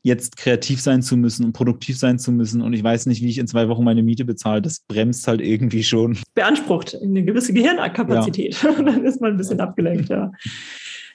jetzt 0.03 0.38
kreativ 0.38 0.81
sein 0.81 1.01
zu 1.01 1.17
müssen 1.17 1.45
und 1.45 1.53
produktiv 1.53 1.97
sein 1.97 2.19
zu 2.19 2.31
müssen. 2.31 2.62
Und 2.62 2.73
ich 2.73 2.83
weiß 2.83 3.05
nicht, 3.07 3.21
wie 3.21 3.29
ich 3.29 3.38
in 3.38 3.47
zwei 3.47 3.67
Wochen 3.67 3.83
meine 3.83 4.03
Miete 4.03 4.25
bezahle. 4.25 4.62
Das 4.62 4.79
bremst 4.88 5.27
halt 5.27 5.41
irgendwie 5.41 5.83
schon. 5.83 6.17
Beansprucht 6.33 6.95
eine 7.01 7.23
gewisse 7.23 7.53
Gehirnkapazität. 7.53 8.62
Ja. 8.63 8.71
Dann 8.81 9.03
ist 9.03 9.21
man 9.21 9.31
ein 9.31 9.38
bisschen 9.38 9.60
abgelenkt, 9.60 10.10
ja. 10.10 10.31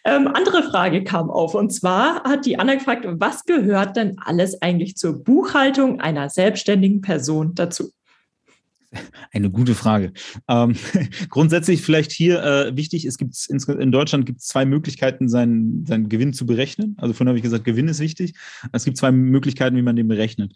Ähm, 0.05 0.27
andere 0.27 0.65
Frage 0.65 1.05
kam 1.05 1.31
auf 1.31 1.55
und 1.55 1.73
zwar 1.73 2.25
hat 2.25 2.45
die 2.45 2.59
Anna 2.59 2.75
gefragt, 2.75 3.07
was 3.09 3.45
gehört 3.45 3.97
denn 3.97 4.17
alles 4.19 4.61
eigentlich 4.61 4.97
zur 4.97 5.23
Buchhaltung 5.23 6.01
einer 6.01 6.29
selbstständigen 6.29 7.03
Person 7.03 7.55
dazu? 7.55 7.93
Eine 9.33 9.51
gute 9.51 9.75
Frage. 9.75 10.13
Ähm, 10.49 10.75
grundsätzlich 11.31 11.83
vielleicht 11.83 12.13
hier 12.13 12.43
äh, 12.43 12.77
wichtig, 12.77 13.05
es 13.05 13.17
gibt 13.19 13.35
in 13.49 13.93
Deutschland 13.93 14.27
gibt 14.27 14.41
es 14.41 14.47
zwei 14.47 14.65
Möglichkeiten, 14.65 15.29
seinen, 15.29 15.87
seinen 15.87 16.09
Gewinn 16.09 16.33
zu 16.33 16.47
berechnen. 16.47 16.97
Also 16.99 17.15
vorhin 17.15 17.29
habe 17.29 17.39
ich 17.39 17.43
gesagt, 17.43 17.65
Gewinn 17.65 17.89
ist 17.89 18.01
wichtig. 18.01 18.35
Es 18.73 18.85
gibt 18.85 18.97
zwei 18.97 19.13
Möglichkeiten, 19.13 19.77
wie 19.77 19.83
man 19.83 19.97
den 19.97 20.09
berechnet. 20.09 20.55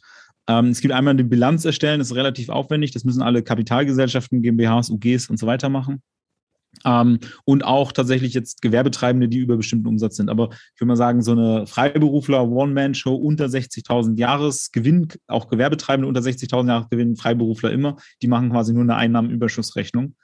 Ähm, 0.48 0.66
es 0.66 0.80
gibt 0.80 0.92
einmal 0.92 1.12
eine 1.12 1.24
Bilanz 1.24 1.64
erstellen, 1.64 1.98
das 1.98 2.08
ist 2.10 2.16
relativ 2.16 2.48
aufwendig. 2.48 2.92
Das 2.92 3.04
müssen 3.04 3.22
alle 3.22 3.42
Kapitalgesellschaften, 3.42 4.42
GmbHs, 4.42 4.90
UGs 4.90 5.28
und 5.28 5.38
so 5.38 5.46
weiter 5.46 5.68
machen. 5.68 6.02
Ähm, 6.84 7.18
und 7.44 7.64
auch 7.64 7.92
tatsächlich 7.92 8.34
jetzt 8.34 8.62
Gewerbetreibende, 8.62 9.28
die 9.28 9.38
über 9.38 9.56
bestimmten 9.56 9.88
Umsatz 9.88 10.16
sind. 10.16 10.28
Aber 10.28 10.50
ich 10.52 10.80
würde 10.80 10.88
mal 10.88 10.96
sagen, 10.96 11.22
so 11.22 11.32
eine 11.32 11.66
Freiberufler 11.66 12.48
One-Man-Show 12.48 13.14
unter 13.14 13.46
60.000 13.46 14.18
Jahresgewinn, 14.18 15.08
auch 15.26 15.48
Gewerbetreibende 15.48 16.08
unter 16.08 16.20
60.000 16.20 16.68
Jahresgewinn, 16.68 17.16
Freiberufler 17.16 17.72
immer, 17.72 17.96
die 18.22 18.28
machen 18.28 18.50
quasi 18.50 18.72
nur 18.72 18.82
eine 18.82 18.96
Einnahmenüberschussrechnung. 18.96 20.14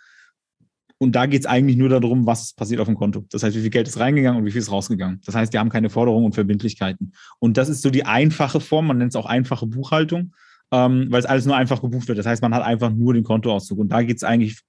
Und 1.03 1.17
da 1.17 1.27
geht 1.27 1.41
es 1.41 1.47
eigentlich 1.47 1.77
nur 1.77 1.89
darum, 1.89 2.27
was 2.27 2.53
passiert 2.53 2.79
auf 2.79 2.87
dem 2.87 2.95
Konto. 2.95 3.25
Das 3.31 3.43
heißt, 3.43 3.57
wie 3.57 3.61
viel 3.61 3.71
Geld 3.71 3.89
ist 3.89 3.99
reingegangen 3.99 4.39
und 4.39 4.47
wie 4.47 4.53
viel 4.53 4.61
ist 4.61 4.71
rausgegangen. 4.71 5.21
Das 5.25 5.35
heißt, 5.35 5.53
die 5.53 5.59
haben 5.59 5.69
keine 5.69 5.91
Forderungen 5.91 6.27
und 6.27 6.35
Verbindlichkeiten. 6.35 7.13
Und 7.41 7.57
das 7.57 7.69
ist 7.69 7.83
so 7.83 7.91
die 7.91 8.05
einfache 8.05 8.61
Form, 8.61 8.87
man 8.87 8.99
nennt 8.99 9.11
es 9.11 9.17
auch 9.17 9.27
einfache 9.27 9.67
Buchhaltung, 9.67 10.33
ähm, 10.71 11.09
weil 11.11 11.19
es 11.19 11.27
alles 11.27 11.45
nur 11.45 11.57
einfach 11.57 11.81
gebucht 11.81 12.07
wird. 12.07 12.19
Das 12.19 12.27
heißt, 12.27 12.41
man 12.41 12.55
hat 12.55 12.63
einfach 12.63 12.93
nur 12.93 13.15
den 13.15 13.25
Kontoauszug. 13.25 13.81
Und 13.81 13.89
da 13.89 14.03
geht 14.03 14.19
es 14.19 14.23
eigentlich 14.23 14.61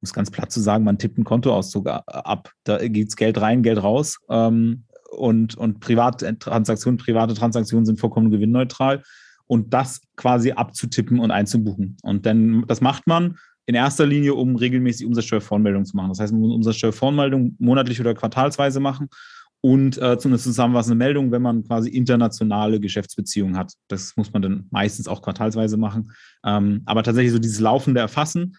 um 0.00 0.06
es 0.06 0.12
ganz 0.12 0.30
platt 0.30 0.52
zu 0.52 0.60
sagen, 0.60 0.84
man 0.84 0.98
tippt 0.98 1.16
einen 1.16 1.24
Kontoauszug 1.24 1.88
ab. 1.88 2.52
Da 2.64 2.86
geht's 2.86 3.16
Geld 3.16 3.40
rein, 3.40 3.62
Geld 3.62 3.82
raus. 3.82 4.18
Ähm, 4.28 4.84
und, 5.10 5.56
und 5.56 5.80
private 5.80 6.38
Transaktionen, 6.38 6.98
private 6.98 7.34
Transaktionen 7.34 7.86
sind 7.86 7.98
vollkommen 7.98 8.30
gewinnneutral. 8.30 9.02
Und 9.46 9.72
das 9.72 10.00
quasi 10.16 10.52
abzutippen 10.52 11.20
und 11.20 11.30
einzubuchen. 11.30 11.96
Und 12.02 12.26
dann, 12.26 12.64
das 12.66 12.80
macht 12.80 13.06
man 13.06 13.38
in 13.66 13.74
erster 13.74 14.06
Linie, 14.06 14.34
um 14.34 14.56
regelmäßig 14.56 15.06
Umsatzsteuervoranmeldungen 15.06 15.86
zu 15.86 15.96
machen. 15.96 16.08
Das 16.10 16.20
heißt, 16.20 16.32
man 16.32 16.42
muss 16.42 16.54
Umsatzsteuervoranmeldung 16.54 17.54
monatlich 17.58 18.00
oder 18.00 18.14
quartalsweise 18.14 18.80
machen 18.80 19.08
und 19.60 20.00
äh, 20.00 20.18
zu 20.18 20.28
einer 20.28 20.38
zusammenfassenden 20.38 20.98
Meldung, 20.98 21.32
wenn 21.32 21.42
man 21.42 21.64
quasi 21.64 21.90
internationale 21.90 22.78
Geschäftsbeziehungen 22.78 23.56
hat. 23.56 23.72
Das 23.88 24.16
muss 24.16 24.32
man 24.32 24.42
dann 24.42 24.66
meistens 24.70 25.08
auch 25.08 25.22
quartalsweise 25.22 25.76
machen. 25.76 26.12
Ähm, 26.44 26.82
aber 26.86 27.02
tatsächlich 27.02 27.32
so 27.32 27.38
dieses 27.38 27.58
laufende 27.58 28.00
Erfassen 28.00 28.56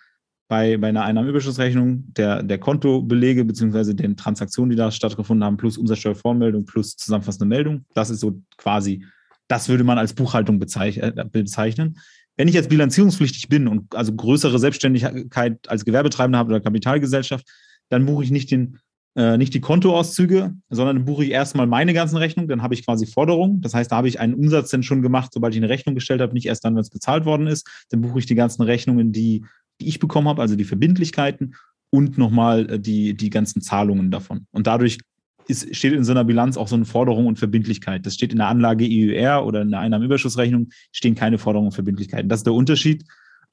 bei, 0.48 0.78
bei 0.78 0.88
einer 0.88 1.04
Einnahmenüberschussrechnung 1.04 2.14
der, 2.14 2.42
der 2.42 2.58
Kontobelege 2.58 3.44
beziehungsweise 3.44 3.96
den 3.96 4.16
Transaktionen, 4.16 4.70
die 4.70 4.76
da 4.76 4.92
stattgefunden 4.92 5.44
haben, 5.44 5.58
plus 5.58 5.78
Umsatzsteuervoranmeldung 5.78 6.66
plus 6.66 6.96
zusammenfassende 6.96 7.46
Meldung. 7.46 7.86
Das 7.94 8.10
ist 8.10 8.22
so 8.22 8.42
quasi, 8.56 9.06
das 9.48 9.68
würde 9.68 9.84
man 9.84 9.98
als 9.98 10.14
Buchhaltung 10.14 10.56
äh, 10.62 11.26
bezeichnen. 11.32 11.98
Wenn 12.38 12.48
ich 12.48 12.54
jetzt 12.54 12.70
bilanzierungspflichtig 12.70 13.50
bin 13.50 13.68
und 13.68 13.96
also 13.96 14.14
größere 14.14 14.60
Selbstständigkeit 14.60 15.68
als 15.68 15.84
Gewerbetreibender 15.84 16.40
habe 16.40 16.50
oder 16.50 16.62
Kapitalgesellschaft, 16.62 17.46
dann 17.90 18.06
buche 18.06 18.24
ich 18.24 18.32
nicht 18.32 18.52
den 18.52 18.80
äh, 19.18 19.36
nicht 19.38 19.56
die 19.56 19.62
Kontoauszüge, 19.62 20.54
sondern 20.70 21.04
buche 21.04 21.26
ich 21.26 21.32
erstmal 21.32 21.66
meine 21.66 21.94
ganzen 21.96 22.18
Rechnungen, 22.18 22.48
dann 22.48 22.62
habe 22.62 22.76
ich 22.76 22.86
quasi 22.86 23.08
Forderungen. 23.08 23.62
Das 23.62 23.74
heißt, 23.74 23.92
da 23.92 23.96
habe 23.96 24.08
ich 24.08 24.20
einen 24.20 24.36
Umsatz 24.36 24.70
dann 24.70 24.84
schon 24.84 25.02
gemacht, 25.02 25.32
sobald 25.34 25.56
ich 25.56 25.60
eine 25.60 25.70
Rechnung 25.70 25.96
gestellt 25.96 26.22
habe, 26.22 26.36
nicht 26.36 26.46
erst 26.46 26.64
dann, 26.64 26.76
wenn 26.76 26.82
es 26.82 26.92
bezahlt 26.92 27.26
worden 27.26 27.48
ist. 27.48 27.68
Dann 27.90 28.02
buche 28.02 28.20
ich 28.20 28.28
die 28.28 28.36
ganzen 28.36 28.62
Rechnungen, 28.62 29.12
die 29.12 29.44
die 29.82 29.88
ich 29.88 30.00
bekommen 30.00 30.28
habe, 30.28 30.42
also 30.42 30.56
die 30.56 30.63
Verbindlichkeiten 30.63 31.56
und 31.90 32.18
nochmal 32.18 32.70
äh, 32.70 32.80
die, 32.80 33.16
die 33.16 33.30
ganzen 33.30 33.62
Zahlungen 33.62 34.12
davon. 34.12 34.48
Und 34.52 34.68
dadurch 34.68 35.00
ist, 35.48 35.76
steht 35.76 35.94
in 35.94 36.04
so 36.04 36.12
einer 36.12 36.26
Bilanz 36.26 36.58
auch 36.58 36.68
so 36.68 36.76
eine 36.76 36.86
Forderung 36.86 37.26
und 37.26 37.40
Verbindlichkeit. 37.40 38.06
Das 38.06 38.16
steht 38.16 38.32
in 38.32 38.40
der 38.40 38.48
Anlage 38.48 38.86
EUR 38.86 39.46
oder 39.46 39.62
in 39.62 39.72
der 39.72 39.80
Einnahmenüberschussrechnung 39.80 40.70
stehen 40.92 41.16
keine 41.16 41.38
Forderungen 41.38 41.68
und 41.68 41.74
Verbindlichkeiten. 41.74 42.30
Das 42.30 42.42
ist 42.42 42.46
der 42.48 42.54
Unterschied. 42.54 43.06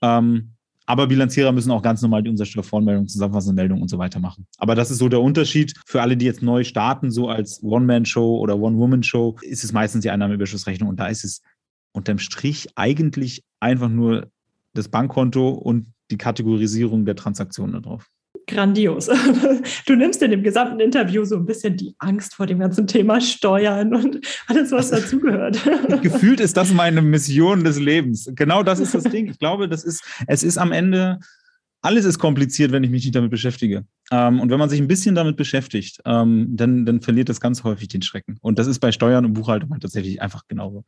Ähm, 0.03 0.51
aber 0.87 1.07
Bilanzierer 1.07 1.53
müssen 1.53 1.71
auch 1.71 1.83
ganz 1.83 2.03
normal 2.03 2.23
die 2.23 2.31
Umsatzsteuervoranmeldung, 2.31 3.09
zusammenfassende 3.09 3.55
Meldung 3.55 3.81
und 3.81 3.89
so 3.89 3.97
weiter 3.97 4.21
machen. 4.21 4.47
Aber 4.59 4.75
das 4.75 4.91
ist 4.91 4.99
so 4.99 5.09
der 5.09 5.21
Unterschied. 5.21 5.73
Für 5.87 6.03
alle, 6.03 6.17
die 6.17 6.27
jetzt 6.27 6.43
neu 6.43 6.63
starten, 6.63 7.11
so 7.11 7.29
als 7.29 7.63
One-Man-Show 7.63 8.39
oder 8.39 8.59
One-Woman-Show, 8.59 9.39
ist 9.43 9.65
es 9.65 9.73
meistens 9.73 10.03
die 10.03 10.11
Einnahmenüberschussrechnung. 10.11 10.91
Und 10.91 11.01
da 11.01 11.07
ist 11.07 11.25
es 11.25 11.41
unterm 11.93 12.19
Strich 12.19 12.69
eigentlich 12.75 13.45
einfach 13.61 13.89
nur 13.89 14.29
das 14.75 14.89
Bankkonto 14.89 15.51
und 15.51 15.87
die 16.15 16.19
Kategorisierung 16.19 17.05
der 17.05 17.17
Transaktionen 17.17 17.83
darauf. 17.83 18.07
Grandios. 18.47 19.09
Du 19.87 19.95
nimmst 19.97 20.23
in 20.23 20.31
dem 20.31 20.43
gesamten 20.43 20.81
Interview 20.81 21.25
so 21.25 21.37
ein 21.37 21.45
bisschen 21.45 21.77
die 21.77 21.95
Angst 21.99 22.35
vor 22.35 22.47
dem 22.47 22.59
ganzen 22.59 22.87
Thema 22.87 23.21
Steuern 23.21 23.95
und 23.95 24.21
alles, 24.47 24.73
was 24.73 24.91
dazugehört. 24.91 25.59
Gefühlt 26.03 26.41
ist 26.41 26.57
das 26.57 26.73
meine 26.73 27.03
Mission 27.03 27.65
des 27.65 27.79
Lebens. 27.79 28.31
Genau 28.35 28.63
das 28.63 28.81
ist 28.81 28.95
das 28.95 29.05
Ding. 29.05 29.29
Ich 29.29 29.39
glaube, 29.39 29.69
das 29.69 29.85
ist, 29.85 30.03
es 30.27 30.43
ist 30.43 30.57
am 30.59 30.73
Ende, 30.73 31.19
alles 31.83 32.05
ist 32.05 32.19
kompliziert, 32.19 32.73
wenn 32.73 32.83
ich 32.83 32.91
mich 32.91 33.05
nicht 33.05 33.15
damit 33.15 33.31
beschäftige. 33.31 33.85
Ähm, 34.11 34.41
und 34.41 34.51
wenn 34.51 34.59
man 34.59 34.71
sich 34.71 34.81
ein 34.81 34.89
bisschen 34.89 35.15
damit 35.15 35.37
beschäftigt, 35.37 36.01
ähm, 36.07 36.49
dann, 36.51 36.87
dann 36.87 37.01
verliert 37.01 37.29
das 37.29 37.41
ganz 37.41 37.63
häufig 37.65 37.89
den 37.89 38.03
Schrecken. 38.03 38.39
Und 38.41 38.59
das 38.59 38.67
ist 38.67 38.79
bei 38.81 38.93
Steuern 38.93 39.27
und 39.27 39.35
Buchhaltung 39.35 39.71
halt 39.71 39.83
tatsächlich 39.83 40.23
einfach 40.23 40.43
genauso 40.49 40.85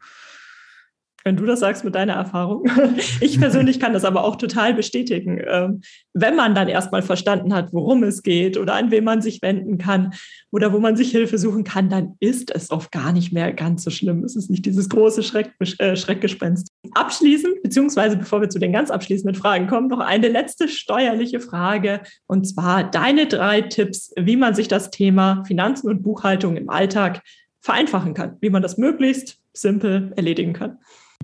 wenn 1.26 1.36
du 1.36 1.44
das 1.44 1.58
sagst 1.58 1.84
mit 1.84 1.96
deiner 1.96 2.12
Erfahrung. 2.14 2.64
Ich 3.20 3.40
persönlich 3.40 3.80
kann 3.80 3.92
das 3.92 4.04
aber 4.04 4.24
auch 4.24 4.36
total 4.36 4.74
bestätigen. 4.74 5.40
Ähm, 5.44 5.80
wenn 6.12 6.36
man 6.36 6.54
dann 6.54 6.68
erstmal 6.68 7.02
verstanden 7.02 7.52
hat, 7.52 7.72
worum 7.72 8.04
es 8.04 8.22
geht 8.22 8.56
oder 8.56 8.74
an 8.74 8.90
wen 8.90 9.02
man 9.04 9.22
sich 9.22 9.42
wenden 9.42 9.78
kann 9.78 10.12
oder 10.52 10.72
wo 10.72 10.78
man 10.78 10.96
sich 10.96 11.10
Hilfe 11.10 11.38
suchen 11.38 11.64
kann, 11.64 11.88
dann 11.88 12.14
ist 12.20 12.54
es 12.54 12.70
oft 12.70 12.92
gar 12.92 13.12
nicht 13.12 13.32
mehr 13.32 13.52
ganz 13.52 13.82
so 13.82 13.90
schlimm. 13.90 14.22
Es 14.22 14.36
ist 14.36 14.50
nicht 14.50 14.66
dieses 14.66 14.88
große 14.88 15.22
Schreck, 15.22 15.52
äh, 15.78 15.96
Schreckgespenst. 15.96 16.68
Abschließend, 16.92 17.62
beziehungsweise 17.62 18.16
bevor 18.16 18.40
wir 18.40 18.48
zu 18.48 18.60
den 18.60 18.72
ganz 18.72 18.90
abschließenden 18.90 19.34
Fragen 19.34 19.66
kommen, 19.66 19.88
noch 19.88 20.00
eine 20.00 20.28
letzte 20.28 20.68
steuerliche 20.68 21.40
Frage 21.40 22.02
und 22.26 22.46
zwar 22.46 22.84
deine 22.84 23.26
drei 23.26 23.62
Tipps, 23.62 24.12
wie 24.16 24.36
man 24.36 24.54
sich 24.54 24.68
das 24.68 24.90
Thema 24.90 25.42
Finanzen 25.44 25.88
und 25.88 26.02
Buchhaltung 26.02 26.56
im 26.56 26.70
Alltag 26.70 27.22
vereinfachen 27.60 28.14
kann, 28.14 28.36
wie 28.40 28.50
man 28.50 28.62
das 28.62 28.78
möglichst 28.78 29.40
simpel 29.52 30.12
erledigen 30.14 30.52
kann. 30.52 30.78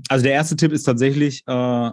Also 0.08 0.24
der 0.24 0.32
erste 0.32 0.56
Tipp 0.56 0.72
ist 0.72 0.84
tatsächlich, 0.84 1.42
äh, 1.46 1.90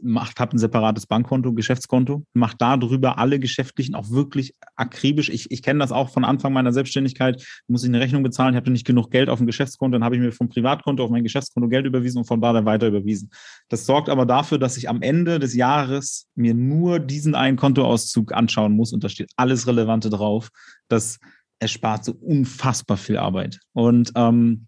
macht, 0.00 0.38
habt 0.38 0.54
ein 0.54 0.58
separates 0.58 1.06
Bankkonto, 1.06 1.52
Geschäftskonto, 1.52 2.24
macht 2.32 2.60
darüber 2.60 3.18
alle 3.18 3.38
Geschäftlichen 3.38 3.94
auch 3.94 4.10
wirklich 4.10 4.54
akribisch. 4.76 5.28
Ich, 5.28 5.50
ich 5.50 5.62
kenne 5.62 5.80
das 5.80 5.90
auch 5.92 6.10
von 6.10 6.24
Anfang 6.24 6.52
meiner 6.52 6.72
Selbstständigkeit. 6.72 7.44
Muss 7.66 7.82
ich 7.82 7.88
eine 7.88 8.00
Rechnung 8.00 8.22
bezahlen, 8.22 8.54
ich 8.54 8.56
hatte 8.56 8.70
nicht 8.70 8.86
genug 8.86 9.10
Geld 9.10 9.28
auf 9.28 9.38
dem 9.38 9.46
Geschäftskonto, 9.46 9.96
dann 9.96 10.04
habe 10.04 10.16
ich 10.16 10.20
mir 10.20 10.32
vom 10.32 10.48
Privatkonto 10.48 11.04
auf 11.04 11.10
mein 11.10 11.24
Geschäftskonto 11.24 11.68
Geld 11.68 11.86
überwiesen 11.86 12.18
und 12.18 12.24
von 12.24 12.40
da 12.40 12.52
dann 12.52 12.64
weiter 12.64 12.86
überwiesen. 12.86 13.30
Das 13.68 13.86
sorgt 13.86 14.08
aber 14.08 14.24
dafür, 14.24 14.58
dass 14.58 14.76
ich 14.76 14.88
am 14.88 15.02
Ende 15.02 15.38
des 15.38 15.54
Jahres 15.54 16.28
mir 16.34 16.54
nur 16.54 17.00
diesen 17.00 17.34
einen 17.34 17.56
Kontoauszug 17.56 18.32
anschauen 18.32 18.72
muss 18.72 18.92
und 18.92 19.02
da 19.02 19.08
steht 19.08 19.30
alles 19.36 19.66
Relevante 19.66 20.10
drauf. 20.10 20.50
Das 20.88 21.18
erspart 21.58 22.04
so 22.04 22.12
unfassbar 22.12 22.96
viel 22.96 23.16
Arbeit. 23.16 23.58
Und 23.72 24.12
ähm, 24.14 24.66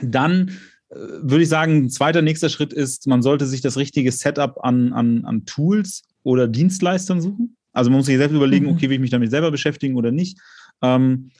dann 0.00 0.50
würde 0.94 1.42
ich 1.42 1.48
sagen, 1.48 1.84
ein 1.84 1.90
zweiter 1.90 2.22
nächster 2.22 2.48
Schritt 2.48 2.72
ist, 2.72 3.06
man 3.06 3.22
sollte 3.22 3.46
sich 3.46 3.60
das 3.60 3.76
richtige 3.76 4.12
Setup 4.12 4.58
an, 4.62 4.92
an, 4.92 5.24
an 5.24 5.44
Tools 5.44 6.02
oder 6.22 6.48
Dienstleistern 6.48 7.20
suchen. 7.20 7.56
Also 7.72 7.90
man 7.90 7.98
muss 7.98 8.06
sich 8.06 8.18
selbst 8.18 8.34
überlegen, 8.34 8.66
mhm. 8.66 8.72
okay, 8.72 8.88
will 8.88 8.94
ich 8.94 9.00
mich 9.00 9.10
damit 9.10 9.30
selber 9.30 9.50
beschäftigen 9.50 9.96
oder 9.96 10.12
nicht. 10.12 10.38
Ähm, 10.82 11.30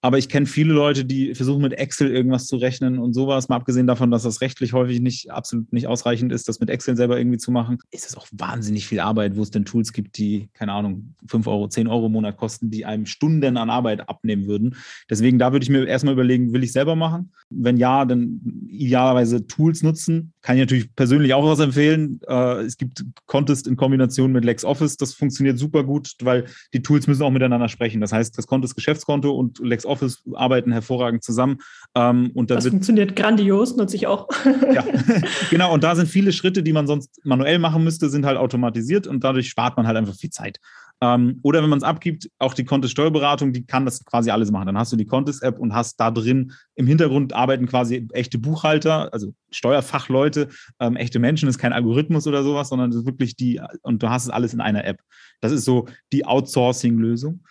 aber 0.00 0.18
ich 0.18 0.28
kenne 0.28 0.46
viele 0.46 0.72
Leute, 0.72 1.04
die 1.04 1.34
versuchen 1.34 1.60
mit 1.60 1.72
Excel 1.72 2.10
irgendwas 2.10 2.46
zu 2.46 2.56
rechnen 2.56 2.98
und 2.98 3.14
sowas. 3.14 3.48
Mal 3.48 3.56
abgesehen 3.56 3.88
davon, 3.88 4.12
dass 4.12 4.22
das 4.22 4.40
rechtlich 4.40 4.72
häufig 4.72 5.00
nicht 5.00 5.32
absolut 5.32 5.72
nicht 5.72 5.88
ausreichend 5.88 6.32
ist, 6.32 6.48
das 6.48 6.60
mit 6.60 6.70
Excel 6.70 6.96
selber 6.96 7.18
irgendwie 7.18 7.38
zu 7.38 7.50
machen, 7.50 7.78
ist 7.90 8.06
es 8.06 8.16
auch 8.16 8.28
wahnsinnig 8.30 8.86
viel 8.86 9.00
Arbeit, 9.00 9.36
wo 9.36 9.42
es 9.42 9.50
denn 9.50 9.64
Tools 9.64 9.92
gibt, 9.92 10.16
die, 10.18 10.50
keine 10.52 10.72
Ahnung, 10.72 11.14
5 11.26 11.46
Euro, 11.48 11.66
10 11.66 11.88
Euro 11.88 12.06
im 12.06 12.12
Monat 12.12 12.36
kosten, 12.36 12.70
die 12.70 12.84
einem 12.84 13.06
Stunden 13.06 13.56
an 13.56 13.70
Arbeit 13.70 14.08
abnehmen 14.08 14.46
würden. 14.46 14.76
Deswegen, 15.10 15.38
da 15.40 15.50
würde 15.50 15.64
ich 15.64 15.70
mir 15.70 15.84
erstmal 15.84 16.14
überlegen, 16.14 16.52
will 16.52 16.62
ich 16.62 16.72
selber 16.72 16.94
machen? 16.94 17.32
Wenn 17.50 17.76
ja, 17.76 18.04
dann 18.04 18.40
idealerweise 18.68 19.46
Tools 19.48 19.82
nutzen. 19.82 20.32
Kann 20.42 20.56
ich 20.56 20.60
natürlich 20.60 20.94
persönlich 20.94 21.34
auch 21.34 21.44
was 21.44 21.58
empfehlen. 21.58 22.20
Äh, 22.28 22.62
es 22.62 22.76
gibt 22.76 23.04
Contest 23.26 23.66
in 23.66 23.76
Kombination 23.76 24.30
mit 24.30 24.44
LexOffice. 24.44 24.96
Das 24.96 25.14
funktioniert 25.14 25.58
super 25.58 25.82
gut, 25.82 26.12
weil 26.22 26.44
die 26.72 26.82
Tools 26.82 27.08
müssen 27.08 27.22
auch 27.22 27.30
miteinander 27.30 27.68
sprechen. 27.68 28.00
Das 28.00 28.12
heißt, 28.12 28.38
das 28.38 28.46
Contest 28.46 28.76
Geschäftskonto 28.76 29.32
und 29.32 29.58
LexOffice 29.58 29.87
Office 29.88 30.22
arbeiten 30.34 30.72
hervorragend 30.72 31.22
zusammen. 31.22 31.58
Ähm, 31.94 32.30
und 32.34 32.50
das 32.50 32.66
funktioniert 32.66 33.16
grandios, 33.16 33.76
nutze 33.76 33.96
ich 33.96 34.06
auch. 34.06 34.28
ja, 34.72 34.84
genau. 35.50 35.72
Und 35.72 35.84
da 35.84 35.96
sind 35.96 36.08
viele 36.08 36.32
Schritte, 36.32 36.62
die 36.62 36.72
man 36.72 36.86
sonst 36.86 37.20
manuell 37.24 37.58
machen 37.58 37.84
müsste, 37.84 38.08
sind 38.08 38.26
halt 38.26 38.38
automatisiert 38.38 39.06
und 39.06 39.24
dadurch 39.24 39.48
spart 39.48 39.76
man 39.76 39.86
halt 39.86 39.96
einfach 39.96 40.14
viel 40.14 40.30
Zeit. 40.30 40.58
Ähm, 41.00 41.38
oder 41.42 41.62
wenn 41.62 41.70
man 41.70 41.78
es 41.78 41.84
abgibt, 41.84 42.28
auch 42.38 42.54
die 42.54 42.64
Contest 42.64 42.92
Steuerberatung, 42.92 43.52
die 43.52 43.64
kann 43.64 43.84
das 43.84 44.04
quasi 44.04 44.30
alles 44.30 44.50
machen. 44.50 44.66
Dann 44.66 44.78
hast 44.78 44.92
du 44.92 44.96
die 44.96 45.06
Contest 45.06 45.42
App 45.42 45.58
und 45.58 45.72
hast 45.72 46.00
da 46.00 46.10
drin 46.10 46.52
im 46.74 46.86
Hintergrund 46.86 47.32
arbeiten 47.32 47.66
quasi 47.66 48.08
echte 48.12 48.38
Buchhalter, 48.38 49.12
also 49.12 49.32
Steuerfachleute, 49.50 50.48
ähm, 50.80 50.96
echte 50.96 51.20
Menschen, 51.20 51.46
das 51.46 51.56
ist 51.56 51.60
kein 51.60 51.72
Algorithmus 51.72 52.26
oder 52.26 52.42
sowas, 52.42 52.70
sondern 52.70 52.90
das 52.90 53.00
ist 53.00 53.06
wirklich 53.06 53.36
die, 53.36 53.60
und 53.82 54.02
du 54.02 54.10
hast 54.10 54.24
es 54.24 54.30
alles 54.30 54.52
in 54.54 54.60
einer 54.60 54.84
App. 54.84 55.00
Das 55.40 55.52
ist 55.52 55.64
so 55.64 55.86
die 56.12 56.26
Outsourcing-Lösung. 56.26 57.44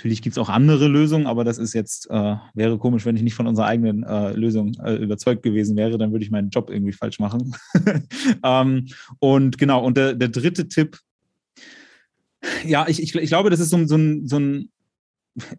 Natürlich 0.00 0.22
gibt 0.22 0.32
es 0.32 0.38
auch 0.38 0.48
andere 0.48 0.88
Lösungen, 0.88 1.26
aber 1.26 1.44
das 1.44 1.58
ist 1.58 1.74
jetzt, 1.74 2.08
äh, 2.08 2.36
wäre 2.54 2.78
komisch, 2.78 3.04
wenn 3.04 3.16
ich 3.16 3.22
nicht 3.22 3.34
von 3.34 3.46
unserer 3.46 3.66
eigenen 3.66 4.02
äh, 4.02 4.32
Lösung 4.32 4.72
äh, 4.82 4.94
überzeugt 4.94 5.42
gewesen 5.42 5.76
wäre, 5.76 5.98
dann 5.98 6.10
würde 6.10 6.24
ich 6.24 6.30
meinen 6.30 6.48
Job 6.48 6.70
irgendwie 6.70 6.92
falsch 6.92 7.18
machen. 7.18 7.54
ähm, 8.42 8.86
und 9.18 9.58
genau, 9.58 9.84
und 9.84 9.98
der, 9.98 10.14
der 10.14 10.28
dritte 10.28 10.68
Tipp, 10.68 10.98
ja, 12.64 12.88
ich, 12.88 13.02
ich, 13.02 13.14
ich 13.14 13.28
glaube, 13.28 13.50
das 13.50 13.60
ist 13.60 13.68
so, 13.68 13.86
so 13.86 13.96
ein, 13.96 14.26
so 14.26 14.38
ein 14.38 14.70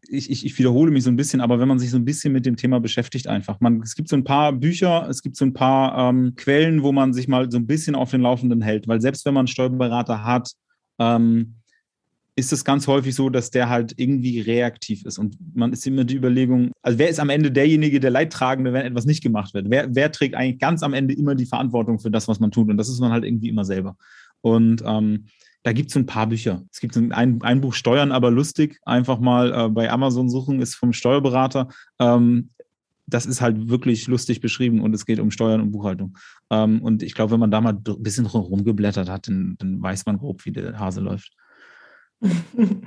ich, 0.09 0.31
ich, 0.31 0.43
ich, 0.43 0.57
wiederhole 0.57 0.89
mich 0.89 1.03
so 1.03 1.11
ein 1.11 1.15
bisschen, 1.15 1.39
aber 1.39 1.59
wenn 1.59 1.67
man 1.67 1.77
sich 1.77 1.91
so 1.91 1.97
ein 1.97 2.05
bisschen 2.05 2.33
mit 2.33 2.47
dem 2.47 2.55
Thema 2.55 2.79
beschäftigt, 2.79 3.27
einfach. 3.27 3.59
Man, 3.59 3.81
es 3.81 3.93
gibt 3.93 4.09
so 4.09 4.15
ein 4.15 4.23
paar 4.23 4.53
Bücher, 4.53 5.07
es 5.07 5.21
gibt 5.21 5.35
so 5.35 5.45
ein 5.45 5.53
paar 5.53 6.09
ähm, 6.09 6.33
Quellen, 6.35 6.81
wo 6.81 6.91
man 6.91 7.13
sich 7.13 7.27
mal 7.27 7.51
so 7.51 7.59
ein 7.59 7.67
bisschen 7.67 7.93
auf 7.93 8.09
den 8.09 8.21
Laufenden 8.21 8.61
hält, 8.61 8.87
weil 8.87 9.01
selbst 9.01 9.23
wenn 9.23 9.35
man 9.35 9.41
einen 9.41 9.47
Steuerberater 9.49 10.23
hat, 10.23 10.51
ähm, 10.97 11.60
ist 12.41 12.51
es 12.51 12.65
ganz 12.65 12.87
häufig 12.87 13.13
so, 13.13 13.29
dass 13.29 13.51
der 13.51 13.69
halt 13.69 13.93
irgendwie 13.97 14.41
reaktiv 14.41 15.05
ist. 15.05 15.19
Und 15.19 15.37
man 15.55 15.71
ist 15.71 15.85
immer 15.85 16.03
die 16.03 16.15
Überlegung, 16.15 16.71
also 16.81 16.97
wer 16.97 17.07
ist 17.07 17.19
am 17.19 17.29
Ende 17.29 17.51
derjenige, 17.51 17.99
der 17.99 18.09
Leidtragende, 18.09 18.73
wenn 18.73 18.85
etwas 18.85 19.05
nicht 19.05 19.21
gemacht 19.21 19.53
wird? 19.53 19.69
Wer, 19.69 19.93
wer 19.93 20.11
trägt 20.11 20.33
eigentlich 20.33 20.59
ganz 20.59 20.81
am 20.81 20.93
Ende 20.93 21.13
immer 21.13 21.35
die 21.35 21.45
Verantwortung 21.45 21.99
für 21.99 22.09
das, 22.09 22.27
was 22.27 22.39
man 22.39 22.49
tut? 22.49 22.67
Und 22.69 22.77
das 22.77 22.89
ist 22.89 22.99
man 22.99 23.11
halt 23.11 23.23
irgendwie 23.23 23.49
immer 23.49 23.63
selber. 23.63 23.95
Und 24.41 24.83
ähm, 24.85 25.25
da 25.61 25.71
gibt 25.71 25.91
es 25.91 25.95
ein 25.95 26.07
paar 26.07 26.25
Bücher. 26.25 26.63
Es 26.71 26.79
gibt 26.79 26.97
ein, 26.97 27.41
ein 27.43 27.61
Buch 27.61 27.75
Steuern, 27.75 28.11
aber 28.11 28.31
lustig. 28.31 28.79
Einfach 28.85 29.19
mal 29.19 29.53
äh, 29.53 29.69
bei 29.69 29.91
Amazon 29.91 30.27
suchen, 30.27 30.59
ist 30.59 30.73
vom 30.73 30.93
Steuerberater. 30.93 31.69
Ähm, 31.99 32.49
das 33.05 33.27
ist 33.27 33.41
halt 33.41 33.69
wirklich 33.69 34.07
lustig 34.07 34.41
beschrieben 34.41 34.81
und 34.81 34.95
es 34.95 35.05
geht 35.05 35.19
um 35.19 35.29
Steuern 35.29 35.61
und 35.61 35.71
Buchhaltung. 35.71 36.17
Ähm, 36.49 36.81
und 36.81 37.03
ich 37.03 37.13
glaube, 37.13 37.33
wenn 37.33 37.39
man 37.39 37.51
da 37.51 37.61
mal 37.61 37.73
ein 37.73 38.03
bisschen 38.03 38.25
rumgeblättert 38.25 39.09
hat, 39.09 39.27
dann, 39.27 39.55
dann 39.59 39.79
weiß 39.79 40.07
man 40.07 40.17
grob, 40.17 40.43
wie 40.45 40.51
der 40.51 40.79
Hase 40.79 41.01
läuft. 41.01 41.35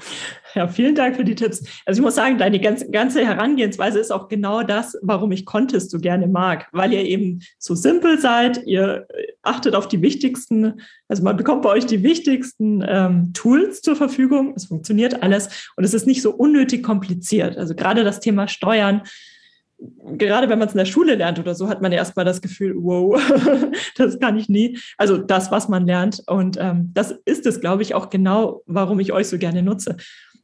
Ja, 0.54 0.68
vielen 0.68 0.94
Dank 0.94 1.16
für 1.16 1.24
die 1.24 1.34
Tipps. 1.34 1.64
Also 1.84 1.98
ich 1.98 2.04
muss 2.04 2.14
sagen, 2.14 2.38
deine 2.38 2.60
ganze, 2.60 2.88
ganze 2.88 3.26
Herangehensweise 3.26 3.98
ist 3.98 4.12
auch 4.12 4.28
genau 4.28 4.62
das, 4.62 4.96
warum 5.02 5.32
ich 5.32 5.46
Contest 5.46 5.90
so 5.90 5.98
gerne 5.98 6.28
mag, 6.28 6.68
weil 6.70 6.92
ihr 6.92 7.02
eben 7.02 7.40
so 7.58 7.74
simpel 7.74 8.20
seid, 8.20 8.64
ihr 8.64 9.08
achtet 9.42 9.74
auf 9.74 9.88
die 9.88 10.00
wichtigsten, 10.00 10.80
also 11.08 11.24
man 11.24 11.36
bekommt 11.36 11.62
bei 11.62 11.70
euch 11.70 11.86
die 11.86 12.04
wichtigsten 12.04 12.84
ähm, 12.86 13.32
Tools 13.34 13.82
zur 13.82 13.96
Verfügung, 13.96 14.54
es 14.54 14.66
funktioniert 14.66 15.24
alles 15.24 15.72
und 15.76 15.82
es 15.82 15.92
ist 15.92 16.06
nicht 16.06 16.22
so 16.22 16.30
unnötig 16.30 16.84
kompliziert. 16.84 17.58
Also 17.58 17.74
gerade 17.74 18.04
das 18.04 18.20
Thema 18.20 18.46
Steuern, 18.46 19.02
gerade 20.16 20.48
wenn 20.48 20.58
man 20.58 20.68
es 20.68 20.74
in 20.74 20.78
der 20.78 20.84
Schule 20.84 21.14
lernt 21.14 21.38
oder 21.38 21.54
so, 21.54 21.68
hat 21.68 21.82
man 21.82 21.92
erstmal 21.92 22.24
das 22.24 22.40
Gefühl, 22.40 22.74
wow, 22.76 23.20
das 23.96 24.18
kann 24.18 24.38
ich 24.38 24.48
nie. 24.48 24.78
Also 24.98 25.18
das, 25.18 25.50
was 25.50 25.68
man 25.68 25.86
lernt. 25.86 26.22
Und 26.26 26.56
ähm, 26.60 26.90
das 26.94 27.12
ist 27.24 27.46
es, 27.46 27.60
glaube 27.60 27.82
ich, 27.82 27.94
auch 27.94 28.10
genau, 28.10 28.62
warum 28.66 29.00
ich 29.00 29.12
euch 29.12 29.28
so 29.28 29.38
gerne 29.38 29.62
nutze. 29.62 29.96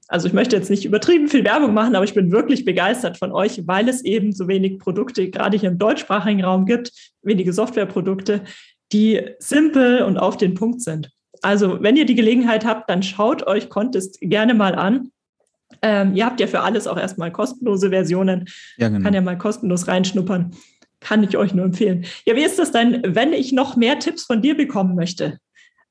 Also 0.08 0.26
ich 0.26 0.34
möchte 0.34 0.56
jetzt 0.56 0.70
nicht 0.70 0.84
übertrieben 0.84 1.28
viel 1.28 1.44
Werbung 1.44 1.72
machen, 1.72 1.94
aber 1.94 2.04
ich 2.04 2.14
bin 2.14 2.32
wirklich 2.32 2.64
begeistert 2.64 3.16
von 3.16 3.30
euch, 3.30 3.66
weil 3.68 3.88
es 3.88 4.04
eben 4.04 4.32
so 4.32 4.48
wenig 4.48 4.80
Produkte, 4.80 5.30
gerade 5.30 5.56
hier 5.56 5.70
im 5.70 5.78
deutschsprachigen 5.78 6.42
Raum 6.42 6.66
gibt, 6.66 6.92
wenige 7.22 7.52
Softwareprodukte, 7.52 8.42
die 8.92 9.20
simpel 9.38 10.02
und 10.02 10.18
auf 10.18 10.36
den 10.36 10.54
Punkt 10.54 10.82
sind. 10.82 11.10
Also 11.42 11.80
wenn 11.80 11.96
ihr 11.96 12.06
die 12.06 12.16
Gelegenheit 12.16 12.64
habt, 12.64 12.90
dann 12.90 13.04
schaut 13.04 13.46
euch 13.46 13.68
Contest 13.68 14.18
gerne 14.20 14.52
mal 14.52 14.74
an. 14.74 15.12
Ähm, 15.82 16.14
ihr 16.14 16.26
habt 16.26 16.40
ja 16.40 16.46
für 16.46 16.60
alles 16.60 16.86
auch 16.86 16.98
erstmal 16.98 17.32
kostenlose 17.32 17.90
Versionen. 17.90 18.46
Ja, 18.76 18.88
genau. 18.88 19.04
Kann 19.04 19.14
ja 19.14 19.20
mal 19.20 19.38
kostenlos 19.38 19.88
reinschnuppern. 19.88 20.54
Kann 21.00 21.22
ich 21.22 21.36
euch 21.36 21.54
nur 21.54 21.64
empfehlen. 21.64 22.04
Ja, 22.26 22.36
wie 22.36 22.44
ist 22.44 22.58
das 22.58 22.72
denn, 22.72 23.02
wenn 23.06 23.32
ich 23.32 23.52
noch 23.52 23.76
mehr 23.76 23.98
Tipps 23.98 24.24
von 24.24 24.42
dir 24.42 24.56
bekommen 24.56 24.94
möchte? 24.94 25.38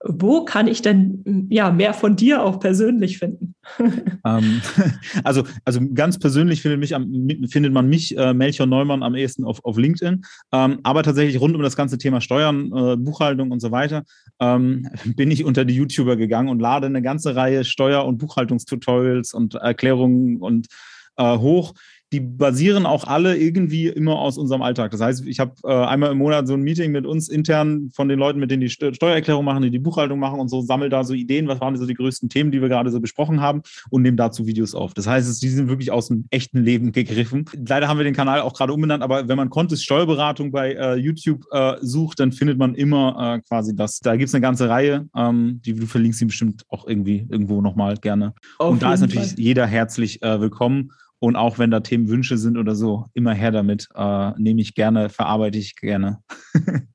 Wo 0.05 0.45
kann 0.45 0.67
ich 0.67 0.81
denn 0.81 1.47
ja 1.49 1.71
mehr 1.71 1.93
von 1.93 2.15
dir 2.15 2.43
auch 2.43 2.59
persönlich 2.59 3.17
finden? 3.17 3.55
Ähm, 4.25 4.61
also, 5.23 5.43
also 5.63 5.79
ganz 5.93 6.19
persönlich 6.19 6.61
findet, 6.61 6.81
mich 6.81 6.93
am, 6.93 7.29
findet 7.49 7.71
man 7.71 7.87
mich, 7.87 8.17
äh, 8.17 8.33
Melchior 8.33 8.67
Neumann, 8.67 9.01
am 9.01 9.15
ehesten 9.15 9.45
auf, 9.45 9.63
auf 9.63 9.77
LinkedIn. 9.77 10.25
Ähm, 10.51 10.79
aber 10.83 11.03
tatsächlich 11.03 11.39
rund 11.39 11.55
um 11.55 11.61
das 11.61 11.77
ganze 11.77 11.97
Thema 11.97 12.19
Steuern, 12.19 12.65
äh, 12.75 12.97
Buchhaltung 12.97 13.51
und 13.51 13.61
so 13.61 13.71
weiter 13.71 14.03
ähm, 14.41 14.89
bin 15.15 15.31
ich 15.31 15.45
unter 15.45 15.63
die 15.63 15.75
YouTuber 15.75 16.17
gegangen 16.17 16.49
und 16.49 16.59
lade 16.59 16.87
eine 16.87 17.01
ganze 17.01 17.37
Reihe 17.37 17.63
Steuer- 17.63 18.05
und 18.05 18.17
Buchhaltungstutorials 18.17 19.33
und 19.33 19.55
Erklärungen 19.55 20.37
und 20.37 20.67
äh, 21.15 21.37
hoch 21.37 21.73
die 22.11 22.19
basieren 22.19 22.85
auch 22.85 23.05
alle 23.05 23.37
irgendwie 23.37 23.87
immer 23.87 24.17
aus 24.17 24.37
unserem 24.37 24.61
Alltag. 24.61 24.91
Das 24.91 25.01
heißt, 25.01 25.27
ich 25.27 25.39
habe 25.39 25.53
äh, 25.63 25.71
einmal 25.71 26.11
im 26.11 26.17
Monat 26.17 26.47
so 26.47 26.55
ein 26.55 26.61
Meeting 26.61 26.91
mit 26.91 27.05
uns 27.05 27.29
intern 27.29 27.91
von 27.93 28.07
den 28.07 28.17
Leuten, 28.17 28.39
mit 28.39 28.49
denen 28.49 28.61
die 28.61 28.69
Steuererklärung 28.69 29.45
machen, 29.45 29.61
die 29.61 29.69
die 29.69 29.79
Buchhaltung 29.79 30.19
machen 30.19 30.39
und 30.39 30.49
so, 30.49 30.61
sammle 30.61 30.89
da 30.89 31.03
so 31.03 31.13
Ideen, 31.13 31.47
was 31.47 31.61
waren 31.61 31.77
so 31.77 31.85
die 31.85 31.93
größten 31.93 32.29
Themen, 32.29 32.51
die 32.51 32.61
wir 32.61 32.69
gerade 32.69 32.89
so 32.89 32.99
besprochen 32.99 33.41
haben 33.41 33.61
und 33.91 34.01
nehme 34.01 34.17
dazu 34.17 34.47
Videos 34.47 34.73
auf. 34.73 34.93
Das 34.93 35.05
heißt, 35.05 35.41
die 35.41 35.49
sind 35.49 35.69
wirklich 35.69 35.91
aus 35.91 36.07
dem 36.07 36.25
echten 36.31 36.63
Leben 36.63 36.91
gegriffen. 36.91 37.45
Leider 37.67 37.87
haben 37.87 37.97
wir 37.97 38.03
den 38.03 38.15
Kanal 38.15 38.41
auch 38.41 38.53
gerade 38.53 38.73
umbenannt, 38.73 39.03
aber 39.03 39.27
wenn 39.27 39.37
man 39.37 39.49
Contest 39.49 39.83
Steuerberatung 39.83 40.51
bei 40.51 40.73
äh, 40.73 40.95
YouTube 40.95 41.45
äh, 41.51 41.75
sucht, 41.81 42.19
dann 42.19 42.31
findet 42.31 42.57
man 42.57 42.73
immer 42.73 43.35
äh, 43.37 43.41
quasi 43.47 43.75
das. 43.75 43.99
Da 43.99 44.15
gibt 44.15 44.29
es 44.29 44.33
eine 44.33 44.41
ganze 44.41 44.67
Reihe, 44.67 45.07
ähm, 45.15 45.61
die 45.63 45.75
du 45.75 45.85
verlinkst 45.85 46.19
sie 46.19 46.25
bestimmt 46.25 46.63
auch 46.69 46.87
irgendwie 46.87 47.27
irgendwo 47.29 47.61
nochmal 47.61 47.97
gerne. 47.97 48.33
Auf 48.57 48.71
und 48.71 48.81
da 48.81 48.93
ist 48.93 49.01
natürlich 49.01 49.29
Fall. 49.29 49.39
jeder 49.39 49.67
herzlich 49.67 50.23
äh, 50.23 50.41
willkommen. 50.41 50.91
Und 51.19 51.35
auch 51.35 51.59
wenn 51.59 51.71
da 51.71 51.81
Themenwünsche 51.81 52.37
sind 52.37 52.57
oder 52.57 52.75
so, 52.75 53.05
immer 53.13 53.33
her 53.33 53.51
damit. 53.51 53.87
Äh, 53.93 54.31
nehme 54.37 54.61
ich 54.61 54.73
gerne, 54.73 55.09
verarbeite 55.09 55.57
ich 55.57 55.75
gerne. 55.75 56.19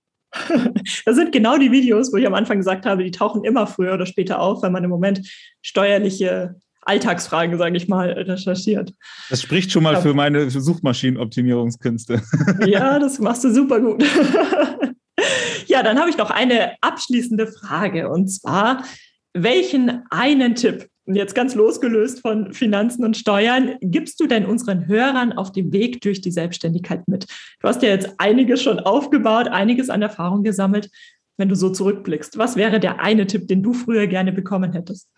das 1.04 1.16
sind 1.16 1.32
genau 1.32 1.58
die 1.58 1.70
Videos, 1.70 2.12
wo 2.12 2.16
ich 2.16 2.26
am 2.26 2.34
Anfang 2.34 2.58
gesagt 2.58 2.86
habe, 2.86 3.04
die 3.04 3.10
tauchen 3.10 3.44
immer 3.44 3.66
früher 3.66 3.94
oder 3.94 4.06
später 4.06 4.40
auf, 4.40 4.62
wenn 4.62 4.72
man 4.72 4.84
im 4.84 4.90
Moment 4.90 5.28
steuerliche 5.62 6.56
Alltagsfragen, 6.82 7.58
sage 7.58 7.76
ich 7.76 7.88
mal, 7.88 8.10
recherchiert. 8.10 8.92
Das 9.30 9.42
spricht 9.42 9.72
schon 9.72 9.82
mal 9.82 10.00
für 10.00 10.14
meine 10.14 10.50
Suchmaschinenoptimierungskünste. 10.50 12.22
ja, 12.66 12.98
das 12.98 13.18
machst 13.18 13.44
du 13.44 13.52
super 13.52 13.80
gut. 13.80 14.04
ja, 15.66 15.82
dann 15.82 15.98
habe 15.98 16.10
ich 16.10 16.18
noch 16.18 16.30
eine 16.30 16.72
abschließende 16.80 17.46
Frage 17.46 18.10
und 18.10 18.28
zwar, 18.28 18.84
welchen 19.32 20.02
einen 20.10 20.54
Tipp 20.54 20.88
jetzt 21.06 21.34
ganz 21.34 21.54
losgelöst 21.54 22.20
von 22.20 22.52
Finanzen 22.52 23.04
und 23.04 23.16
Steuern, 23.16 23.76
gibst 23.80 24.20
du 24.20 24.26
denn 24.26 24.46
unseren 24.46 24.86
Hörern 24.86 25.32
auf 25.32 25.52
dem 25.52 25.72
Weg 25.72 26.00
durch 26.00 26.20
die 26.20 26.30
Selbstständigkeit 26.30 27.06
mit? 27.08 27.26
Du 27.60 27.68
hast 27.68 27.82
ja 27.82 27.90
jetzt 27.90 28.14
einiges 28.18 28.62
schon 28.62 28.80
aufgebaut, 28.80 29.48
einiges 29.48 29.90
an 29.90 30.02
Erfahrung 30.02 30.42
gesammelt. 30.42 30.90
Wenn 31.36 31.48
du 31.48 31.56
so 31.56 31.70
zurückblickst, 31.70 32.38
was 32.38 32.56
wäre 32.56 32.80
der 32.80 33.00
eine 33.00 33.26
Tipp, 33.26 33.48
den 33.48 33.62
du 33.62 33.72
früher 33.72 34.06
gerne 34.06 34.32
bekommen 34.32 34.72
hättest? 34.72 35.10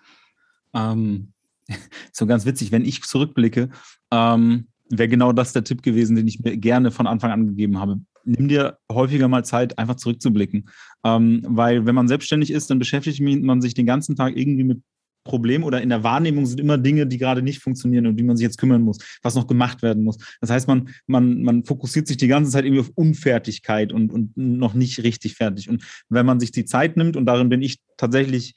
Ähm, 0.75 1.33
so 2.13 2.27
ganz 2.27 2.47
witzig, 2.47 2.73
wenn 2.73 2.85
ich 2.85 3.03
zurückblicke, 3.03 3.69
ähm, 4.11 4.67
wäre 4.89 5.09
genau 5.09 5.33
das 5.33 5.53
der 5.53 5.65
Tipp 5.65 5.83
gewesen, 5.83 6.17
den 6.17 6.27
ich 6.27 6.41
mir 6.41 6.57
gerne 6.57 6.91
von 6.91 7.07
Anfang 7.07 7.31
an 7.33 7.47
gegeben 7.47 7.79
habe. 7.79 8.01
Nimm 8.25 8.49
dir 8.49 8.79
häufiger 8.91 9.29
mal 9.29 9.45
Zeit, 9.45 9.79
einfach 9.79 9.97
zurückzublicken. 9.97 10.69
Ähm, 11.05 11.43
weil 11.47 11.87
wenn 11.87 11.95
man 11.95 12.09
selbstständig 12.09 12.51
ist, 12.51 12.71
dann 12.71 12.79
beschäftigt 12.79 13.21
man 13.21 13.61
sich 13.61 13.75
den 13.75 13.87
ganzen 13.87 14.17
Tag 14.17 14.37
irgendwie 14.37 14.65
mit 14.65 14.83
Problem 15.27 15.65
oder 15.65 15.83
in 15.83 15.89
der 15.89 16.03
Wahrnehmung 16.03 16.47
sind 16.47 16.61
immer 16.61 16.79
Dinge, 16.79 17.07
die 17.07 17.19
gerade 17.19 17.43
nicht 17.43 17.61
funktionieren 17.61 18.07
und 18.07 18.17
die 18.17 18.25
man 18.25 18.37
sich 18.37 18.45
jetzt 18.45 18.59
kümmern 18.59 18.83
muss, 18.83 18.99
was 19.23 19.35
noch 19.35 19.47
gemacht 19.47 19.83
werden 19.83 20.03
muss. 20.05 20.17
Das 20.41 20.51
heißt, 20.51 20.69
man, 20.69 20.89
man, 21.07 21.43
man 21.43 21.65
fokussiert 21.65 22.07
sich 22.07 22.17
die 22.17 22.29
ganze 22.29 22.51
Zeit 22.51 22.65
irgendwie 22.65 22.81
auf 22.81 22.93
Unfertigkeit 22.95 23.93
und, 23.93 24.11
und 24.11 24.37
noch 24.37 24.75
nicht 24.75 25.03
richtig 25.03 25.35
fertig. 25.35 25.69
Und 25.69 25.85
wenn 26.09 26.27
man 26.27 26.41
sich 26.41 26.53
die 26.53 26.65
Zeit 26.65 26.97
nimmt, 26.97 27.17
und 27.17 27.27
darin 27.27 27.49
bin 27.49 27.63
ich 27.63 27.79
tatsächlich 27.97 28.55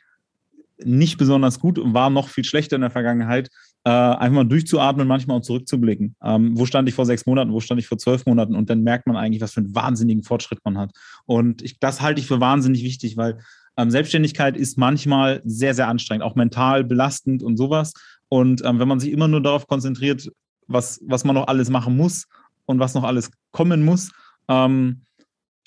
nicht 0.84 1.18
besonders 1.18 1.60
gut 1.60 1.78
und 1.78 1.94
war 1.94 2.10
noch 2.10 2.30
viel 2.30 2.46
schlechter 2.46 2.76
in 2.76 2.82
der 2.82 2.90
Vergangenheit, 2.90 3.50
äh, 3.86 3.90
einfach 3.90 4.36
mal 4.36 4.44
durchzuatmen, 4.46 5.08
manchmal 5.08 5.38
auch 5.38 5.42
zurückzublicken. 5.42 6.16
Ähm, 6.24 6.58
wo 6.58 6.66
stand 6.66 6.88
ich 6.90 6.96
vor 6.96 7.06
sechs 7.06 7.26
Monaten, 7.26 7.52
wo 7.52 7.60
stand 7.60 7.80
ich 7.80 7.88
vor 7.88 7.98
zwölf 7.98 8.26
Monaten 8.26 8.56
und 8.56 8.70
dann 8.70 8.84
merkt 8.84 9.08
man 9.08 9.16
eigentlich, 9.16 9.42
was 9.42 9.54
für 9.54 9.62
einen 9.62 9.76
wahnsinnigen 9.76 10.24
Fortschritt 10.24 10.60
man 10.64 10.78
hat. 10.78 10.92
Und 11.26 11.62
ich, 11.62 11.80
das 11.80 12.02
halte 12.02 12.22
ich 12.22 12.28
für 12.28 12.40
wahnsinnig 12.40 12.84
wichtig, 12.84 13.18
weil 13.18 13.40
ähm, 13.80 13.92
Selbstständigkeit 13.92 14.58
ist 14.58 14.78
manchmal 14.78 15.42
sehr, 15.46 15.74
sehr 15.74 15.88
anstrengend, 15.88 16.24
auch 16.24 16.36
mental 16.36 16.84
belastend 16.84 17.42
und 17.42 17.56
sowas. 17.56 17.94
Und 18.28 18.62
ähm, 18.66 18.78
wenn 18.78 18.90
man 18.90 19.00
sich 19.00 19.12
immer 19.12 19.30
nur 19.30 19.42
darauf 19.42 19.68
konzentriert, 19.68 20.30
was, 20.68 21.00
was 21.06 21.24
man 21.24 21.36
noch 21.36 21.48
alles 21.48 21.70
machen 21.70 21.96
muss 21.96 22.28
und 22.66 22.80
was 22.80 22.94
noch 22.94 23.06
alles 23.06 23.32
kommen 23.52 23.86
muss, 23.86 24.12
ähm, 24.50 25.04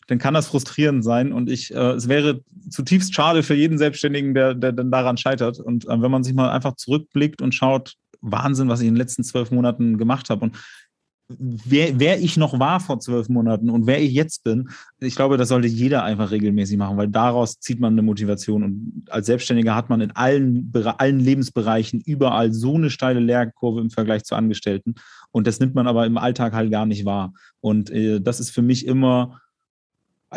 dann 0.09 0.19
kann 0.19 0.35
das 0.35 0.47
frustrierend 0.47 1.03
sein. 1.03 1.33
Und 1.33 1.49
ich, 1.49 1.75
äh, 1.75 1.93
es 1.93 2.07
wäre 2.07 2.43
zutiefst 2.69 3.15
schade 3.15 3.43
für 3.43 3.55
jeden 3.55 3.79
Selbstständigen, 3.79 4.35
der, 4.35 4.55
der 4.55 4.73
dann 4.73 4.91
daran 4.91 5.17
scheitert. 5.17 5.59
Und 5.59 5.87
äh, 5.87 6.03
wenn 6.03 6.11
man 6.11 6.23
sich 6.23 6.35
mal 6.35 6.51
einfach 6.51 6.77
zurückblickt 6.77 7.41
und 7.41 7.55
schaut, 7.55 7.95
Wahnsinn, 8.21 8.69
was 8.69 8.81
ich 8.81 8.89
in 8.89 8.95
den 8.95 8.99
letzten 8.99 9.25
zwölf 9.25 9.51
Monaten 9.51 9.97
gemacht 9.97 10.29
habe. 10.29 10.45
Und 10.45 10.57
wer, 11.39 11.99
wer 11.99 12.21
ich 12.21 12.37
noch 12.37 12.59
war 12.59 12.81
vor 12.81 13.01
zwölf 13.01 13.29
Monaten 13.29 13.71
und 13.71 13.87
wer 13.87 14.01
ich 14.01 14.13
jetzt 14.13 14.45
bin, 14.45 14.71
ich 15.01 15.17
glaube, 15.17 15.37
das 15.37 15.49
sollte 15.49 15.69
jeder 15.69 16.05
einfach 16.05 16.31
regelmäßig 16.31 16.79
machen, 16.79 16.97
weil 16.97 17.09
daraus 17.09 17.61
zieht 17.61 17.81
man 17.81 17.95
eine 17.95 18.03
Motivation. 18.03 18.63
Und 18.63 19.05
als 19.11 19.27
Selbstständiger 19.27 19.75
hat 19.75 19.91
man 19.91 20.01
in 20.01 20.13
allen, 20.13 20.73
allen 20.99 21.21
Lebensbereichen 21.21 22.01
überall 22.01 22.53
so 22.53 22.77
eine 22.77 22.91
steile 22.91 23.21
Lehrkurve 23.21 23.81
im 23.81 23.91
Vergleich 23.91 24.25
zu 24.25 24.35
Angestellten. 24.35 24.95
Und 25.31 25.47
das 25.47 25.61
nimmt 25.61 25.75
man 25.75 25.87
aber 25.87 26.07
im 26.07 26.19
Alltag 26.19 26.53
halt 26.53 26.71
gar 26.71 26.87
nicht 26.87 27.05
wahr. 27.05 27.33
Und 27.61 27.91
äh, 27.91 28.21
das 28.21 28.41
ist 28.41 28.51
für 28.51 28.63
mich 28.63 28.87
immer 28.87 29.42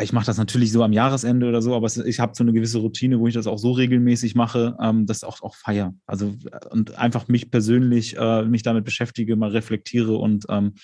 ich 0.00 0.12
mache 0.12 0.26
das 0.26 0.38
natürlich 0.38 0.72
so 0.72 0.82
am 0.82 0.92
Jahresende 0.92 1.48
oder 1.48 1.62
so, 1.62 1.74
aber 1.74 1.86
ich 1.86 2.20
habe 2.20 2.34
so 2.34 2.44
eine 2.44 2.52
gewisse 2.52 2.78
Routine, 2.78 3.18
wo 3.18 3.28
ich 3.28 3.34
das 3.34 3.46
auch 3.46 3.58
so 3.58 3.72
regelmäßig 3.72 4.34
mache, 4.34 4.76
ähm, 4.80 5.06
das 5.06 5.24
auch, 5.24 5.42
auch 5.42 5.54
feier. 5.54 5.94
Also 6.06 6.34
und 6.70 6.98
einfach 6.98 7.28
mich 7.28 7.50
persönlich, 7.50 8.16
äh, 8.16 8.44
mich 8.44 8.62
damit 8.62 8.84
beschäftige, 8.84 9.36
mal 9.36 9.50
reflektiere 9.50 10.16
und 10.16 10.46
ähm, 10.48 10.74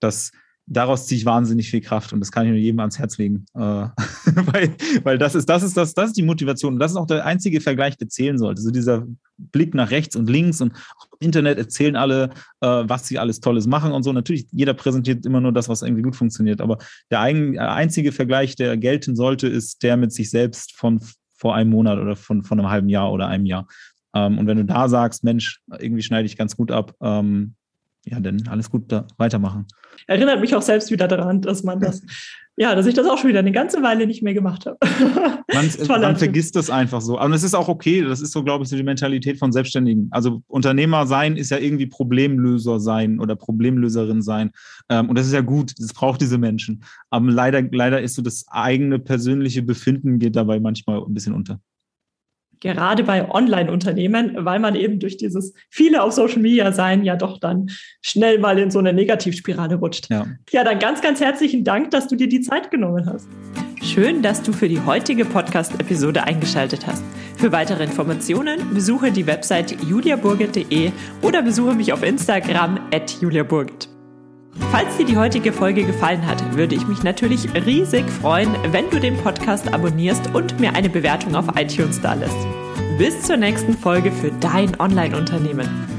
das 0.00 0.32
daraus 0.66 1.06
ziehe 1.06 1.18
ich 1.18 1.24
wahnsinnig 1.24 1.70
viel 1.70 1.80
Kraft 1.80 2.12
und 2.12 2.20
das 2.20 2.32
kann 2.32 2.44
ich 2.44 2.50
nur 2.50 2.58
jedem 2.58 2.80
ans 2.80 2.98
Herz 2.98 3.18
legen. 3.18 3.46
Äh, 3.54 3.60
weil, 4.34 4.74
weil 5.04 5.18
das 5.18 5.34
ist, 5.34 5.48
das 5.48 5.62
ist 5.62 5.76
das, 5.76 5.94
das 5.94 6.08
ist 6.08 6.16
die 6.16 6.22
Motivation. 6.22 6.74
Und 6.74 6.80
das 6.80 6.90
ist 6.90 6.96
auch 6.96 7.06
der 7.06 7.24
einzige 7.24 7.60
Vergleich, 7.60 7.96
der 7.96 8.08
zählen 8.08 8.36
sollte. 8.38 8.60
So 8.60 8.70
dieser 8.70 9.06
Blick 9.38 9.74
nach 9.74 9.90
rechts 9.90 10.16
und 10.16 10.28
links 10.28 10.60
und 10.60 10.72
im 10.72 11.26
Internet 11.26 11.58
erzählen 11.58 11.94
alle, 11.94 12.30
äh, 12.60 12.66
was 12.66 13.06
sie 13.06 13.18
alles 13.18 13.40
Tolles 13.40 13.66
machen 13.66 13.92
und 13.92 14.02
so. 14.02 14.12
Natürlich, 14.12 14.46
jeder 14.50 14.74
präsentiert 14.74 15.24
immer 15.24 15.40
nur 15.40 15.52
das, 15.52 15.68
was 15.68 15.82
irgendwie 15.82 16.02
gut 16.02 16.16
funktioniert. 16.16 16.60
Aber 16.60 16.78
der 17.10 17.20
ein, 17.20 17.58
einzige 17.58 18.10
Vergleich, 18.10 18.56
der 18.56 18.76
gelten 18.76 19.14
sollte, 19.14 19.46
ist 19.46 19.82
der 19.84 19.96
mit 19.96 20.12
sich 20.12 20.30
selbst 20.30 20.76
von 20.76 21.00
vor 21.38 21.54
einem 21.54 21.70
Monat 21.70 21.98
oder 21.98 22.16
von, 22.16 22.42
von 22.42 22.58
einem 22.58 22.70
halben 22.70 22.88
Jahr 22.88 23.12
oder 23.12 23.28
einem 23.28 23.46
Jahr. 23.46 23.68
Ähm, 24.14 24.38
und 24.38 24.46
wenn 24.46 24.56
du 24.56 24.64
da 24.64 24.88
sagst, 24.88 25.22
Mensch, 25.22 25.60
irgendwie 25.78 26.02
schneide 26.02 26.26
ich 26.26 26.36
ganz 26.36 26.56
gut 26.56 26.72
ab, 26.72 26.94
ähm, 27.00 27.54
ja, 28.06 28.20
dann 28.20 28.42
alles 28.48 28.70
gut 28.70 28.84
da 28.88 29.06
weitermachen. 29.18 29.66
Erinnert 30.06 30.40
mich 30.40 30.54
auch 30.54 30.62
selbst 30.62 30.90
wieder 30.90 31.08
daran, 31.08 31.42
dass 31.42 31.64
man 31.64 31.80
das, 31.80 32.02
ja, 32.56 32.74
dass 32.74 32.86
ich 32.86 32.94
das 32.94 33.06
auch 33.06 33.18
schon 33.18 33.30
wieder 33.30 33.40
eine 33.40 33.50
ganze 33.50 33.82
Weile 33.82 34.06
nicht 34.06 34.22
mehr 34.22 34.32
gemacht 34.32 34.64
habe. 34.66 34.78
man, 35.52 35.70
man 36.00 36.16
vergisst 36.16 36.54
das 36.54 36.70
einfach 36.70 37.00
so. 37.00 37.18
Aber 37.18 37.34
es 37.34 37.42
ist 37.42 37.54
auch 37.54 37.68
okay. 37.68 38.02
Das 38.02 38.20
ist 38.20 38.32
so, 38.32 38.44
glaube 38.44 38.62
ich, 38.62 38.70
so 38.70 38.76
die 38.76 38.84
Mentalität 38.84 39.38
von 39.38 39.50
Selbstständigen. 39.50 40.08
Also 40.12 40.42
Unternehmer 40.46 41.06
sein 41.06 41.36
ist 41.36 41.50
ja 41.50 41.58
irgendwie 41.58 41.86
Problemlöser 41.86 42.78
sein 42.78 43.18
oder 43.18 43.34
Problemlöserin 43.34 44.22
sein. 44.22 44.52
Ähm, 44.88 45.08
und 45.08 45.18
das 45.18 45.26
ist 45.26 45.32
ja 45.32 45.40
gut. 45.40 45.72
Das 45.78 45.92
braucht 45.92 46.20
diese 46.20 46.38
Menschen. 46.38 46.84
Aber 47.10 47.30
leider, 47.30 47.60
leider 47.62 48.00
ist 48.00 48.14
so 48.14 48.22
das 48.22 48.44
eigene 48.48 49.00
persönliche 49.00 49.62
Befinden 49.62 50.20
geht 50.20 50.36
dabei 50.36 50.60
manchmal 50.60 51.02
ein 51.02 51.14
bisschen 51.14 51.34
unter 51.34 51.58
gerade 52.60 53.04
bei 53.04 53.30
Online-Unternehmen, 53.30 54.36
weil 54.38 54.58
man 54.58 54.74
eben 54.74 54.98
durch 54.98 55.16
dieses 55.16 55.54
viele 55.70 56.02
auf 56.02 56.12
Social 56.12 56.40
Media 56.40 56.72
sein 56.72 57.04
ja 57.04 57.16
doch 57.16 57.38
dann 57.38 57.70
schnell 58.00 58.38
mal 58.38 58.58
in 58.58 58.70
so 58.70 58.78
eine 58.78 58.92
Negativspirale 58.92 59.76
rutscht. 59.76 60.10
Ja. 60.10 60.26
ja, 60.50 60.64
dann 60.64 60.78
ganz, 60.78 61.00
ganz 61.00 61.20
herzlichen 61.20 61.64
Dank, 61.64 61.90
dass 61.90 62.08
du 62.08 62.16
dir 62.16 62.28
die 62.28 62.40
Zeit 62.40 62.70
genommen 62.70 63.06
hast. 63.06 63.28
Schön, 63.82 64.22
dass 64.22 64.42
du 64.42 64.52
für 64.52 64.68
die 64.68 64.80
heutige 64.80 65.24
Podcast-Episode 65.24 66.24
eingeschaltet 66.24 66.86
hast. 66.86 67.04
Für 67.36 67.52
weitere 67.52 67.84
Informationen 67.84 68.74
besuche 68.74 69.12
die 69.12 69.26
Website 69.26 69.76
juliaburget.de 69.84 70.90
oder 71.22 71.42
besuche 71.42 71.74
mich 71.74 71.92
auf 71.92 72.02
Instagram 72.02 72.80
at 72.92 73.10
juliaburget. 73.20 73.95
Falls 74.70 74.96
dir 74.96 75.06
die 75.06 75.16
heutige 75.16 75.52
Folge 75.52 75.84
gefallen 75.84 76.26
hat, 76.26 76.56
würde 76.56 76.74
ich 76.74 76.86
mich 76.86 77.02
natürlich 77.02 77.48
riesig 77.54 78.08
freuen, 78.10 78.54
wenn 78.72 78.90
du 78.90 79.00
den 79.00 79.16
Podcast 79.16 79.72
abonnierst 79.72 80.34
und 80.34 80.58
mir 80.60 80.74
eine 80.74 80.88
Bewertung 80.88 81.34
auf 81.34 81.46
iTunes 81.56 82.00
da 82.00 82.14
lässt. 82.14 82.36
Bis 82.98 83.22
zur 83.22 83.36
nächsten 83.36 83.76
Folge 83.76 84.10
für 84.10 84.30
dein 84.40 84.78
Online-Unternehmen. 84.80 85.95